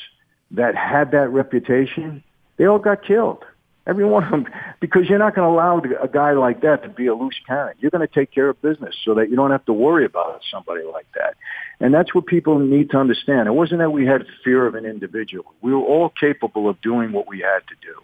that 0.51 0.75
had 0.75 1.11
that 1.11 1.29
reputation 1.29 2.23
they 2.59 2.65
all 2.65 2.77
got 2.77 3.03
killed. 3.03 3.43
Every 3.87 4.05
one 4.05 4.25
of 4.25 4.31
them, 4.31 4.47
because 4.79 5.09
you're 5.09 5.17
not 5.17 5.33
going 5.33 5.47
to 5.47 5.51
allow 5.51 5.79
a 5.79 6.07
guy 6.07 6.33
like 6.33 6.61
that 6.61 6.83
to 6.83 6.89
be 6.89 7.07
a 7.07 7.15
loose 7.15 7.39
cannon. 7.47 7.73
You're 7.79 7.89
going 7.89 8.07
to 8.07 8.13
take 8.13 8.31
care 8.31 8.49
of 8.49 8.61
business 8.61 8.95
so 9.03 9.15
that 9.15 9.29
you 9.29 9.35
don't 9.35 9.49
have 9.49 9.65
to 9.65 9.73
worry 9.73 10.05
about 10.05 10.41
somebody 10.51 10.83
like 10.83 11.07
that. 11.15 11.35
And 11.81 11.93
that's 11.93 12.13
what 12.13 12.25
people 12.25 12.59
need 12.59 12.89
to 12.91 12.97
understand. 12.97 13.47
It 13.47 13.51
wasn't 13.53 13.79
that 13.79 13.91
we 13.91 14.05
had 14.05 14.25
fear 14.43 14.67
of 14.67 14.75
an 14.75 14.85
individual. 14.85 15.53
We 15.61 15.73
were 15.73 15.79
all 15.79 16.09
capable 16.09 16.67
of 16.67 16.79
doing 16.81 17.11
what 17.13 17.27
we 17.27 17.39
had 17.39 17.59
to 17.69 17.75
do. 17.81 17.95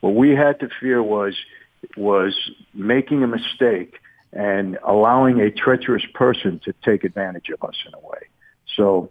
What 0.00 0.14
we 0.14 0.30
had 0.34 0.60
to 0.60 0.68
fear 0.80 1.02
was 1.02 1.34
was 1.96 2.50
making 2.74 3.22
a 3.22 3.26
mistake 3.26 3.98
and 4.32 4.78
allowing 4.84 5.40
a 5.40 5.50
treacherous 5.50 6.04
person 6.14 6.60
to 6.64 6.72
take 6.84 7.04
advantage 7.04 7.48
of 7.50 7.62
us 7.68 7.76
in 7.86 7.94
a 7.94 7.98
way. 7.98 8.20
So 8.76 9.10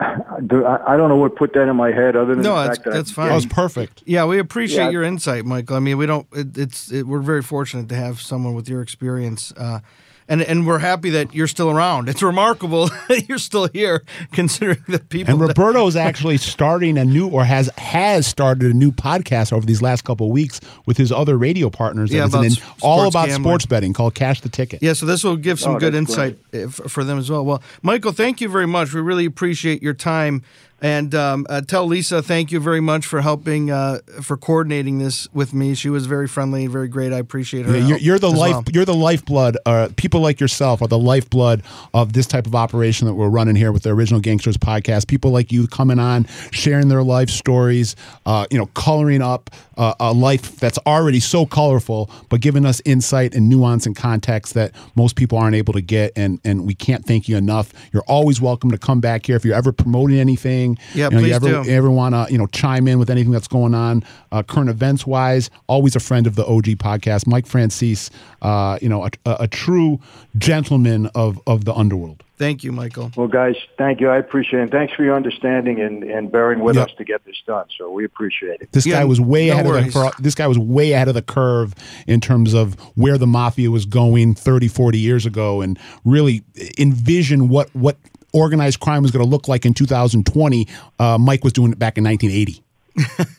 I 0.00 0.78
I 0.88 0.96
don't 0.96 1.08
know 1.08 1.16
what 1.16 1.36
put 1.36 1.52
that 1.54 1.68
in 1.68 1.76
my 1.76 1.92
head 1.92 2.16
other 2.16 2.34
than 2.34 2.42
No, 2.42 2.50
the 2.56 2.62
that's- 2.62 2.76
fact 2.78 2.84
that 2.84 2.92
that's 2.94 3.10
I'm 3.10 3.14
fine. 3.14 3.28
That 3.28 3.34
was 3.36 3.46
perfect. 3.46 4.02
Yeah, 4.06 4.24
we 4.24 4.38
appreciate 4.38 4.84
Yeah. 4.86 4.90
your 4.90 5.02
insight, 5.04 5.44
Michael. 5.44 5.76
I 5.76 5.80
mean, 5.80 5.98
we 5.98 6.06
don't. 6.06 6.26
It, 6.32 6.58
it's 6.58 6.90
it, 6.90 7.06
we're 7.06 7.20
very 7.20 7.42
fortunate 7.42 7.88
to 7.90 7.94
have 7.94 8.20
someone 8.20 8.54
with 8.54 8.68
your 8.68 8.82
experience, 8.82 9.52
uh, 9.56 9.80
and 10.28 10.42
and 10.42 10.66
we're 10.66 10.78
happy 10.78 11.10
that 11.10 11.34
you're 11.34 11.46
still 11.46 11.70
around. 11.70 12.08
It's 12.08 12.22
remarkable 12.22 12.88
that 13.08 13.28
you're 13.28 13.38
still 13.38 13.68
here, 13.72 14.02
considering 14.32 14.82
the 14.88 14.98
people. 14.98 15.32
And 15.34 15.40
Roberto 15.40 15.86
is 15.86 15.96
actually 15.96 16.36
starting 16.38 16.98
a 16.98 17.04
new, 17.04 17.28
or 17.28 17.44
has 17.44 17.70
has 17.78 18.26
started 18.26 18.70
a 18.70 18.74
new 18.76 18.92
podcast 18.92 19.52
over 19.52 19.64
these 19.66 19.82
last 19.82 20.04
couple 20.04 20.26
of 20.26 20.32
weeks 20.32 20.60
with 20.86 20.96
his 20.96 21.12
other 21.12 21.36
radio 21.38 21.70
partners. 21.70 22.10
that 22.10 22.16
Yeah, 22.16 22.24
about 22.26 22.44
in- 22.44 22.52
s- 22.52 22.60
all 22.82 23.06
about 23.08 23.28
gambling. 23.28 23.42
sports 23.44 23.66
betting 23.66 23.92
called 23.92 24.14
Cash 24.14 24.40
the 24.40 24.48
Ticket. 24.48 24.82
yeah, 24.82 24.92
so 24.92 25.06
this 25.06 25.22
will 25.24 25.36
give 25.36 25.60
some 25.60 25.76
Oh, 25.76 25.78
good 25.78 25.94
insight 25.94 26.38
uh, 26.54 26.68
for 26.68 27.04
them 27.04 27.18
as 27.18 27.30
well. 27.30 27.44
Well, 27.44 27.62
Michael, 27.82 28.12
thank 28.12 28.40
you 28.40 28.48
very 28.48 28.66
much. 28.66 28.92
We 28.92 29.00
really 29.00 29.24
appreciate 29.26 29.82
your 29.82 29.94
time. 29.94 30.42
And 30.82 31.14
um, 31.14 31.46
uh, 31.48 31.62
tell 31.62 31.86
Lisa 31.86 32.22
thank 32.22 32.52
you 32.52 32.60
very 32.60 32.80
much 32.80 33.06
for 33.06 33.22
helping 33.22 33.70
uh, 33.70 34.00
for 34.22 34.36
coordinating 34.36 34.98
this 34.98 35.26
with 35.32 35.54
me. 35.54 35.74
She 35.74 35.88
was 35.88 36.06
very 36.06 36.28
friendly 36.28 36.66
very 36.66 36.88
great. 36.88 37.12
I 37.12 37.18
appreciate 37.18 37.66
her. 37.66 37.76
Yeah, 37.76 37.86
you're, 37.86 37.98
you're 37.98 38.18
the 38.18 38.30
life. 38.30 38.52
well. 38.52 38.64
You're 38.72 38.84
the 38.84 38.94
lifeblood. 38.94 39.56
Uh, 39.64 39.88
people 39.96 40.20
like 40.20 40.40
yourself 40.40 40.82
are 40.82 40.88
the 40.88 40.98
lifeblood 40.98 41.62
of 41.94 42.12
this 42.12 42.26
type 42.26 42.46
of 42.46 42.54
operation 42.54 43.06
that 43.06 43.14
we're 43.14 43.28
running 43.28 43.56
here 43.56 43.72
with 43.72 43.82
the 43.82 43.90
Original 43.90 44.20
Gangsters 44.20 44.56
podcast. 44.56 45.06
People 45.06 45.30
like 45.30 45.52
you 45.52 45.66
coming 45.66 45.98
on, 45.98 46.26
sharing 46.50 46.88
their 46.88 47.02
life 47.02 47.30
stories. 47.30 47.96
Uh, 48.26 48.46
you 48.50 48.58
know, 48.58 48.66
coloring 48.66 49.22
up 49.22 49.50
uh, 49.76 49.94
a 50.00 50.12
life 50.12 50.56
that's 50.56 50.78
already 50.86 51.20
so 51.20 51.46
colorful, 51.46 52.10
but 52.28 52.40
giving 52.40 52.66
us 52.66 52.82
insight 52.84 53.34
and 53.34 53.48
nuance 53.48 53.86
and 53.86 53.94
context 53.96 54.54
that 54.54 54.72
most 54.94 55.16
people 55.16 55.38
aren't 55.38 55.56
able 55.56 55.72
to 55.72 55.82
get. 55.82 56.12
And 56.16 56.40
and 56.44 56.66
we 56.66 56.74
can't 56.74 57.04
thank 57.04 57.28
you 57.28 57.36
enough. 57.36 57.72
You're 57.92 58.04
always 58.04 58.40
welcome 58.40 58.70
to 58.70 58.78
come 58.78 59.00
back 59.00 59.26
here 59.26 59.36
if 59.36 59.44
you're 59.44 59.54
ever 59.54 59.72
promoting 59.72 60.18
anything. 60.18 60.65
Yeah, 60.94 61.04
you 61.04 61.10
know, 61.10 61.18
please 61.20 61.28
you 61.28 61.34
ever, 61.34 61.48
do. 61.64 61.70
ever 61.70 61.90
want 61.90 62.12
to 62.14 62.26
you 62.32 62.38
know 62.38 62.46
chime 62.60 62.86
in 62.90 62.98
with 62.98 63.10
anything 63.10 63.32
that's 63.36 63.48
going 63.58 63.74
on 63.74 64.02
uh, 64.32 64.42
current 64.42 64.70
events 64.70 65.06
wise 65.06 65.50
always 65.66 65.94
a 65.96 66.00
friend 66.00 66.26
of 66.26 66.34
the 66.34 66.44
og 66.54 66.64
podcast 66.88 67.26
mike 67.26 67.46
Franzese 67.52 68.10
uh, 68.42 68.78
you 68.82 68.88
know 68.88 69.00
a, 69.04 69.10
a, 69.30 69.36
a 69.46 69.48
true 69.48 69.98
gentleman 70.38 71.06
of 71.14 71.40
of 71.46 71.64
the 71.64 71.74
underworld 71.74 72.22
Thank 72.38 72.62
you, 72.64 72.70
Michael. 72.70 73.10
Well, 73.16 73.28
guys, 73.28 73.56
thank 73.78 73.98
you. 73.98 74.10
I 74.10 74.18
appreciate 74.18 74.64
it. 74.64 74.70
Thanks 74.70 74.92
for 74.92 75.02
your 75.02 75.16
understanding 75.16 75.80
and, 75.80 76.02
and 76.04 76.30
bearing 76.30 76.60
with 76.60 76.76
Yep. 76.76 76.88
us 76.88 76.94
to 76.98 77.04
get 77.12 77.24
this 77.24 77.36
done. 77.46 77.64
So 77.78 77.90
we 77.90 78.04
appreciate 78.04 78.60
it. 78.60 78.68
this 78.72 78.84
Yeah, 78.84 78.96
guy 78.98 79.04
was 79.06 79.18
way 79.18 79.46
no 79.46 79.54
ahead 79.54 79.66
worries. 79.66 79.86
of 79.86 79.92
the 79.94 80.00
cur- 80.10 80.22
this 80.22 80.34
guy 80.34 80.46
was 80.46 80.58
way 80.58 80.92
ahead 80.92 81.08
of 81.08 81.14
the 81.14 81.22
curve 81.38 81.74
in 82.06 82.20
terms 82.20 82.52
of 82.52 82.74
where 82.94 83.16
the 83.16 83.26
mafia 83.26 83.70
was 83.70 83.86
going 83.86 84.34
30 84.34 84.68
40 84.68 84.98
years 84.98 85.24
ago 85.24 85.62
and 85.62 85.78
really 86.04 86.42
envision 86.78 87.48
what 87.48 87.74
what 87.74 87.96
organized 88.36 88.80
crime 88.80 89.02
was 89.02 89.10
going 89.10 89.24
to 89.24 89.30
look 89.30 89.48
like 89.48 89.64
in 89.64 89.74
2020 89.74 90.68
uh, 90.98 91.18
mike 91.18 91.42
was 91.42 91.52
doing 91.52 91.72
it 91.72 91.78
back 91.78 91.96
in 91.98 92.04
1980 92.04 92.62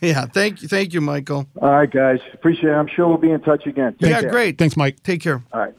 Yeah, 0.00 0.26
thank 0.26 0.62
you, 0.62 0.68
thank 0.68 0.94
you, 0.94 1.00
Michael. 1.00 1.46
All 1.60 1.70
right, 1.70 1.90
guys. 1.90 2.20
Appreciate 2.32 2.70
it. 2.70 2.74
I'm 2.74 2.86
sure 2.86 3.08
we'll 3.08 3.18
be 3.18 3.32
in 3.32 3.40
touch 3.40 3.66
again. 3.66 3.96
Take 4.00 4.10
yeah, 4.10 4.20
care. 4.20 4.30
great. 4.30 4.56
thanks 4.58 4.76
mike 4.76 5.02
Take 5.02 5.20
care. 5.20 5.42
All 5.52 5.60
right. 5.60 5.74